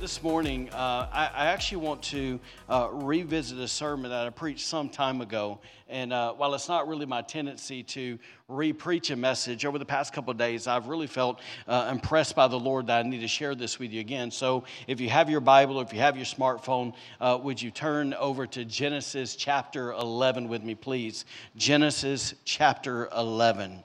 this 0.00 0.22
morning, 0.22 0.68
uh, 0.70 1.08
I, 1.12 1.30
I, 1.34 1.46
actually 1.46 1.78
want 1.78 2.02
to 2.04 2.40
uh, 2.68 2.88
revisit 2.90 3.58
a 3.58 3.68
sermon 3.68 4.10
that 4.10 4.26
I 4.26 4.30
preached 4.30 4.66
some 4.66 4.88
time 4.88 5.20
ago. 5.20 5.60
And 5.88 6.12
uh, 6.12 6.32
while 6.32 6.54
it's 6.54 6.68
not 6.68 6.88
really 6.88 7.06
my 7.06 7.22
tendency 7.22 7.82
to 7.84 8.18
re-preach 8.48 9.10
a 9.10 9.16
message, 9.16 9.64
over 9.64 9.78
the 9.78 9.84
past 9.84 10.12
couple 10.12 10.32
of 10.32 10.36
days, 10.36 10.66
I've 10.66 10.88
really 10.88 11.06
felt 11.06 11.40
uh, 11.68 11.88
impressed 11.92 12.34
by 12.34 12.48
the 12.48 12.58
Lord 12.58 12.88
that 12.88 13.04
I 13.04 13.08
need 13.08 13.20
to 13.20 13.28
share 13.28 13.54
this 13.54 13.78
with 13.78 13.92
you 13.92 14.00
again. 14.00 14.30
So 14.30 14.64
if 14.86 15.00
you 15.00 15.08
have 15.10 15.30
your 15.30 15.40
Bible, 15.40 15.78
or 15.78 15.84
if 15.84 15.92
you 15.92 16.00
have 16.00 16.16
your 16.16 16.26
smartphone, 16.26 16.94
uh, 17.20 17.38
would 17.42 17.62
you 17.62 17.70
turn 17.70 18.14
over 18.14 18.46
to 18.48 18.64
Genesis 18.64 19.36
chapter 19.36 19.92
11 19.92 20.48
with 20.48 20.64
me, 20.64 20.74
please? 20.74 21.24
Genesis 21.56 22.34
chapter 22.44 23.08
11 23.16 23.82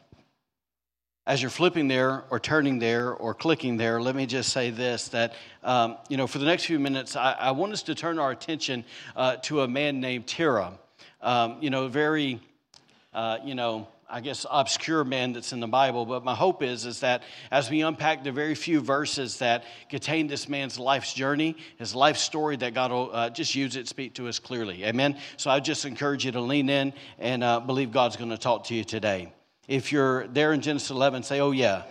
as 1.30 1.44
you're 1.44 1.52
flipping 1.52 1.88
there 1.88 2.24
or 2.32 2.40
turning 2.40 2.80
there 2.80 3.14
or 3.14 3.36
clicking 3.36 3.78
there, 3.78 4.02
let 4.02 4.16
me 4.16 4.26
just 4.26 4.52
say 4.52 4.72
this 4.72 5.10
that, 5.10 5.36
um, 5.64 5.96
you 6.10 6.18
know, 6.18 6.26
for 6.26 6.40
the 6.40 6.46
next 6.46 6.66
few 6.66 6.80
minutes, 6.80 7.16
I, 7.16 7.34
I 7.34 7.52
want 7.52 7.72
us 7.72 7.84
to 7.84 7.94
turn 7.94 8.18
our 8.18 8.32
attention 8.32 8.84
uh, 9.16 9.36
to 9.44 9.62
a 9.62 9.68
man 9.68 10.00
named 10.00 10.26
Terah. 10.26 10.74
Um, 11.22 11.58
you 11.62 11.70
know, 11.70 11.84
a 11.84 11.90
very, 11.90 12.42
uh, 13.14 13.38
you 13.46 13.54
know, 13.54 13.88
I 14.10 14.22
guess 14.22 14.44
obscure 14.50 15.04
man 15.04 15.34
that's 15.34 15.54
in 15.54 15.60
the 15.60 15.68
Bible, 15.68 16.04
but 16.04 16.24
my 16.24 16.34
hope 16.34 16.64
is 16.64 16.88
is 16.88 17.02
that 17.02 17.22
as 17.52 17.70
we 17.70 17.82
unpack 17.82 18.24
the 18.24 18.32
very 18.32 18.56
few 18.56 18.82
verses 18.82 19.38
that 19.38 19.66
contain 19.88 20.26
this 20.26 20.50
man's 20.50 20.80
life's 20.80 21.14
journey, 21.14 21.56
his 21.78 21.94
life 21.94 22.18
story, 22.18 22.58
that 22.58 22.74
God 22.74 22.92
will 22.92 23.12
uh, 23.14 23.30
just 23.30 23.54
use 23.54 23.76
it, 23.76 23.88
speak 23.88 24.16
to 24.16 24.28
us 24.28 24.40
clearly. 24.40 24.84
Amen. 24.84 25.16
So 25.38 25.52
I 25.52 25.60
just 25.60 25.86
encourage 25.86 26.26
you 26.26 26.32
to 26.32 26.42
lean 26.42 26.70
in 26.70 26.92
and 27.20 27.44
uh, 27.44 27.60
believe 27.60 27.92
God's 27.92 28.16
going 28.16 28.32
to 28.32 28.38
talk 28.38 28.64
to 28.64 28.74
you 28.74 28.84
today. 28.84 29.32
If 29.70 29.92
you're 29.92 30.26
there 30.30 30.52
in 30.54 30.62
Genesis 30.62 30.90
11, 30.90 31.22
say, 31.22 31.40
Oh, 31.42 31.52
yeah. 31.52 31.84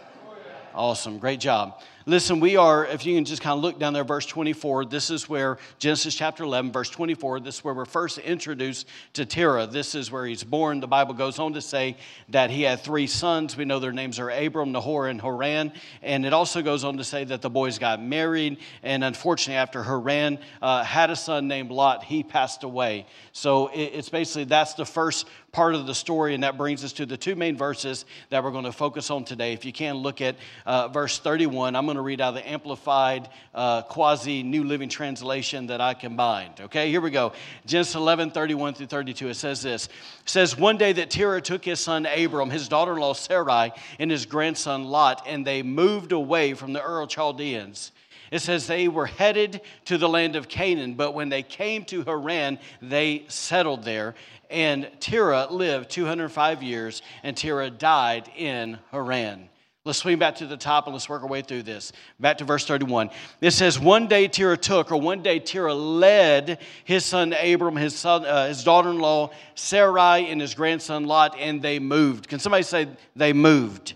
Awesome. 0.75 1.19
Great 1.19 1.39
job. 1.39 1.81
Listen, 2.07 2.41
we 2.41 2.57
are, 2.57 2.87
if 2.87 3.05
you 3.05 3.15
can 3.15 3.27
just 3.27 3.43
kind 3.43 3.55
of 3.57 3.63
look 3.63 3.79
down 3.79 3.93
there, 3.93 4.03
verse 4.03 4.25
24, 4.25 4.87
this 4.87 5.11
is 5.11 5.29
where 5.29 5.59
Genesis 5.79 6.15
chapter 6.15 6.43
11, 6.43 6.73
verse 6.73 6.89
24, 6.89 7.41
this 7.41 7.57
is 7.57 7.65
where 7.65 7.75
we're 7.75 7.85
first 7.85 8.17
introduced 8.17 8.89
to 9.13 9.27
Terah. 9.27 9.67
This 9.67 9.95
is 9.95 10.11
where 10.11 10.25
he's 10.25 10.43
born. 10.43 10.81
The 10.81 10.87
Bible 10.87 11.13
goes 11.13 11.39
on 11.39 11.53
to 11.53 11.61
say 11.61 11.99
that 12.31 12.51
he 12.51 12.63
had 12.63 12.81
three 12.81 13.07
sons. 13.07 13.57
We 13.57 13.67
know 13.67 13.79
their 13.79 13.93
names 13.93 14.19
are 14.19 14.31
Abram, 14.31 14.73
Nahor, 14.73 15.09
and 15.09 15.21
Haran. 15.21 15.73
And 16.01 16.25
it 16.25 16.33
also 16.33 16.63
goes 16.63 16.83
on 16.83 16.97
to 16.97 17.05
say 17.05 17.25
that 17.25 17.43
the 17.43 17.51
boys 17.51 17.79
got 17.79 18.03
married. 18.03 18.57
And 18.83 19.05
unfortunately, 19.05 19.59
after 19.59 19.83
Haran 19.83 20.39
uh, 20.63 20.85
had 20.85 21.11
a 21.11 21.17
son 21.17 21.47
named 21.47 21.71
Lot, 21.71 22.05
he 22.05 22.23
passed 22.23 22.65
away. 22.65 23.07
So 23.33 23.69
it, 23.69 23.93
it's 23.95 24.09
basically 24.09 24.45
that's 24.45 24.73
the 24.75 24.87
first 24.87 25.27
part 25.53 25.75
of 25.75 25.87
the 25.87 25.95
story, 25.95 26.35
and 26.35 26.43
that 26.43 26.57
brings 26.57 26.85
us 26.85 26.93
to 26.95 27.07
the 27.07 27.17
two 27.17 27.35
main 27.35 27.57
verses 27.57 28.05
that 28.31 28.45
we're 28.45 28.51
going 28.51 28.65
to 28.65 28.73
focus 28.73 29.11
on 29.11 29.25
today. 29.25 29.53
If 29.53 29.65
you 29.65 29.73
can 29.73 29.97
look 29.97 30.21
at 30.21 30.37
uh, 30.67 30.89
verse 30.89 31.19
31, 31.19 31.75
I'm 31.75 31.87
going 31.87 31.97
to 31.97 32.03
read 32.03 32.21
out 32.21 32.35
the 32.35 32.49
Amplified 32.49 33.29
uh, 33.55 33.83
Quasi 33.83 34.43
New 34.43 34.65
Living 34.65 34.89
Translation 34.89 35.69
that 35.69 35.81
I 35.81 35.95
combined. 35.95 36.61
Okay, 36.61 36.91
here 36.91 37.01
we 37.01 37.11
go. 37.11 37.33
Genesis 37.67 37.95
11, 37.95 38.31
31 38.31 38.75
through 38.75 38.87
32. 38.87 39.29
It 39.29 39.35
says 39.35 39.63
this 39.63 39.87
It 39.87 39.93
says, 40.29 40.57
One 40.57 40.77
day 40.77 40.93
that 40.93 41.11
Terah 41.11 41.41
took 41.41 41.65
his 41.65 41.81
son 41.81 42.07
Abram, 42.07 42.51
his 42.51 42.69
daughter 42.69 42.93
in 42.93 42.99
law 42.99 43.15
Sarai, 43.15 43.73
and 43.99 44.11
his 44.11 44.27
grandson 44.27 44.85
Lot, 44.85 45.25
and 45.27 45.47
they 45.47 45.63
moved 45.63 46.13
away 46.13 46.55
from 46.55 46.73
the 46.73 46.83
Ur 46.83 47.07
Chaldeans. 47.07 47.93
It 48.31 48.41
says 48.41 48.67
they 48.67 48.89
were 48.89 49.07
headed 49.07 49.63
to 49.87 49.97
the 49.97 50.09
land 50.09 50.37
of 50.37 50.49
Canaan, 50.49 50.95
but 50.95 51.15
when 51.15 51.29
they 51.29 51.43
came 51.43 51.85
to 51.87 52.03
Haran, 52.03 52.59
they 52.83 53.25
settled 53.29 53.85
there. 53.85 54.15
And 54.51 54.91
Terah 55.01 55.49
lived 55.51 55.91
205 55.91 56.63
years, 56.63 57.03
and 57.23 57.37
Terah 57.37 57.71
died 57.71 58.31
in 58.37 58.79
Haran. 58.91 59.49
Let's 59.85 60.01
swing 60.01 60.19
back 60.19 60.37
to 60.37 60.47
the 60.47 60.57
top 60.57 60.87
and 60.87 60.95
let's 60.95 61.09
work 61.09 61.23
our 61.23 61.29
way 61.29 61.41
through 61.41 61.63
this. 61.63 61.93
Back 62.21 62.39
to 62.39 62.45
verse 62.45 62.67
31. 62.67 63.09
It 63.41 63.53
says, 63.53 63.79
One 63.79 64.07
day 64.07 64.29
Terah 64.29 64.59
took, 64.59 64.93
or 64.93 65.01
one 65.01 65.23
day 65.23 65.39
Terah 65.39 65.73
led 65.73 66.59
his 66.85 67.07
son 67.07 67.33
Abram, 67.33 67.75
his, 67.75 67.95
son, 67.95 68.27
uh, 68.27 68.49
his 68.49 68.65
daughter 68.65 68.91
in 68.91 68.99
law 68.99 69.31
Sarai, 69.55 70.31
and 70.31 70.43
his 70.43 70.55
grandson 70.55 71.05
Lot, 71.05 71.37
and 71.39 71.63
they 71.63 71.79
moved. 71.79 72.29
Can 72.29 72.39
somebody 72.39 72.65
say 72.65 72.89
they 73.17 73.33
moved? 73.33 73.95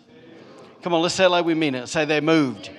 Come 0.83 0.95
on, 0.95 1.03
let's 1.03 1.15
say 1.15 1.27
it 1.27 1.29
like 1.29 1.45
we 1.45 1.55
mean 1.55 1.75
it. 1.75 1.89
Say 1.89 2.07
they 2.07 2.21
moved. 2.21 2.71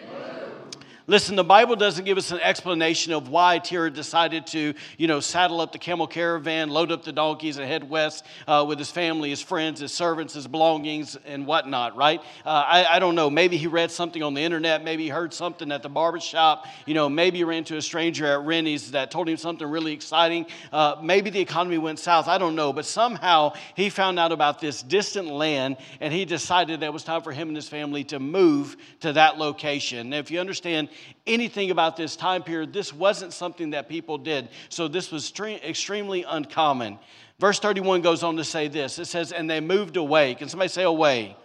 Listen, 1.06 1.36
the 1.36 1.44
Bible 1.44 1.76
doesn't 1.76 2.06
give 2.06 2.18
us 2.18 2.32
an 2.32 2.40
explanation 2.40 3.12
of 3.12 3.28
why 3.28 3.60
Terah 3.60 3.92
decided 3.92 4.48
to, 4.48 4.74
you 4.98 5.08
know, 5.08 5.20
saddle 5.20 5.60
up 5.60 5.74
the 5.74 5.78
camel 5.78 6.08
caravan, 6.08 6.70
load 6.70 6.94
up 6.94 7.04
the 7.04 7.12
donkeys, 7.12 7.58
and 7.58 7.68
head 7.68 7.90
west 7.90 8.26
uh, 8.48 8.64
with 8.66 8.80
his 8.80 8.90
family, 8.90 9.30
his 9.30 9.42
friends, 9.42 9.82
his 9.82 9.92
servants, 9.92 10.34
his 10.34 10.48
belongings, 10.48 11.18
and 11.26 11.46
whatnot, 11.46 11.98
right? 11.98 12.22
Uh, 12.46 12.64
I, 12.66 12.86
I, 12.86 13.00
don't 13.00 13.16
know. 13.16 13.30
Maybe 13.30 13.58
he 13.58 13.68
read 13.68 13.92
something 13.92 14.24
on 14.24 14.34
the 14.34 14.40
internet. 14.40 14.86
Maybe 14.86 15.04
he 15.04 15.10
heard 15.10 15.34
something 15.34 15.74
at 15.74 15.84
the 15.84 15.90
barbershop. 15.90 16.68
You 16.86 16.94
know, 16.94 17.10
maybe 17.10 17.40
he 17.40 17.44
ran 17.44 17.58
into 17.60 17.76
a 17.76 17.82
stranger 17.82 18.26
at 18.26 18.40
Rennie's 18.46 18.92
that 18.92 19.12
told 19.12 19.28
him 19.28 19.36
something 19.36 19.68
really 19.68 19.92
exciting. 19.92 20.46
Uh, 20.72 20.96
maybe 21.04 21.30
the 21.30 21.42
economy 21.42 21.80
went 21.80 22.00
south. 22.00 22.30
I 22.30 22.38
don't 22.38 22.56
know. 22.56 22.72
But 22.72 22.86
somehow 22.86 23.56
he 23.76 23.90
found 23.90 24.20
out 24.20 24.32
about 24.32 24.62
this 24.62 24.82
distant 24.82 25.28
land 25.28 25.76
and 26.00 26.14
he 26.14 26.24
decided 26.24 26.80
that 26.80 26.86
it 26.86 26.94
was 26.94 27.04
time 27.04 27.24
for 27.24 27.34
him 27.34 27.50
and 27.50 27.58
his 27.58 27.68
family 27.68 28.06
to 28.06 28.22
move 28.22 28.78
to 29.02 29.12
that 29.12 29.38
location. 29.38 30.12
Now, 30.12 30.20
if 30.20 30.32
you 30.32 30.40
understand, 30.40 30.88
anything 31.26 31.72
about 31.72 31.98
this 31.98 32.16
time 32.16 32.44
period, 32.44 32.74
this 32.74 32.94
wasn't 32.94 33.34
something 33.34 33.72
that 33.72 33.90
people 33.90 34.18
did. 34.18 34.50
So 34.70 34.88
this 34.88 35.12
was 35.12 35.32
extremely 35.40 36.24
uncommon. 36.24 37.00
Verse 37.40 37.60
31 37.60 38.02
goes 38.02 38.24
on 38.24 38.38
to 38.38 38.44
say 38.44 38.68
this 38.68 39.00
it 39.00 39.06
says, 39.06 39.32
And 39.32 39.50
they 39.50 39.60
moved 39.60 39.98
away. 39.98 40.36
Can 40.36 40.50
somebody 40.50 40.70
say 40.70 40.84
away? 40.84 41.36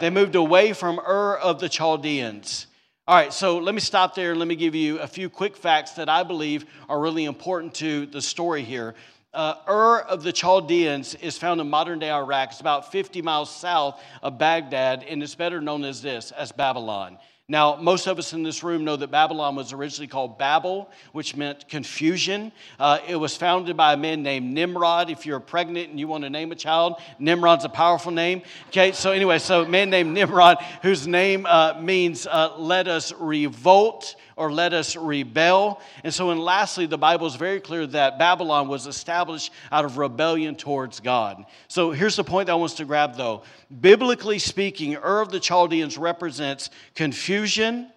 They 0.00 0.10
moved 0.10 0.34
away 0.34 0.72
from 0.72 0.98
Ur 0.98 1.36
of 1.36 1.60
the 1.60 1.68
Chaldeans. 1.68 2.66
All 3.06 3.14
right, 3.14 3.32
so 3.32 3.58
let 3.58 3.74
me 3.74 3.80
stop 3.80 4.14
there 4.14 4.30
and 4.30 4.38
let 4.38 4.48
me 4.48 4.56
give 4.56 4.74
you 4.74 4.98
a 4.98 5.06
few 5.06 5.28
quick 5.28 5.56
facts 5.56 5.92
that 5.92 6.08
I 6.08 6.22
believe 6.22 6.64
are 6.88 6.98
really 6.98 7.26
important 7.26 7.74
to 7.74 8.06
the 8.06 8.22
story 8.22 8.62
here. 8.62 8.94
Uh, 9.34 9.56
Ur 9.68 10.00
of 10.00 10.22
the 10.22 10.32
Chaldeans 10.32 11.14
is 11.16 11.36
found 11.36 11.60
in 11.60 11.68
modern 11.68 11.98
day 11.98 12.10
Iraq. 12.10 12.52
It's 12.52 12.60
about 12.60 12.92
50 12.92 13.20
miles 13.20 13.54
south 13.54 14.00
of 14.22 14.38
Baghdad, 14.38 15.04
and 15.04 15.22
it's 15.22 15.34
better 15.34 15.60
known 15.60 15.84
as 15.84 16.00
this, 16.00 16.30
as 16.30 16.50
Babylon. 16.50 17.18
Now, 17.46 17.76
most 17.76 18.06
of 18.06 18.18
us 18.18 18.32
in 18.32 18.42
this 18.42 18.62
room 18.62 18.84
know 18.84 18.96
that 18.96 19.10
Babylon 19.10 19.54
was 19.54 19.74
originally 19.74 20.06
called 20.06 20.38
Babel, 20.38 20.90
which 21.12 21.36
meant 21.36 21.68
confusion. 21.68 22.52
Uh, 22.80 23.00
it 23.06 23.16
was 23.16 23.36
founded 23.36 23.76
by 23.76 23.92
a 23.92 23.98
man 23.98 24.22
named 24.22 24.54
Nimrod. 24.54 25.10
If 25.10 25.26
you're 25.26 25.40
pregnant 25.40 25.90
and 25.90 26.00
you 26.00 26.08
want 26.08 26.24
to 26.24 26.30
name 26.30 26.52
a 26.52 26.54
child, 26.54 27.02
Nimrod's 27.18 27.66
a 27.66 27.68
powerful 27.68 28.12
name. 28.12 28.40
Okay, 28.68 28.92
so 28.92 29.12
anyway, 29.12 29.38
so 29.38 29.64
a 29.64 29.68
man 29.68 29.90
named 29.90 30.14
Nimrod, 30.14 30.56
whose 30.80 31.06
name 31.06 31.44
uh, 31.44 31.78
means 31.82 32.26
uh, 32.26 32.54
let 32.56 32.88
us 32.88 33.12
revolt 33.12 34.16
or 34.36 34.52
let 34.52 34.72
us 34.72 34.96
rebel. 34.96 35.80
And 36.02 36.12
so, 36.12 36.30
and 36.30 36.40
lastly, 36.40 36.86
the 36.86 36.98
Bible 36.98 37.26
is 37.26 37.36
very 37.36 37.60
clear 37.60 37.86
that 37.88 38.18
Babylon 38.18 38.68
was 38.68 38.86
established 38.86 39.52
out 39.70 39.84
of 39.84 39.98
rebellion 39.98 40.56
towards 40.56 41.00
God. 41.00 41.44
So 41.68 41.90
here's 41.90 42.16
the 42.16 42.24
point 42.24 42.46
that 42.46 42.52
I 42.52 42.56
want 42.56 42.76
to 42.76 42.84
grab 42.84 43.16
though. 43.16 43.42
Biblically 43.80 44.38
speaking, 44.38 44.96
Ur 44.96 45.20
of 45.20 45.30
the 45.30 45.40
Chaldeans 45.40 45.98
represents 45.98 46.70
confusion, 46.94 47.90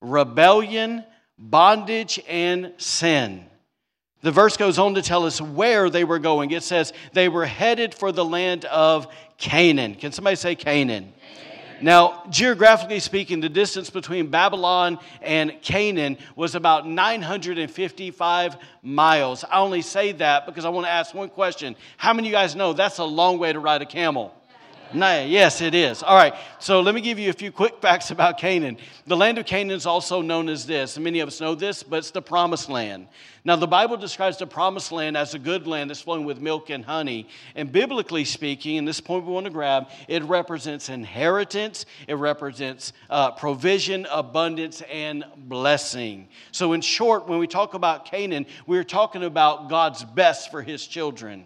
rebellion, 0.00 1.04
bondage, 1.38 2.20
and 2.28 2.72
sin. 2.78 3.44
The 4.20 4.32
verse 4.32 4.56
goes 4.56 4.78
on 4.78 4.94
to 4.94 5.02
tell 5.02 5.24
us 5.26 5.40
where 5.40 5.88
they 5.90 6.02
were 6.02 6.18
going. 6.18 6.50
It 6.50 6.64
says 6.64 6.92
they 7.12 7.28
were 7.28 7.46
headed 7.46 7.94
for 7.94 8.10
the 8.10 8.24
land 8.24 8.64
of 8.64 9.06
Canaan. 9.36 9.94
Can 9.94 10.10
somebody 10.10 10.34
say 10.34 10.56
Canaan? 10.56 11.12
Now, 11.80 12.24
geographically 12.30 13.00
speaking, 13.00 13.40
the 13.40 13.48
distance 13.48 13.90
between 13.90 14.28
Babylon 14.28 14.98
and 15.22 15.60
Canaan 15.62 16.18
was 16.34 16.54
about 16.54 16.88
955 16.88 18.56
miles. 18.82 19.44
I 19.44 19.60
only 19.60 19.82
say 19.82 20.12
that 20.12 20.46
because 20.46 20.64
I 20.64 20.70
want 20.70 20.86
to 20.86 20.90
ask 20.90 21.14
one 21.14 21.28
question. 21.28 21.76
How 21.96 22.12
many 22.12 22.28
of 22.28 22.32
you 22.32 22.36
guys 22.36 22.56
know 22.56 22.72
that's 22.72 22.98
a 22.98 23.04
long 23.04 23.38
way 23.38 23.52
to 23.52 23.60
ride 23.60 23.82
a 23.82 23.86
camel? 23.86 24.34
No, 24.94 25.22
yes, 25.22 25.60
it 25.60 25.74
is. 25.74 26.02
All 26.02 26.16
right, 26.16 26.34
so 26.58 26.80
let 26.80 26.94
me 26.94 27.00
give 27.00 27.18
you 27.18 27.28
a 27.28 27.34
few 27.34 27.52
quick 27.52 27.78
facts 27.82 28.10
about 28.10 28.38
Canaan. 28.38 28.78
The 29.06 29.16
land 29.16 29.36
of 29.36 29.44
Canaan 29.44 29.76
is 29.76 29.84
also 29.84 30.22
known 30.22 30.48
as 30.48 30.66
this, 30.66 30.98
many 30.98 31.20
of 31.20 31.28
us 31.28 31.40
know 31.40 31.54
this, 31.54 31.82
but 31.82 31.98
it's 31.98 32.10
the 32.10 32.22
promised 32.22 32.70
land. 32.70 33.08
Now, 33.44 33.56
the 33.56 33.66
Bible 33.66 33.96
describes 33.96 34.38
the 34.38 34.46
promised 34.46 34.90
land 34.90 35.16
as 35.16 35.34
a 35.34 35.38
good 35.38 35.66
land 35.66 35.90
that's 35.90 36.00
flowing 36.00 36.24
with 36.24 36.40
milk 36.40 36.70
and 36.70 36.84
honey. 36.84 37.28
And 37.54 37.70
biblically 37.70 38.24
speaking, 38.24 38.78
and 38.78 38.88
this 38.88 39.00
point 39.00 39.26
we 39.26 39.32
want 39.32 39.44
to 39.44 39.52
grab, 39.52 39.88
it 40.08 40.22
represents 40.24 40.88
inheritance, 40.88 41.86
it 42.06 42.14
represents 42.14 42.92
uh, 43.10 43.30
provision, 43.32 44.06
abundance, 44.10 44.82
and 44.90 45.24
blessing. 45.36 46.28
So, 46.52 46.72
in 46.72 46.80
short, 46.80 47.28
when 47.28 47.38
we 47.38 47.46
talk 47.46 47.74
about 47.74 48.04
Canaan, 48.06 48.46
we're 48.66 48.84
talking 48.84 49.24
about 49.24 49.68
God's 49.68 50.04
best 50.04 50.50
for 50.50 50.62
his 50.62 50.86
children. 50.86 51.44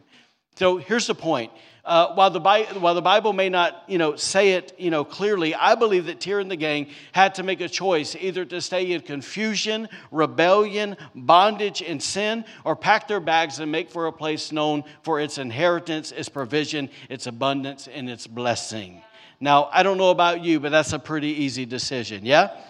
So 0.57 0.77
here's 0.77 1.07
the 1.07 1.15
point. 1.15 1.51
Uh, 1.85 2.15
while, 2.15 2.31
the 2.31 2.39
Bible, 2.39 2.81
while 2.81 2.95
the 2.95 3.03
Bible 3.03 3.33
may 3.33 3.49
not, 3.49 3.83
you 3.89 3.99
know, 3.99 4.15
say 4.15 4.53
it, 4.53 4.73
you 4.79 4.89
know, 4.89 5.05
clearly, 5.05 5.53
I 5.53 5.75
believe 5.75 6.07
that 6.07 6.21
Terah 6.21 6.41
and 6.41 6.49
the 6.51 6.57
gang 6.57 6.87
had 7.11 7.35
to 7.37 7.43
make 7.43 7.61
a 7.61 7.69
choice 7.69 8.15
either 8.15 8.45
to 8.45 8.61
stay 8.61 8.93
in 8.93 9.01
confusion, 9.01 9.89
rebellion, 10.13 10.97
bondage, 11.13 11.83
and 11.83 12.01
sin, 12.01 12.45
or 12.65 12.77
pack 12.77 13.09
their 13.09 13.19
bags 13.19 13.59
and 13.59 13.73
make 13.73 13.91
for 13.91 14.07
a 14.07 14.13
place 14.13 14.53
known 14.53 14.85
for 15.03 15.19
its 15.19 15.39
inheritance, 15.39 16.13
its 16.13 16.29
provision, 16.29 16.89
its 17.11 17.27
abundance, 17.27 17.89
and 17.89 18.09
its 18.09 18.29
blessing. 18.29 19.03
Now, 19.41 19.69
I 19.73 19.83
don't 19.83 19.99
know 19.99 20.11
about 20.11 20.45
you, 20.45 20.61
but 20.61 20.71
that's 20.71 20.93
a 20.93 21.01
pretty 21.01 21.31
easy 21.31 21.67
decision, 21.67 22.25
yeah? 22.25 22.61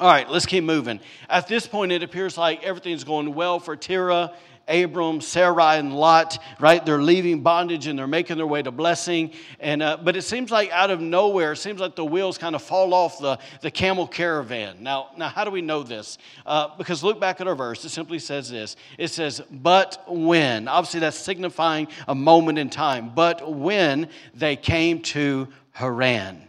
All 0.00 0.08
right, 0.08 0.26
let's 0.30 0.46
keep 0.46 0.64
moving. 0.64 1.00
At 1.28 1.48
this 1.48 1.66
point, 1.66 1.92
it 1.92 2.02
appears 2.02 2.38
like 2.38 2.62
everything's 2.62 3.04
going 3.04 3.34
well 3.34 3.60
for 3.60 3.76
Terah 3.76 4.32
Abram, 4.68 5.20
Sarai, 5.20 5.78
and 5.78 5.94
Lot, 5.94 6.42
right? 6.60 6.84
They're 6.84 7.02
leaving 7.02 7.42
bondage 7.42 7.86
and 7.86 7.98
they're 7.98 8.06
making 8.06 8.36
their 8.36 8.46
way 8.46 8.62
to 8.62 8.70
blessing. 8.70 9.32
And, 9.60 9.82
uh, 9.82 9.98
but 10.02 10.16
it 10.16 10.22
seems 10.22 10.50
like 10.50 10.70
out 10.70 10.90
of 10.90 11.00
nowhere, 11.00 11.52
it 11.52 11.56
seems 11.56 11.80
like 11.80 11.96
the 11.96 12.04
wheels 12.04 12.38
kind 12.38 12.54
of 12.54 12.62
fall 12.62 12.94
off 12.94 13.18
the, 13.18 13.38
the 13.62 13.70
camel 13.70 14.06
caravan. 14.06 14.76
Now, 14.80 15.10
now, 15.16 15.28
how 15.28 15.44
do 15.44 15.50
we 15.50 15.62
know 15.62 15.82
this? 15.82 16.18
Uh, 16.46 16.68
because 16.76 17.02
look 17.02 17.20
back 17.20 17.40
at 17.40 17.48
our 17.48 17.54
verse. 17.54 17.84
It 17.84 17.90
simply 17.90 18.18
says 18.18 18.50
this 18.50 18.76
it 18.98 19.08
says, 19.08 19.40
But 19.50 20.04
when, 20.08 20.68
obviously 20.68 21.00
that's 21.00 21.18
signifying 21.18 21.88
a 22.06 22.14
moment 22.14 22.58
in 22.58 22.70
time, 22.70 23.12
but 23.14 23.50
when 23.52 24.08
they 24.34 24.56
came 24.56 25.00
to 25.02 25.48
Haran. 25.72 26.44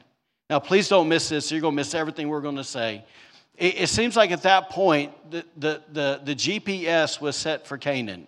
Now, 0.50 0.60
please 0.60 0.90
don't 0.90 1.08
miss 1.08 1.30
this. 1.30 1.52
You're 1.52 1.62
going 1.62 1.74
to 1.74 1.76
miss 1.76 1.94
everything 1.94 2.28
we're 2.28 2.42
going 2.42 2.56
to 2.56 2.64
say 2.64 3.06
it, 3.60 3.82
it 3.82 3.90
seems 3.90 4.16
like 4.16 4.32
at 4.32 4.42
that 4.44 4.70
point, 4.70 5.14
the, 5.30 5.46
the, 5.58 5.82
the, 5.92 6.22
the 6.24 6.36
GPS 6.36 7.22
was 7.22 7.36
set 7.36 7.68
for 7.68 7.78
Canaan, 7.78 8.28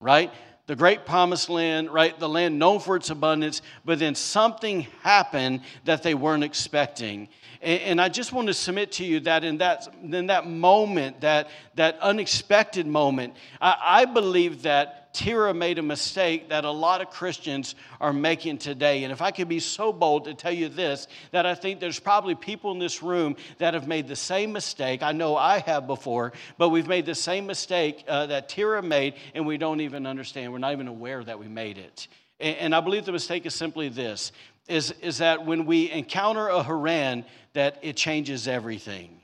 right? 0.00 0.32
the 0.66 0.76
great 0.76 1.04
promised 1.04 1.50
land, 1.50 1.90
right? 1.90 2.18
The 2.18 2.28
land 2.28 2.58
known 2.58 2.80
for 2.80 2.96
its 2.96 3.10
abundance, 3.10 3.60
but 3.84 3.98
then 3.98 4.14
something 4.14 4.82
happened 5.02 5.60
that 5.84 6.02
they 6.02 6.14
weren't 6.14 6.44
expecting. 6.44 7.28
And, 7.60 7.80
and, 7.82 8.00
I 8.00 8.08
just 8.08 8.32
want 8.32 8.48
to 8.48 8.54
submit 8.54 8.92
to 8.92 9.04
you 9.04 9.20
that 9.20 9.44
in 9.44 9.58
that, 9.58 9.88
in 10.02 10.28
that 10.28 10.46
moment, 10.46 11.20
that, 11.20 11.48
that 11.74 11.98
unexpected 12.00 12.86
moment, 12.86 13.34
I, 13.60 13.76
I 13.80 14.04
believe 14.06 14.62
that 14.62 15.03
Terah 15.14 15.54
made 15.54 15.78
a 15.78 15.82
mistake 15.82 16.50
that 16.50 16.64
a 16.64 16.70
lot 16.70 17.00
of 17.00 17.08
Christians 17.08 17.76
are 18.00 18.12
making 18.12 18.58
today. 18.58 19.04
And 19.04 19.12
if 19.12 19.22
I 19.22 19.30
could 19.30 19.48
be 19.48 19.60
so 19.60 19.92
bold 19.92 20.24
to 20.24 20.34
tell 20.34 20.52
you 20.52 20.68
this, 20.68 21.06
that 21.30 21.46
I 21.46 21.54
think 21.54 21.80
there's 21.80 22.00
probably 22.00 22.34
people 22.34 22.72
in 22.72 22.78
this 22.78 23.02
room 23.02 23.36
that 23.58 23.72
have 23.74 23.88
made 23.88 24.08
the 24.08 24.16
same 24.16 24.52
mistake. 24.52 25.02
I 25.02 25.12
know 25.12 25.36
I 25.36 25.60
have 25.60 25.86
before, 25.86 26.32
but 26.58 26.68
we've 26.68 26.88
made 26.88 27.06
the 27.06 27.14
same 27.14 27.46
mistake 27.46 28.04
uh, 28.08 28.26
that 28.26 28.48
Terah 28.48 28.82
made, 28.82 29.14
and 29.34 29.46
we 29.46 29.56
don't 29.56 29.80
even 29.80 30.06
understand. 30.06 30.52
We're 30.52 30.58
not 30.58 30.72
even 30.72 30.88
aware 30.88 31.22
that 31.24 31.38
we 31.38 31.48
made 31.48 31.78
it. 31.78 32.08
And, 32.40 32.56
and 32.56 32.74
I 32.74 32.80
believe 32.80 33.04
the 33.06 33.12
mistake 33.12 33.46
is 33.46 33.54
simply 33.54 33.88
this 33.88 34.32
is, 34.68 34.92
is 35.02 35.18
that 35.18 35.44
when 35.46 35.66
we 35.66 35.90
encounter 35.90 36.48
a 36.48 36.62
Haran, 36.62 37.24
that 37.52 37.78
it 37.82 37.96
changes 37.96 38.48
everything. 38.48 39.20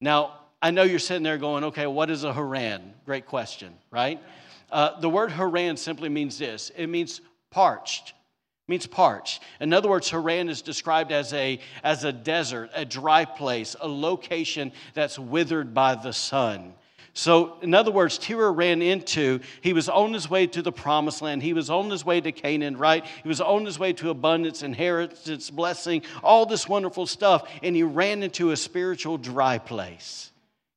Now, 0.00 0.34
I 0.60 0.70
know 0.72 0.82
you're 0.82 0.98
sitting 0.98 1.22
there 1.22 1.38
going, 1.38 1.64
okay, 1.64 1.86
what 1.86 2.10
is 2.10 2.24
a 2.24 2.32
Haran? 2.32 2.94
Great 3.04 3.26
question, 3.26 3.72
right? 3.90 4.20
Uh, 4.70 5.00
the 5.00 5.08
word 5.08 5.32
Haran 5.32 5.76
simply 5.76 6.08
means 6.08 6.38
this 6.38 6.70
it 6.76 6.88
means 6.88 7.20
parched. 7.50 8.14
means 8.66 8.86
parched. 8.86 9.42
In 9.60 9.72
other 9.72 9.88
words, 9.88 10.10
Haran 10.10 10.48
is 10.48 10.62
described 10.62 11.10
as 11.10 11.32
a, 11.32 11.58
as 11.82 12.04
a 12.04 12.12
desert, 12.12 12.70
a 12.74 12.84
dry 12.84 13.24
place, 13.24 13.74
a 13.80 13.88
location 13.88 14.72
that's 14.94 15.18
withered 15.18 15.72
by 15.72 15.94
the 15.94 16.12
sun. 16.12 16.74
So, 17.14 17.58
in 17.62 17.74
other 17.74 17.90
words, 17.90 18.16
Terah 18.16 18.52
ran 18.52 18.80
into, 18.80 19.40
he 19.60 19.72
was 19.72 19.88
on 19.88 20.12
his 20.12 20.30
way 20.30 20.46
to 20.46 20.62
the 20.62 20.70
promised 20.70 21.20
land. 21.20 21.42
He 21.42 21.52
was 21.52 21.68
on 21.68 21.90
his 21.90 22.04
way 22.04 22.20
to 22.20 22.30
Canaan, 22.30 22.76
right? 22.76 23.04
He 23.22 23.28
was 23.28 23.40
on 23.40 23.64
his 23.64 23.76
way 23.76 23.92
to 23.94 24.10
abundance, 24.10 24.62
inheritance, 24.62 25.50
blessing, 25.50 26.02
all 26.22 26.46
this 26.46 26.68
wonderful 26.68 27.06
stuff. 27.06 27.50
And 27.60 27.74
he 27.74 27.82
ran 27.82 28.22
into 28.22 28.52
a 28.52 28.56
spiritual 28.56 29.18
dry 29.18 29.58
place. 29.58 30.30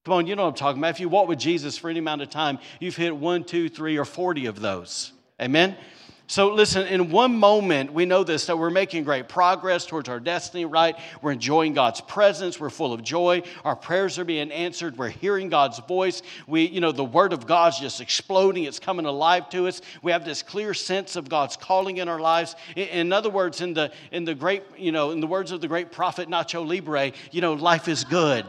Come 0.03 0.15
on, 0.15 0.25
you 0.25 0.35
know 0.35 0.43
what 0.43 0.49
I'm 0.49 0.55
talking 0.55 0.81
about. 0.81 0.89
If 0.89 0.99
you 0.99 1.09
walk 1.09 1.27
with 1.27 1.37
Jesus 1.37 1.77
for 1.77 1.87
any 1.87 1.99
amount 1.99 2.23
of 2.23 2.31
time, 2.31 2.57
you've 2.79 2.95
hit 2.95 3.15
one, 3.15 3.43
two, 3.43 3.69
three, 3.69 3.97
or 3.97 4.05
40 4.05 4.47
of 4.47 4.59
those. 4.59 5.11
Amen? 5.39 5.77
So, 6.25 6.53
listen, 6.53 6.87
in 6.87 7.11
one 7.11 7.35
moment, 7.35 7.93
we 7.93 8.05
know 8.05 8.23
this 8.23 8.45
that 8.47 8.57
we're 8.57 8.71
making 8.71 9.03
great 9.03 9.27
progress 9.29 9.85
towards 9.85 10.09
our 10.09 10.19
destiny, 10.19 10.65
right? 10.65 10.95
We're 11.21 11.33
enjoying 11.33 11.73
God's 11.73 12.01
presence. 12.01 12.59
We're 12.59 12.71
full 12.71 12.93
of 12.93 13.03
joy. 13.03 13.43
Our 13.63 13.75
prayers 13.75 14.17
are 14.17 14.23
being 14.23 14.49
answered. 14.51 14.97
We're 14.97 15.09
hearing 15.09 15.49
God's 15.49 15.77
voice. 15.79 16.23
We, 16.47 16.67
you 16.67 16.79
know, 16.79 16.93
the 16.93 17.03
Word 17.03 17.31
of 17.31 17.45
God's 17.45 17.79
just 17.79 18.01
exploding. 18.01 18.63
It's 18.63 18.79
coming 18.79 19.05
alive 19.05 19.49
to 19.49 19.67
us. 19.67 19.81
We 20.01 20.13
have 20.13 20.25
this 20.25 20.41
clear 20.41 20.73
sense 20.73 21.15
of 21.15 21.29
God's 21.29 21.57
calling 21.57 21.97
in 21.97 22.07
our 22.07 22.19
lives. 22.19 22.55
In, 22.75 23.11
other 23.11 23.29
words, 23.29 23.61
in 23.61 23.75
the, 23.75 23.91
in 24.11 24.25
the 24.25 24.33
great, 24.33 24.63
you 24.77 24.93
know, 24.93 25.11
in 25.11 25.19
the 25.19 25.27
words 25.27 25.51
of 25.51 25.61
the 25.61 25.67
great 25.67 25.91
prophet 25.91 26.27
Nacho 26.27 26.65
Libre, 26.65 27.11
you 27.31 27.41
know, 27.41 27.53
life 27.53 27.87
is 27.87 28.03
good 28.03 28.47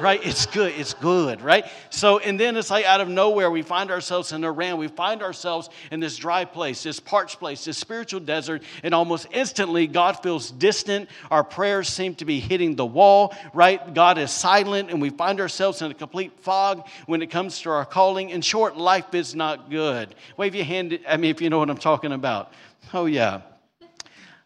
right? 0.00 0.24
It's 0.24 0.46
good. 0.46 0.72
It's 0.76 0.94
good, 0.94 1.40
right? 1.40 1.66
So, 1.90 2.18
and 2.18 2.38
then 2.38 2.56
it's 2.56 2.70
like 2.70 2.84
out 2.84 3.00
of 3.00 3.08
nowhere, 3.08 3.50
we 3.50 3.62
find 3.62 3.90
ourselves 3.90 4.32
in 4.32 4.42
Haran. 4.42 4.76
We 4.76 4.88
find 4.88 5.22
ourselves 5.22 5.70
in 5.90 6.00
this 6.00 6.16
dry 6.16 6.44
place, 6.44 6.82
this 6.82 7.00
parched 7.00 7.38
place, 7.38 7.64
this 7.64 7.78
spiritual 7.78 8.20
desert, 8.20 8.62
and 8.82 8.94
almost 8.94 9.26
instantly, 9.32 9.86
God 9.86 10.22
feels 10.22 10.50
distant. 10.50 11.08
Our 11.30 11.44
prayers 11.44 11.88
seem 11.88 12.14
to 12.16 12.24
be 12.24 12.40
hitting 12.40 12.76
the 12.76 12.86
wall, 12.86 13.34
right? 13.52 13.94
God 13.94 14.18
is 14.18 14.30
silent, 14.30 14.90
and 14.90 15.00
we 15.00 15.10
find 15.10 15.40
ourselves 15.40 15.82
in 15.82 15.90
a 15.90 15.94
complete 15.94 16.38
fog 16.40 16.86
when 17.06 17.22
it 17.22 17.30
comes 17.30 17.60
to 17.62 17.70
our 17.70 17.84
calling. 17.84 18.30
In 18.30 18.40
short, 18.40 18.76
life 18.76 19.14
is 19.14 19.34
not 19.34 19.70
good. 19.70 20.14
Wave 20.36 20.54
your 20.54 20.64
hand, 20.64 20.98
I 21.08 21.16
mean, 21.16 21.30
if 21.30 21.40
you 21.40 21.50
know 21.50 21.58
what 21.58 21.70
I'm 21.70 21.78
talking 21.78 22.12
about. 22.12 22.52
Oh, 22.92 23.06
yeah. 23.06 23.42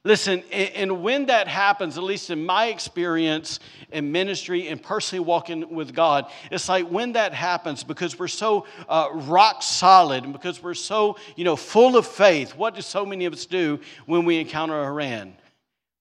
Listen, 0.02 0.42
and 0.50 1.02
when 1.02 1.26
that 1.26 1.46
happens, 1.46 1.98
at 1.98 2.04
least 2.04 2.30
in 2.30 2.46
my 2.46 2.68
experience 2.68 3.60
in 3.92 4.10
ministry 4.10 4.68
and 4.68 4.82
personally 4.82 5.22
walking 5.22 5.74
with 5.74 5.94
God, 5.94 6.30
it's 6.50 6.70
like 6.70 6.90
when 6.90 7.12
that 7.12 7.34
happens, 7.34 7.84
because 7.84 8.18
we're 8.18 8.26
so 8.26 8.66
uh, 8.88 9.08
rock 9.12 9.62
solid 9.62 10.24
and 10.24 10.32
because 10.32 10.62
we're 10.62 10.72
so, 10.72 11.18
you 11.36 11.44
know, 11.44 11.54
full 11.54 11.98
of 11.98 12.06
faith, 12.06 12.56
what 12.56 12.74
do 12.74 12.80
so 12.80 13.04
many 13.04 13.26
of 13.26 13.34
us 13.34 13.44
do 13.44 13.78
when 14.06 14.24
we 14.24 14.38
encounter 14.38 14.82
Haran? 14.82 15.34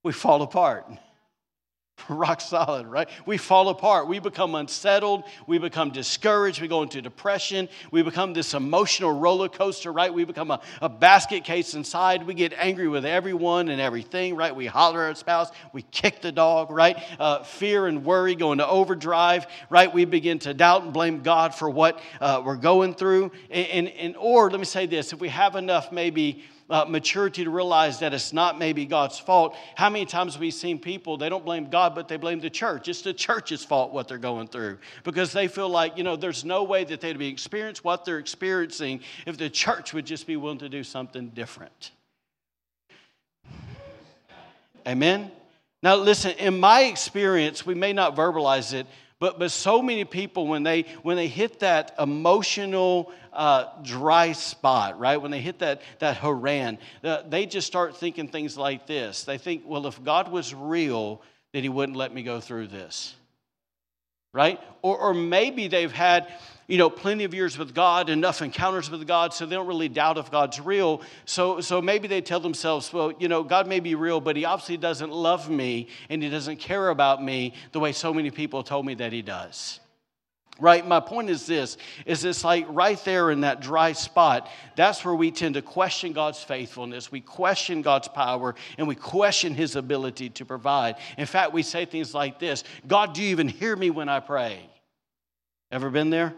We 0.03 0.13
fall 0.13 0.43
apart. 0.43 0.89
rock 2.09 2.41
solid, 2.41 2.87
right? 2.87 3.09
We 3.25 3.37
fall 3.37 3.69
apart. 3.69 4.07
We 4.07 4.19
become 4.19 4.55
unsettled. 4.55 5.23
We 5.47 5.57
become 5.57 5.91
discouraged. 5.91 6.61
We 6.61 6.67
go 6.67 6.83
into 6.83 7.01
depression. 7.01 7.69
We 7.91 8.01
become 8.01 8.33
this 8.33 8.53
emotional 8.53 9.19
roller 9.19 9.49
coaster, 9.49 9.91
right? 9.91 10.13
We 10.13 10.25
become 10.25 10.51
a, 10.51 10.61
a 10.81 10.89
basket 10.89 11.43
case 11.43 11.73
inside. 11.73 12.25
We 12.25 12.33
get 12.33 12.53
angry 12.53 12.87
with 12.87 13.05
everyone 13.05 13.69
and 13.69 13.81
everything, 13.81 14.35
right? 14.35 14.55
We 14.55 14.65
holler 14.65 15.03
at 15.03 15.09
our 15.09 15.15
spouse. 15.15 15.51
We 15.73 15.83
kick 15.83 16.21
the 16.21 16.31
dog, 16.31 16.71
right? 16.71 16.97
Uh, 17.19 17.43
fear 17.43 17.87
and 17.87 18.05
worry 18.05 18.35
go 18.35 18.51
into 18.51 18.67
overdrive, 18.67 19.47
right? 19.69 19.93
We 19.93 20.05
begin 20.05 20.39
to 20.39 20.53
doubt 20.53 20.83
and 20.83 20.93
blame 20.93 21.21
God 21.21 21.53
for 21.53 21.69
what 21.69 21.99
uh, 22.21 22.41
we're 22.45 22.55
going 22.55 22.93
through. 22.95 23.31
And, 23.49 23.67
and, 23.67 23.87
and, 23.89 24.17
or 24.17 24.49
let 24.49 24.59
me 24.59 24.65
say 24.65 24.85
this 24.85 25.13
if 25.13 25.19
we 25.19 25.29
have 25.29 25.55
enough, 25.55 25.91
maybe 25.91 26.43
uh, 26.69 26.85
maturity 26.85 27.43
to 27.43 27.49
realize 27.49 27.99
that 27.99 28.13
it's 28.13 28.31
not 28.31 28.59
maybe 28.59 28.85
God's 28.85 29.17
fault. 29.17 29.55
How 29.75 29.89
many 29.89 30.05
times 30.05 30.33
have 30.33 30.41
we 30.41 30.51
seen 30.51 30.79
people, 30.79 31.17
they 31.17 31.29
don't 31.29 31.43
blame 31.43 31.69
God, 31.69 31.95
but 31.95 32.07
they 32.07 32.17
blame 32.17 32.39
the 32.39 32.49
church? 32.49 32.87
It's 32.87 33.01
the 33.01 33.13
church's 33.13 33.65
fault 33.65 33.91
what 33.91 34.07
they're 34.07 34.17
going 34.17 34.47
through 34.47 34.77
because 35.03 35.31
they 35.31 35.47
feel 35.47 35.69
like, 35.69 35.97
you 35.97 36.03
know, 36.03 36.15
there's 36.15 36.45
no 36.45 36.63
way 36.63 36.83
that 36.83 37.01
they'd 37.01 37.17
be 37.17 37.27
experiencing 37.27 37.83
what 37.83 38.05
they're 38.05 38.19
experiencing 38.19 39.01
if 39.25 39.37
the 39.37 39.49
church 39.49 39.93
would 39.93 40.05
just 40.05 40.27
be 40.27 40.37
willing 40.37 40.59
to 40.59 40.69
do 40.69 40.83
something 40.83 41.29
different. 41.29 41.91
Amen? 44.87 45.31
Now, 45.81 45.95
listen, 45.95 46.31
in 46.31 46.59
my 46.59 46.83
experience, 46.83 47.65
we 47.65 47.73
may 47.73 47.93
not 47.93 48.15
verbalize 48.15 48.73
it, 48.73 48.85
but, 49.19 49.37
but 49.37 49.51
so 49.51 49.81
many 49.81 50.05
people, 50.05 50.47
when 50.47 50.63
they, 50.63 50.83
when 51.03 51.17
they 51.17 51.27
hit 51.27 51.59
that 51.59 51.93
emotional 51.99 53.11
uh, 53.33 53.65
dry 53.83 54.31
spot, 54.31 54.97
right? 54.97 55.17
When 55.17 55.29
they 55.29 55.41
hit 55.41 55.59
that, 55.59 55.81
that 55.99 56.17
Haran, 56.17 56.77
uh, 57.03 57.23
they 57.27 57.45
just 57.45 57.67
start 57.67 57.97
thinking 57.97 58.29
things 58.29 58.57
like 58.57 58.87
this. 58.87 59.25
They 59.25 59.37
think, 59.37 59.63
well, 59.65 59.87
if 59.87 60.01
God 60.03 60.31
was 60.31 60.53
real, 60.53 61.21
then 61.51 61.63
He 61.63 61.69
wouldn't 61.69 61.97
let 61.97 62.13
me 62.13 62.23
go 62.23 62.39
through 62.39 62.67
this, 62.67 63.15
right? 64.33 64.59
Or, 64.81 64.97
or 64.97 65.13
maybe 65.13 65.67
they've 65.67 65.91
had 65.91 66.27
you 66.67 66.77
know, 66.77 66.89
plenty 66.89 67.23
of 67.23 67.33
years 67.33 67.57
with 67.57 67.73
God, 67.73 68.09
enough 68.09 68.43
encounters 68.43 68.91
with 68.91 69.07
God, 69.07 69.33
so 69.33 69.47
they 69.47 69.55
don't 69.55 69.65
really 69.65 69.89
doubt 69.89 70.19
if 70.19 70.29
God's 70.29 70.59
real. 70.59 71.01
So, 71.25 71.61
so 71.61 71.81
maybe 71.81 72.07
they 72.07 72.21
tell 72.21 72.39
themselves, 72.39 72.93
well, 72.93 73.11
you 73.17 73.27
know, 73.27 73.41
God 73.41 73.67
may 73.67 73.79
be 73.79 73.95
real, 73.95 74.21
but 74.21 74.35
He 74.35 74.45
obviously 74.45 74.77
doesn't 74.77 75.11
love 75.11 75.49
me 75.49 75.87
and 76.09 76.21
He 76.21 76.29
doesn't 76.29 76.57
care 76.57 76.89
about 76.89 77.23
me 77.23 77.55
the 77.71 77.79
way 77.79 77.91
so 77.91 78.13
many 78.13 78.29
people 78.29 78.61
told 78.61 78.85
me 78.85 78.93
that 78.93 79.11
He 79.11 79.23
does 79.23 79.79
right? 80.59 80.85
My 80.85 80.99
point 80.99 81.29
is 81.29 81.45
this 81.45 81.77
is 82.05 82.25
it's 82.25 82.43
like 82.43 82.65
right 82.69 83.03
there 83.05 83.31
in 83.31 83.41
that 83.41 83.61
dry 83.61 83.93
spot 83.93 84.49
that's 84.75 85.03
where 85.03 85.15
we 85.15 85.31
tend 85.31 85.55
to 85.55 85.61
question 85.61 86.13
god's 86.13 86.43
faithfulness. 86.43 87.11
We 87.11 87.21
question 87.21 87.81
god's 87.81 88.07
power 88.07 88.55
and 88.77 88.87
we 88.87 88.95
question 88.95 89.53
his 89.53 89.75
ability 89.75 90.29
to 90.31 90.45
provide. 90.45 90.95
In 91.17 91.25
fact 91.25 91.53
we 91.53 91.63
say 91.63 91.85
things 91.85 92.13
like 92.13 92.39
this 92.39 92.63
god 92.87 93.13
do 93.13 93.21
you 93.21 93.29
even 93.29 93.47
hear 93.47 93.75
me 93.75 93.89
when 93.89 94.09
i 94.09 94.19
pray? 94.19 94.69
Ever 95.71 95.89
been 95.89 96.09
there? 96.09 96.33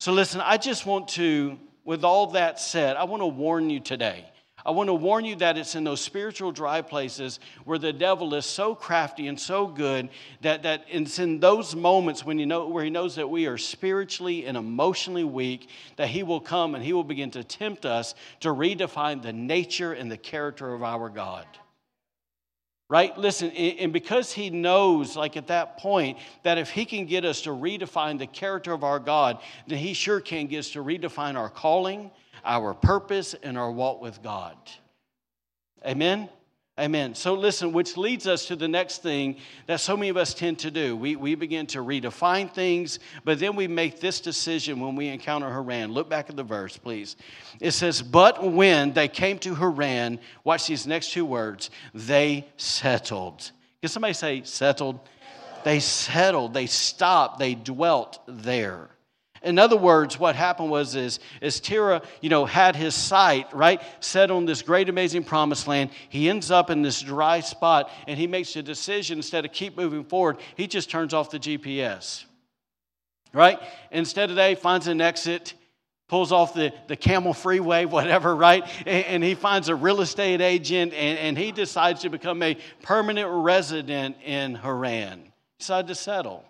So, 0.00 0.12
listen, 0.12 0.40
I 0.40 0.58
just 0.58 0.86
want 0.86 1.08
to 1.08 1.58
with 1.88 2.04
all 2.04 2.26
that 2.28 2.60
said, 2.60 2.96
I 2.96 3.04
want 3.04 3.22
to 3.22 3.26
warn 3.26 3.70
you 3.70 3.80
today. 3.80 4.26
I 4.68 4.70
want 4.70 4.88
to 4.88 4.94
warn 4.94 5.24
you 5.24 5.34
that 5.36 5.56
it's 5.56 5.74
in 5.76 5.84
those 5.84 6.02
spiritual 6.02 6.52
dry 6.52 6.82
places 6.82 7.40
where 7.64 7.78
the 7.78 7.90
devil 7.90 8.34
is 8.34 8.44
so 8.44 8.74
crafty 8.74 9.26
and 9.26 9.40
so 9.40 9.66
good 9.66 10.10
that, 10.42 10.64
that 10.64 10.84
it's 10.90 11.18
in 11.18 11.40
those 11.40 11.74
moments 11.74 12.26
when 12.26 12.38
you 12.38 12.44
know 12.44 12.68
where 12.68 12.84
he 12.84 12.90
knows 12.90 13.14
that 13.14 13.30
we 13.30 13.46
are 13.46 13.56
spiritually 13.56 14.44
and 14.44 14.58
emotionally 14.58 15.24
weak, 15.24 15.70
that 15.96 16.08
he 16.08 16.22
will 16.22 16.38
come 16.38 16.74
and 16.74 16.84
he 16.84 16.92
will 16.92 17.02
begin 17.02 17.30
to 17.30 17.42
tempt 17.42 17.86
us 17.86 18.14
to 18.40 18.50
redefine 18.50 19.22
the 19.22 19.32
nature 19.32 19.94
and 19.94 20.12
the 20.12 20.18
character 20.18 20.74
of 20.74 20.82
our 20.82 21.08
God 21.08 21.46
right? 22.90 23.18
Listen, 23.18 23.50
and 23.50 23.92
because 23.92 24.32
he 24.32 24.48
knows, 24.48 25.14
like 25.14 25.36
at 25.36 25.48
that 25.48 25.76
point, 25.76 26.16
that 26.42 26.56
if 26.56 26.70
he 26.70 26.86
can 26.86 27.04
get 27.04 27.22
us 27.22 27.42
to 27.42 27.50
redefine 27.50 28.18
the 28.18 28.26
character 28.26 28.72
of 28.72 28.82
our 28.82 28.98
God, 28.98 29.40
then 29.66 29.76
he 29.76 29.92
sure 29.92 30.20
can 30.20 30.46
get 30.46 30.60
us 30.60 30.70
to 30.70 30.82
redefine 30.82 31.36
our 31.36 31.50
calling, 31.50 32.10
our 32.44 32.74
purpose, 32.74 33.34
and 33.34 33.58
our 33.58 33.70
walk 33.70 34.00
with 34.00 34.22
God. 34.22 34.56
Amen? 35.86 36.28
Amen. 36.78 37.16
So, 37.16 37.34
listen, 37.34 37.72
which 37.72 37.96
leads 37.96 38.28
us 38.28 38.46
to 38.46 38.56
the 38.56 38.68
next 38.68 39.02
thing 39.02 39.36
that 39.66 39.80
so 39.80 39.96
many 39.96 40.10
of 40.10 40.16
us 40.16 40.32
tend 40.32 40.60
to 40.60 40.70
do. 40.70 40.96
We, 40.96 41.16
we 41.16 41.34
begin 41.34 41.66
to 41.68 41.78
redefine 41.78 42.54
things, 42.54 43.00
but 43.24 43.40
then 43.40 43.56
we 43.56 43.66
make 43.66 43.98
this 43.98 44.20
decision 44.20 44.78
when 44.78 44.94
we 44.94 45.08
encounter 45.08 45.50
Haran. 45.50 45.92
Look 45.92 46.08
back 46.08 46.30
at 46.30 46.36
the 46.36 46.44
verse, 46.44 46.76
please. 46.76 47.16
It 47.58 47.72
says, 47.72 48.00
But 48.00 48.44
when 48.44 48.92
they 48.92 49.08
came 49.08 49.40
to 49.40 49.56
Haran, 49.56 50.20
watch 50.44 50.68
these 50.68 50.86
next 50.86 51.10
two 51.10 51.24
words, 51.24 51.70
they 51.94 52.46
settled. 52.56 53.50
Can 53.80 53.88
somebody 53.88 54.14
say 54.14 54.42
settled? 54.44 55.00
They 55.64 55.80
settled, 55.80 56.54
they 56.54 56.66
stopped, 56.66 57.40
they 57.40 57.54
dwelt 57.54 58.20
there. 58.28 58.88
In 59.42 59.58
other 59.58 59.76
words, 59.76 60.18
what 60.18 60.34
happened 60.34 60.70
was 60.70 60.94
is, 60.94 61.20
is 61.40 61.60
Terah, 61.60 62.02
you 62.20 62.28
know, 62.28 62.44
had 62.44 62.74
his 62.74 62.94
sight, 62.94 63.52
right, 63.54 63.80
set 64.00 64.30
on 64.30 64.46
this 64.46 64.62
great, 64.62 64.88
amazing 64.88 65.24
promised 65.24 65.68
land. 65.68 65.90
He 66.08 66.28
ends 66.28 66.50
up 66.50 66.70
in 66.70 66.82
this 66.82 67.00
dry 67.00 67.40
spot 67.40 67.90
and 68.06 68.18
he 68.18 68.26
makes 68.26 68.56
a 68.56 68.62
decision 68.62 69.18
instead 69.18 69.44
of 69.44 69.52
keep 69.52 69.76
moving 69.76 70.04
forward, 70.04 70.38
he 70.56 70.66
just 70.66 70.90
turns 70.90 71.14
off 71.14 71.30
the 71.30 71.38
GPS. 71.38 72.24
Right? 73.32 73.60
Instead 73.90 74.30
of 74.30 74.36
that, 74.36 74.48
he 74.48 74.54
finds 74.54 74.88
an 74.88 75.00
exit, 75.00 75.54
pulls 76.08 76.32
off 76.32 76.54
the, 76.54 76.72
the 76.88 76.96
camel 76.96 77.34
freeway, 77.34 77.84
whatever, 77.84 78.34
right? 78.34 78.64
And, 78.86 79.04
and 79.04 79.24
he 79.24 79.34
finds 79.34 79.68
a 79.68 79.74
real 79.74 80.00
estate 80.00 80.40
agent 80.40 80.94
and, 80.94 81.18
and 81.18 81.38
he 81.38 81.52
decides 81.52 82.02
to 82.02 82.10
become 82.10 82.42
a 82.42 82.56
permanent 82.82 83.28
resident 83.30 84.16
in 84.24 84.54
Haran. 84.54 85.20
He 85.20 85.30
decided 85.58 85.88
to 85.88 85.94
settle. 85.94 86.47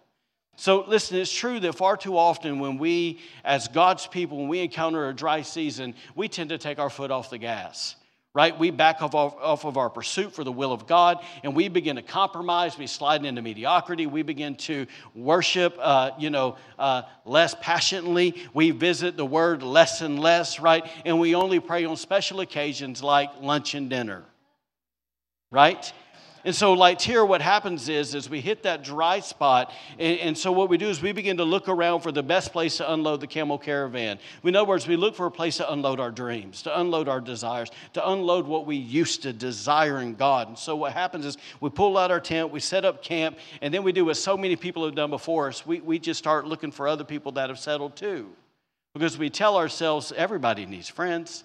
So, 0.60 0.84
listen, 0.88 1.16
it's 1.18 1.32
true 1.32 1.60
that 1.60 1.76
far 1.76 1.96
too 1.96 2.18
often 2.18 2.58
when 2.58 2.78
we, 2.78 3.20
as 3.44 3.68
God's 3.68 4.08
people, 4.08 4.38
when 4.38 4.48
we 4.48 4.58
encounter 4.58 5.08
a 5.08 5.14
dry 5.14 5.42
season, 5.42 5.94
we 6.16 6.26
tend 6.26 6.50
to 6.50 6.58
take 6.58 6.80
our 6.80 6.90
foot 6.90 7.12
off 7.12 7.30
the 7.30 7.38
gas, 7.38 7.94
right? 8.34 8.58
We 8.58 8.72
back 8.72 9.00
off, 9.00 9.14
off 9.14 9.64
of 9.64 9.76
our 9.76 9.88
pursuit 9.88 10.34
for 10.34 10.42
the 10.42 10.50
will 10.50 10.72
of 10.72 10.88
God 10.88 11.24
and 11.44 11.54
we 11.54 11.68
begin 11.68 11.94
to 11.94 12.02
compromise. 12.02 12.76
We 12.76 12.88
slide 12.88 13.24
into 13.24 13.40
mediocrity. 13.40 14.08
We 14.08 14.22
begin 14.22 14.56
to 14.56 14.88
worship, 15.14 15.76
uh, 15.78 16.10
you 16.18 16.28
know, 16.28 16.56
uh, 16.76 17.02
less 17.24 17.54
passionately. 17.60 18.34
We 18.52 18.72
visit 18.72 19.16
the 19.16 19.24
word 19.24 19.62
less 19.62 20.00
and 20.00 20.18
less, 20.18 20.58
right? 20.58 20.84
And 21.04 21.20
we 21.20 21.36
only 21.36 21.60
pray 21.60 21.84
on 21.84 21.96
special 21.96 22.40
occasions 22.40 23.00
like 23.00 23.30
lunch 23.40 23.76
and 23.76 23.88
dinner, 23.88 24.24
right? 25.52 25.92
And 26.48 26.56
so, 26.56 26.72
like 26.72 26.98
here, 26.98 27.26
what 27.26 27.42
happens 27.42 27.90
is, 27.90 28.14
is 28.14 28.30
we 28.30 28.40
hit 28.40 28.62
that 28.62 28.82
dry 28.82 29.20
spot. 29.20 29.70
And, 29.98 30.18
and, 30.18 30.38
so, 30.38 30.50
what 30.50 30.70
we 30.70 30.78
do 30.78 30.88
is 30.88 31.02
we 31.02 31.12
begin 31.12 31.36
to 31.36 31.44
look 31.44 31.68
around 31.68 32.00
for 32.00 32.10
the 32.10 32.22
best 32.22 32.52
place 32.52 32.78
to 32.78 32.90
unload 32.90 33.20
the 33.20 33.26
camel 33.26 33.58
caravan. 33.58 34.18
In 34.42 34.56
other 34.56 34.66
words, 34.66 34.88
we 34.88 34.96
look 34.96 35.14
for 35.14 35.26
a 35.26 35.30
place 35.30 35.58
to 35.58 35.70
unload 35.70 36.00
our 36.00 36.10
dreams, 36.10 36.62
to 36.62 36.80
unload 36.80 37.06
our 37.06 37.20
desires, 37.20 37.70
to 37.92 38.08
unload 38.08 38.46
what 38.46 38.64
we 38.64 38.76
used 38.76 39.20
to 39.24 39.34
desire 39.34 39.98
in 39.98 40.14
God. 40.14 40.48
And 40.48 40.58
so, 40.58 40.74
what 40.74 40.94
happens 40.94 41.26
is 41.26 41.36
we 41.60 41.68
pull 41.68 41.98
out 41.98 42.10
our 42.10 42.18
tent, 42.18 42.50
we 42.50 42.60
set 42.60 42.86
up 42.86 43.02
camp, 43.02 43.36
and 43.60 43.74
then 43.74 43.82
we 43.82 43.92
do 43.92 44.06
what 44.06 44.16
so 44.16 44.34
many 44.34 44.56
people 44.56 44.86
have 44.86 44.94
done 44.94 45.10
before 45.10 45.48
us. 45.48 45.66
We, 45.66 45.82
we 45.82 45.98
just 45.98 46.16
start 46.16 46.46
looking 46.46 46.70
for 46.70 46.88
other 46.88 47.04
people 47.04 47.32
that 47.32 47.50
have 47.50 47.58
settled 47.58 47.94
too. 47.94 48.30
Because 48.94 49.18
we 49.18 49.28
tell 49.28 49.58
ourselves 49.58 50.14
everybody 50.16 50.64
needs 50.64 50.88
friends, 50.88 51.44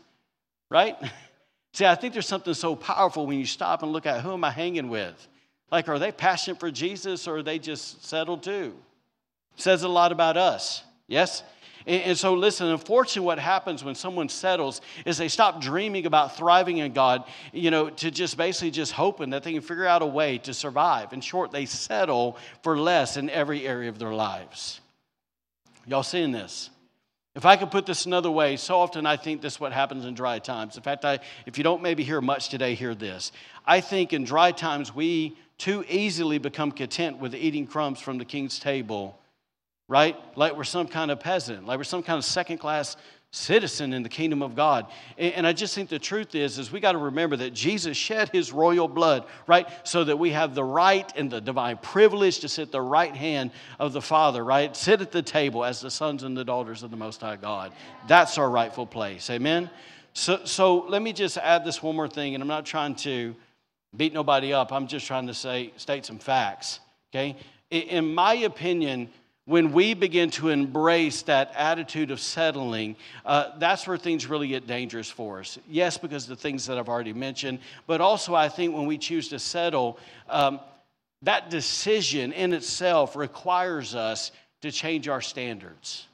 right? 0.70 0.96
See, 1.74 1.86
I 1.86 1.96
think 1.96 2.14
there's 2.14 2.28
something 2.28 2.54
so 2.54 2.76
powerful 2.76 3.26
when 3.26 3.40
you 3.40 3.46
stop 3.46 3.82
and 3.82 3.92
look 3.92 4.06
at 4.06 4.22
who 4.22 4.32
am 4.32 4.44
I 4.44 4.52
hanging 4.52 4.90
with? 4.90 5.28
Like, 5.72 5.90
are 5.90 5.98
they 5.98 6.12
passionate 6.12 6.60
for 6.60 6.70
Jesus 6.70 7.28
or 7.28 7.38
are 7.38 7.44
they 7.44 7.58
just 7.58 8.06
settled 8.06 8.44
too? 8.44 8.76
Says 9.56 9.82
a 9.82 9.88
lot 9.88 10.12
about 10.12 10.38
us, 10.38 10.84
yes? 11.08 11.42
And, 11.88 12.04
and 12.04 12.18
so, 12.18 12.36
listen, 12.36 12.68
unfortunately, 12.68 13.26
what 13.26 13.40
happens 13.40 13.84
when 13.84 13.96
someone 13.96 14.30
settles 14.30 14.82
is 15.04 15.18
they 15.18 15.28
stop 15.28 15.62
dreaming 15.62 16.06
about 16.06 16.38
thriving 16.38 16.78
in 16.78 16.94
God, 16.94 17.24
you 17.52 17.72
know, 17.72 17.90
to 17.90 18.12
just 18.12 18.38
basically 18.38 18.70
just 18.70 18.92
hoping 18.92 19.32
that 19.32 19.42
they 19.42 19.54
can 19.54 19.62
figure 19.62 19.88
out 19.88 20.04
a 20.04 20.08
way 20.08 20.38
to 20.40 20.54
survive. 20.54 21.12
In 21.12 21.22
short, 21.22 21.52
they 21.52 21.66
settle 21.66 22.38
for 22.62 22.78
less 22.78 23.18
in 23.18 23.32
every 23.32 23.68
area 23.68 23.90
of 23.90 23.98
their 23.98 24.14
lives. 24.14 24.80
Y'all 25.88 26.04
seeing 26.04 26.32
this? 26.32 26.70
If 27.36 27.46
I 27.46 27.56
could 27.56 27.72
put 27.72 27.88
this 27.88 28.06
another 28.06 28.30
way, 28.30 28.58
so 28.58 28.80
often 28.80 29.08
I 29.08 29.18
think 29.18 29.42
this 29.42 29.54
is 29.54 29.60
what 29.60 29.74
happens 29.74 30.06
in 30.06 30.14
dry 30.14 30.38
times. 30.38 30.78
In 30.78 30.84
fact, 30.84 31.04
I, 31.04 31.20
if 31.48 31.58
you 31.58 31.64
don't 31.64 31.82
maybe 31.82 32.04
hear 32.04 32.22
much 32.22 32.50
today, 32.50 32.76
hear 32.76 32.94
this. 32.94 33.32
I 33.66 33.82
think 33.82 34.14
in 34.14 34.24
dry 34.24 34.52
times 34.52 34.94
we 34.94 35.36
too 35.58 35.84
easily 35.90 36.38
become 36.38 36.72
content 36.72 37.18
with 37.18 37.34
eating 37.34 37.66
crumbs 37.66 38.00
from 38.00 38.20
the 38.20 38.26
king's 38.26 38.60
table, 38.60 39.20
right? 39.88 40.16
Like 40.36 40.56
we're 40.56 40.64
some 40.64 40.88
kind 40.88 41.10
of 41.10 41.20
peasant, 41.20 41.66
like 41.66 41.80
we're 41.80 41.86
some 41.86 42.04
kind 42.04 42.20
of 42.20 42.26
second 42.26 42.60
class 42.60 42.98
citizen 43.34 43.94
in 43.94 44.04
the 44.04 44.10
kingdom 44.10 44.44
of 44.44 44.56
God. 44.56 44.86
And 45.18 45.48
I 45.48 45.54
just 45.54 45.74
think 45.74 45.90
the 45.90 45.98
truth 45.98 46.36
is, 46.36 46.60
is 46.60 46.72
we 46.72 46.80
got 46.80 46.92
to 46.92 47.00
remember 47.00 47.36
that 47.38 47.52
Jesus 47.52 47.98
shed 47.98 48.30
his 48.30 48.54
royal 48.54 48.88
blood, 48.88 49.26
right? 49.48 49.68
So 49.88 50.04
that 50.04 50.18
we 50.18 50.30
have 50.30 50.54
the 50.54 50.64
right 50.64 51.12
and 51.16 51.32
the 51.32 51.42
divine 51.42 51.78
privilege 51.78 52.40
to 52.42 52.48
sit 52.48 52.68
at 52.68 52.72
the 52.72 52.80
right 52.80 53.16
hand 53.16 53.50
of 53.80 53.92
the 53.92 54.04
Father, 54.04 54.46
right? 54.46 54.76
Sit 54.78 55.02
at 55.02 55.12
the 55.12 55.24
table 55.24 55.66
as 55.66 55.82
the 55.82 55.90
sons 55.90 56.22
and 56.22 56.38
the 56.38 56.46
daughters 56.46 56.84
of 56.84 56.92
the 56.92 56.96
Most 56.96 57.22
High 57.22 57.36
God. 57.36 57.74
That's 58.08 58.38
our 58.38 58.50
rightful 58.52 58.86
place. 58.86 59.32
Amen? 59.32 59.68
So, 60.14 60.46
so 60.46 60.86
let 60.88 61.02
me 61.02 61.12
just 61.12 61.38
add 61.38 61.66
this 61.66 61.82
one 61.82 61.96
more 61.96 62.08
thing, 62.08 62.36
and 62.36 62.42
I'm 62.44 62.48
not 62.48 62.68
trying 62.68 62.94
to 62.98 63.36
beat 63.98 64.14
nobody 64.14 64.54
up. 64.54 64.72
I'm 64.72 64.86
just 64.86 65.08
trying 65.08 65.26
to 65.26 65.34
say, 65.34 65.74
state 65.78 66.06
some 66.06 66.20
facts, 66.20 66.82
okay? 67.12 67.36
In 67.72 68.14
my 68.14 68.36
opinion, 68.36 69.10
when 69.46 69.74
we 69.74 69.94
begin 69.94 70.30
to 70.32 70.50
embrace 70.50 71.22
that 71.24 71.52
attitude 71.56 72.12
of 72.12 72.20
settling, 72.20 72.96
uh, 73.26 73.52
that's 73.58 73.86
where 73.86 73.98
things 73.98 74.28
really 74.28 74.48
get 74.48 74.68
dangerous 74.68 75.10
for 75.10 75.40
us. 75.42 75.60
Yes, 75.68 75.98
because 75.98 76.24
of 76.24 76.30
the 76.30 76.42
things 76.42 76.66
that 76.68 76.78
I've 76.78 76.88
already 76.88 77.14
mentioned, 77.14 77.60
but 77.86 78.00
also 78.00 78.34
I 78.34 78.48
think 78.48 78.74
when 78.74 78.86
we 78.86 78.98
choose 78.98 79.28
to 79.30 79.40
settle, 79.40 80.00
um, 80.30 80.60
that 81.24 81.50
decision 81.50 82.32
in 82.32 82.54
itself 82.54 83.16
requires 83.16 83.96
us 83.96 84.32
to 84.62 84.72
change 84.72 85.10
our 85.10 85.22
standards 85.22 86.08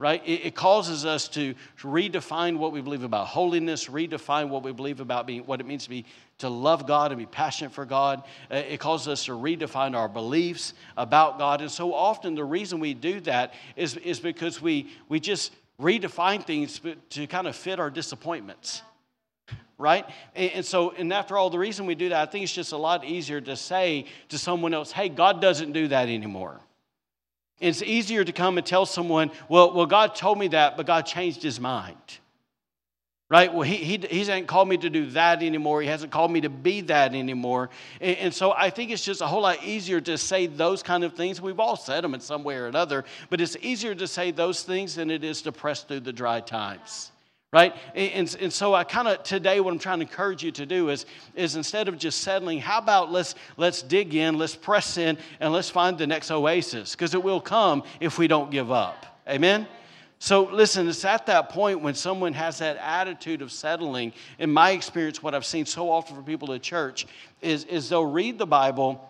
right? 0.00 0.22
It, 0.26 0.46
it, 0.46 0.54
causes 0.54 1.04
us 1.04 1.28
to 1.28 1.54
redefine 1.82 2.56
what 2.56 2.72
we 2.72 2.80
believe 2.80 3.04
about 3.04 3.26
holiness, 3.26 3.84
redefine 3.86 4.48
what 4.48 4.62
we 4.62 4.72
believe 4.72 4.98
about 4.98 5.26
being, 5.26 5.42
what 5.42 5.60
it 5.60 5.66
means 5.66 5.84
to 5.84 5.90
be 5.90 6.06
to 6.38 6.48
love 6.48 6.86
God 6.86 7.12
and 7.12 7.18
be 7.18 7.26
passionate 7.26 7.70
for 7.70 7.84
God. 7.84 8.22
Uh, 8.50 8.56
it 8.56 8.80
causes 8.80 9.08
us 9.08 9.26
to 9.26 9.32
redefine 9.32 9.94
our 9.94 10.08
beliefs 10.08 10.72
about 10.96 11.38
God. 11.38 11.60
And 11.60 11.70
so 11.70 11.92
often 11.92 12.34
the 12.34 12.42
reason 12.42 12.80
we 12.80 12.94
do 12.94 13.20
that 13.20 13.52
is, 13.76 13.98
is 13.98 14.20
because 14.20 14.62
we, 14.62 14.90
we 15.10 15.20
just 15.20 15.52
redefine 15.78 16.46
things 16.46 16.80
to 17.10 17.26
kind 17.26 17.46
of 17.46 17.54
fit 17.54 17.78
our 17.78 17.90
disappointments 17.90 18.82
right? 19.76 20.04
And, 20.34 20.50
and, 20.52 20.64
so, 20.66 20.90
and 20.90 21.10
after 21.10 21.38
all, 21.38 21.48
the 21.48 21.58
reason 21.58 21.86
we 21.86 21.94
do 21.94 22.10
that, 22.10 22.28
I 22.28 22.30
think 22.30 22.42
it's 22.42 22.52
just 22.52 22.72
a 22.72 22.76
lot 22.76 23.02
easier 23.02 23.40
to 23.40 23.56
say 23.56 24.04
to 24.28 24.36
someone 24.36 24.74
else, 24.74 24.92
hey, 24.92 25.08
God 25.08 25.40
doesn't 25.40 25.72
do 25.72 25.88
that 25.88 26.10
anymore. 26.10 26.60
It's 27.60 27.82
easier 27.82 28.24
to 28.24 28.32
come 28.32 28.56
and 28.56 28.66
tell 28.66 28.86
someone, 28.86 29.30
well, 29.48 29.72
well, 29.74 29.86
God 29.86 30.14
told 30.14 30.38
me 30.38 30.48
that, 30.48 30.76
but 30.76 30.86
God 30.86 31.02
changed 31.02 31.42
his 31.42 31.60
mind. 31.60 31.96
Right? 33.28 33.52
Well, 33.52 33.62
he, 33.62 33.76
he, 33.76 33.98
he 33.98 34.18
hasn't 34.18 34.48
called 34.48 34.68
me 34.68 34.76
to 34.78 34.90
do 34.90 35.10
that 35.10 35.42
anymore. 35.42 35.82
He 35.82 35.86
hasn't 35.86 36.10
called 36.10 36.32
me 36.32 36.40
to 36.40 36.48
be 36.48 36.80
that 36.82 37.14
anymore. 37.14 37.70
And, 38.00 38.16
and 38.16 38.34
so 38.34 38.52
I 38.52 38.70
think 38.70 38.90
it's 38.90 39.04
just 39.04 39.20
a 39.20 39.26
whole 39.26 39.42
lot 39.42 39.62
easier 39.62 40.00
to 40.00 40.18
say 40.18 40.46
those 40.46 40.82
kind 40.82 41.04
of 41.04 41.14
things. 41.14 41.40
We've 41.40 41.60
all 41.60 41.76
said 41.76 42.02
them 42.02 42.14
in 42.14 42.20
some 42.20 42.42
way 42.42 42.56
or 42.56 42.66
another, 42.66 43.04
but 43.28 43.40
it's 43.40 43.56
easier 43.60 43.94
to 43.94 44.08
say 44.08 44.32
those 44.32 44.64
things 44.64 44.96
than 44.96 45.10
it 45.12 45.22
is 45.22 45.42
to 45.42 45.52
press 45.52 45.84
through 45.84 46.00
the 46.00 46.12
dry 46.12 46.40
times 46.40 47.09
right? 47.52 47.74
And, 47.94 48.36
and 48.40 48.52
so 48.52 48.74
i 48.74 48.84
kind 48.84 49.08
of 49.08 49.22
today 49.22 49.60
what 49.60 49.72
i'm 49.72 49.78
trying 49.78 49.98
to 49.98 50.06
encourage 50.06 50.42
you 50.42 50.52
to 50.52 50.66
do 50.66 50.88
is 50.90 51.06
is 51.34 51.56
instead 51.56 51.88
of 51.88 51.98
just 51.98 52.20
settling 52.20 52.60
how 52.60 52.78
about 52.78 53.10
let's 53.10 53.34
let's 53.56 53.82
dig 53.82 54.14
in 54.14 54.38
let's 54.38 54.54
press 54.54 54.96
in 54.96 55.18
and 55.40 55.52
let's 55.52 55.68
find 55.68 55.98
the 55.98 56.06
next 56.06 56.30
oasis 56.30 56.92
because 56.92 57.14
it 57.14 57.22
will 57.22 57.40
come 57.40 57.82
if 58.00 58.18
we 58.18 58.28
don't 58.28 58.50
give 58.50 58.70
up. 58.70 59.06
Amen? 59.28 59.66
So 60.18 60.44
listen 60.44 60.88
it's 60.88 61.04
at 61.04 61.26
that 61.26 61.48
point 61.48 61.80
when 61.80 61.94
someone 61.94 62.34
has 62.34 62.58
that 62.58 62.76
attitude 62.76 63.42
of 63.42 63.50
settling. 63.50 64.12
In 64.38 64.52
my 64.52 64.70
experience 64.70 65.22
what 65.22 65.34
i've 65.34 65.46
seen 65.46 65.66
so 65.66 65.90
often 65.90 66.14
for 66.16 66.22
people 66.22 66.52
at 66.52 66.62
church 66.62 67.06
is 67.40 67.64
is 67.64 67.88
they'll 67.88 68.04
read 68.04 68.38
the 68.38 68.46
bible 68.46 69.09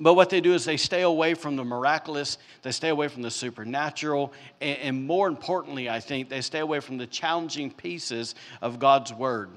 But 0.00 0.14
what 0.14 0.30
they 0.30 0.40
do 0.40 0.54
is 0.54 0.64
they 0.64 0.76
stay 0.76 1.02
away 1.02 1.34
from 1.34 1.56
the 1.56 1.64
miraculous, 1.64 2.38
they 2.62 2.70
stay 2.70 2.88
away 2.88 3.08
from 3.08 3.22
the 3.22 3.30
supernatural, 3.30 4.32
and, 4.60 4.78
and, 4.78 5.06
more 5.06 5.26
importantly, 5.26 5.90
I 5.90 5.98
think, 5.98 6.28
they 6.28 6.40
stay 6.40 6.60
away 6.60 6.78
from 6.78 6.98
the 6.98 7.06
challenging 7.06 7.72
pieces 7.72 8.36
of 8.62 8.78
God's 8.78 9.12
word. 9.12 9.50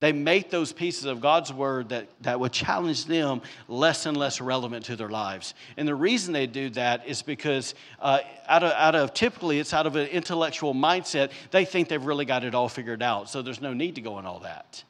They 0.00 0.12
make 0.12 0.50
those 0.50 0.72
pieces 0.72 1.04
of 1.04 1.20
God's 1.20 1.52
word 1.52 1.90
that, 1.90 2.08
that 2.22 2.40
would 2.40 2.52
challenge 2.52 3.04
them 3.04 3.42
less 3.68 4.06
and 4.06 4.16
less 4.16 4.40
relevant 4.40 4.86
to 4.86 4.96
their 4.96 5.10
lives. 5.10 5.54
And 5.76 5.86
the 5.86 5.94
reason 5.94 6.32
they 6.32 6.46
do 6.46 6.70
that 6.70 7.06
is 7.06 7.20
because, 7.22 7.74
uh, 8.00 8.20
out, 8.48 8.62
of, 8.62 8.72
out 8.72 8.94
of 8.94 9.14
typically, 9.14 9.58
it's 9.60 9.74
out 9.74 9.86
of 9.86 9.96
an 9.96 10.06
intellectual 10.08 10.74
mindset, 10.74 11.30
they 11.50 11.66
think 11.66 11.88
they've 11.88 12.04
really 12.04 12.24
got 12.24 12.44
it 12.44 12.54
all 12.54 12.68
figured 12.68 13.02
out. 13.02 13.28
So 13.30 13.42
there's 13.42 13.60
no 13.60 13.74
need 13.74 13.94
to 13.94 14.00
go 14.00 14.18
in 14.18 14.26
all 14.26 14.40
that 14.40 14.84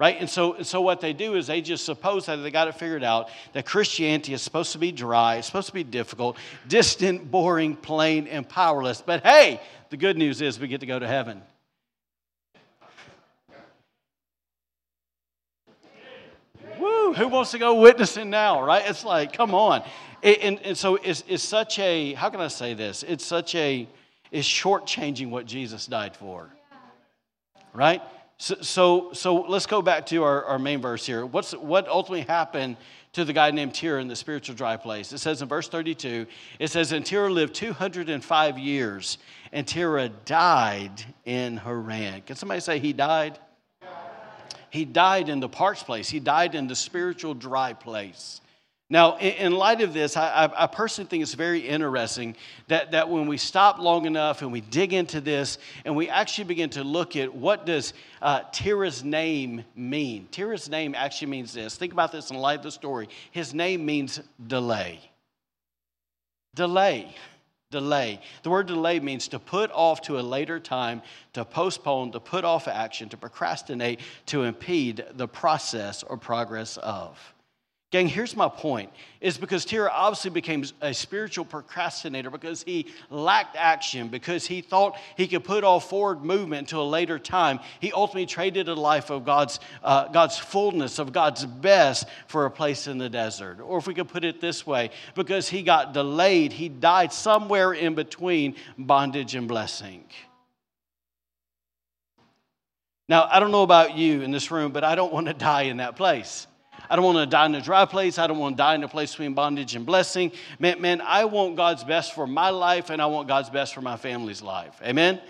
right? 0.00 0.16
And 0.18 0.30
so, 0.30 0.54
and 0.54 0.66
so 0.66 0.80
what 0.80 1.02
they 1.02 1.12
do 1.12 1.34
is 1.34 1.46
they 1.46 1.60
just 1.60 1.84
suppose 1.84 2.24
that 2.24 2.36
they 2.36 2.50
got 2.50 2.68
it 2.68 2.74
figured 2.74 3.04
out 3.04 3.28
that 3.52 3.66
Christianity 3.66 4.32
is 4.32 4.40
supposed 4.40 4.72
to 4.72 4.78
be 4.78 4.90
dry, 4.90 5.36
it's 5.36 5.46
supposed 5.46 5.68
to 5.68 5.74
be 5.74 5.84
difficult, 5.84 6.38
distant, 6.66 7.30
boring, 7.30 7.76
plain, 7.76 8.26
and 8.26 8.48
powerless. 8.48 9.02
But 9.02 9.22
hey, 9.24 9.60
the 9.90 9.98
good 9.98 10.16
news 10.16 10.40
is 10.40 10.58
we 10.58 10.68
get 10.68 10.80
to 10.80 10.86
go 10.86 10.98
to 10.98 11.06
heaven. 11.06 11.42
Woo! 16.78 17.12
Who 17.12 17.28
wants 17.28 17.50
to 17.50 17.58
go 17.58 17.74
witnessing 17.74 18.30
now, 18.30 18.62
right? 18.62 18.82
It's 18.88 19.04
like, 19.04 19.34
come 19.34 19.54
on. 19.54 19.84
And, 20.22 20.60
and 20.60 20.78
so 20.78 20.96
it's, 20.96 21.24
it's 21.28 21.42
such 21.42 21.78
a, 21.78 22.14
how 22.14 22.30
can 22.30 22.40
I 22.40 22.48
say 22.48 22.72
this? 22.72 23.02
It's 23.02 23.24
such 23.24 23.54
a, 23.54 23.86
it's 24.30 24.48
shortchanging 24.48 25.28
what 25.28 25.44
Jesus 25.44 25.86
died 25.86 26.16
for, 26.16 26.48
right? 27.74 28.00
So, 28.42 28.54
so, 28.62 29.12
so, 29.12 29.34
let's 29.42 29.66
go 29.66 29.82
back 29.82 30.06
to 30.06 30.22
our, 30.22 30.42
our 30.46 30.58
main 30.58 30.80
verse 30.80 31.04
here. 31.04 31.26
What's, 31.26 31.52
what 31.52 31.86
ultimately 31.86 32.22
happened 32.22 32.78
to 33.12 33.26
the 33.26 33.34
guy 33.34 33.50
named 33.50 33.74
Terah 33.74 34.00
in 34.00 34.08
the 34.08 34.16
spiritual 34.16 34.54
dry 34.54 34.78
place? 34.78 35.12
It 35.12 35.18
says 35.18 35.42
in 35.42 35.48
verse 35.48 35.68
32, 35.68 36.26
it 36.58 36.68
says, 36.68 36.92
And 36.92 37.04
Terah 37.04 37.30
lived 37.30 37.54
205 37.54 38.58
years, 38.58 39.18
and 39.52 39.68
Terah 39.68 40.08
died 40.08 41.04
in 41.26 41.58
Haran. 41.58 42.22
Can 42.22 42.34
somebody 42.34 42.60
say 42.60 42.78
he 42.78 42.94
died? 42.94 43.38
He 44.70 44.86
died 44.86 45.28
in 45.28 45.40
the 45.40 45.48
parched 45.48 45.84
place, 45.84 46.08
he 46.08 46.18
died 46.18 46.54
in 46.54 46.66
the 46.66 46.76
spiritual 46.76 47.34
dry 47.34 47.74
place. 47.74 48.40
Now, 48.92 49.18
in 49.18 49.52
light 49.52 49.82
of 49.82 49.94
this, 49.94 50.16
I, 50.16 50.50
I, 50.56 50.66
personally 50.66 51.08
think 51.08 51.22
it's 51.22 51.34
very 51.34 51.60
interesting 51.60 52.34
that, 52.66 52.90
that 52.90 53.08
when 53.08 53.28
we 53.28 53.36
stop 53.36 53.78
long 53.78 54.04
enough 54.04 54.42
and 54.42 54.50
we 54.50 54.62
dig 54.62 54.92
into 54.92 55.20
this 55.20 55.58
and 55.84 55.94
we 55.94 56.08
actually 56.08 56.44
begin 56.44 56.70
to 56.70 56.82
look 56.82 57.14
at 57.14 57.32
what 57.32 57.64
does 57.64 57.94
uh, 58.20 58.40
Terah's 58.50 59.04
name 59.04 59.64
mean. 59.76 60.26
Terah's 60.32 60.68
name 60.68 60.96
actually 60.96 61.28
means 61.28 61.52
this. 61.52 61.76
Think 61.76 61.92
about 61.92 62.10
this 62.10 62.32
in 62.32 62.36
light 62.36 62.58
of 62.58 62.64
the 62.64 62.72
story. 62.72 63.08
His 63.30 63.54
name 63.54 63.86
means 63.86 64.20
delay. 64.44 64.98
Delay. 66.56 67.14
Delay. 67.70 68.20
The 68.42 68.50
word 68.50 68.66
delay 68.66 68.98
means 68.98 69.28
to 69.28 69.38
put 69.38 69.70
off 69.70 70.00
to 70.02 70.18
a 70.18 70.22
later 70.22 70.58
time, 70.58 71.02
to 71.34 71.44
postpone, 71.44 72.10
to 72.10 72.18
put 72.18 72.44
off 72.44 72.66
action, 72.66 73.08
to 73.10 73.16
procrastinate, 73.16 74.00
to 74.26 74.42
impede 74.42 75.04
the 75.12 75.28
process 75.28 76.02
or 76.02 76.16
progress 76.16 76.76
of. 76.78 77.16
Gang, 77.90 78.06
here's 78.06 78.36
my 78.36 78.48
point. 78.48 78.90
Is 79.20 79.36
because 79.36 79.64
Terah 79.64 79.90
obviously 79.92 80.30
became 80.30 80.64
a 80.80 80.94
spiritual 80.94 81.44
procrastinator 81.44 82.30
because 82.30 82.62
he 82.62 82.86
lacked 83.10 83.56
action, 83.56 84.06
because 84.06 84.46
he 84.46 84.60
thought 84.60 84.96
he 85.16 85.26
could 85.26 85.42
put 85.42 85.64
all 85.64 85.80
forward 85.80 86.22
movement 86.22 86.68
to 86.68 86.78
a 86.78 86.86
later 86.86 87.18
time. 87.18 87.58
He 87.80 87.90
ultimately 87.90 88.26
traded 88.26 88.68
a 88.68 88.74
life 88.74 89.10
of 89.10 89.24
God's, 89.24 89.58
uh, 89.82 90.06
God's 90.06 90.38
fullness, 90.38 91.00
of 91.00 91.12
God's 91.12 91.44
best, 91.44 92.06
for 92.28 92.46
a 92.46 92.50
place 92.50 92.86
in 92.86 92.96
the 92.96 93.10
desert. 93.10 93.58
Or 93.60 93.78
if 93.78 93.88
we 93.88 93.94
could 93.94 94.08
put 94.08 94.24
it 94.24 94.40
this 94.40 94.64
way, 94.64 94.90
because 95.16 95.48
he 95.48 95.62
got 95.62 95.92
delayed, 95.92 96.52
he 96.52 96.68
died 96.68 97.12
somewhere 97.12 97.72
in 97.72 97.96
between 97.96 98.54
bondage 98.78 99.34
and 99.34 99.48
blessing. 99.48 100.04
Now, 103.08 103.28
I 103.28 103.40
don't 103.40 103.50
know 103.50 103.64
about 103.64 103.96
you 103.96 104.22
in 104.22 104.30
this 104.30 104.52
room, 104.52 104.70
but 104.70 104.84
I 104.84 104.94
don't 104.94 105.12
want 105.12 105.26
to 105.26 105.34
die 105.34 105.62
in 105.62 105.78
that 105.78 105.96
place. 105.96 106.46
I 106.90 106.96
don't 106.96 107.04
want 107.04 107.18
to 107.18 107.26
die 107.26 107.46
in 107.46 107.54
a 107.54 107.60
dry 107.62 107.84
place. 107.84 108.18
I 108.18 108.26
don't 108.26 108.38
want 108.38 108.56
to 108.56 108.62
die 108.62 108.74
in 108.74 108.82
a 108.82 108.88
place 108.88 109.12
between 109.12 109.32
bondage 109.32 109.76
and 109.76 109.86
blessing. 109.86 110.32
Man, 110.58 110.80
man, 110.80 111.00
I 111.00 111.24
want 111.24 111.54
God's 111.54 111.84
best 111.84 112.14
for 112.14 112.26
my 112.26 112.50
life 112.50 112.90
and 112.90 113.00
I 113.00 113.06
want 113.06 113.28
God's 113.28 113.48
best 113.48 113.74
for 113.74 113.80
my 113.80 113.96
family's 113.96 114.42
life. 114.42 114.74
Amen? 114.82 115.20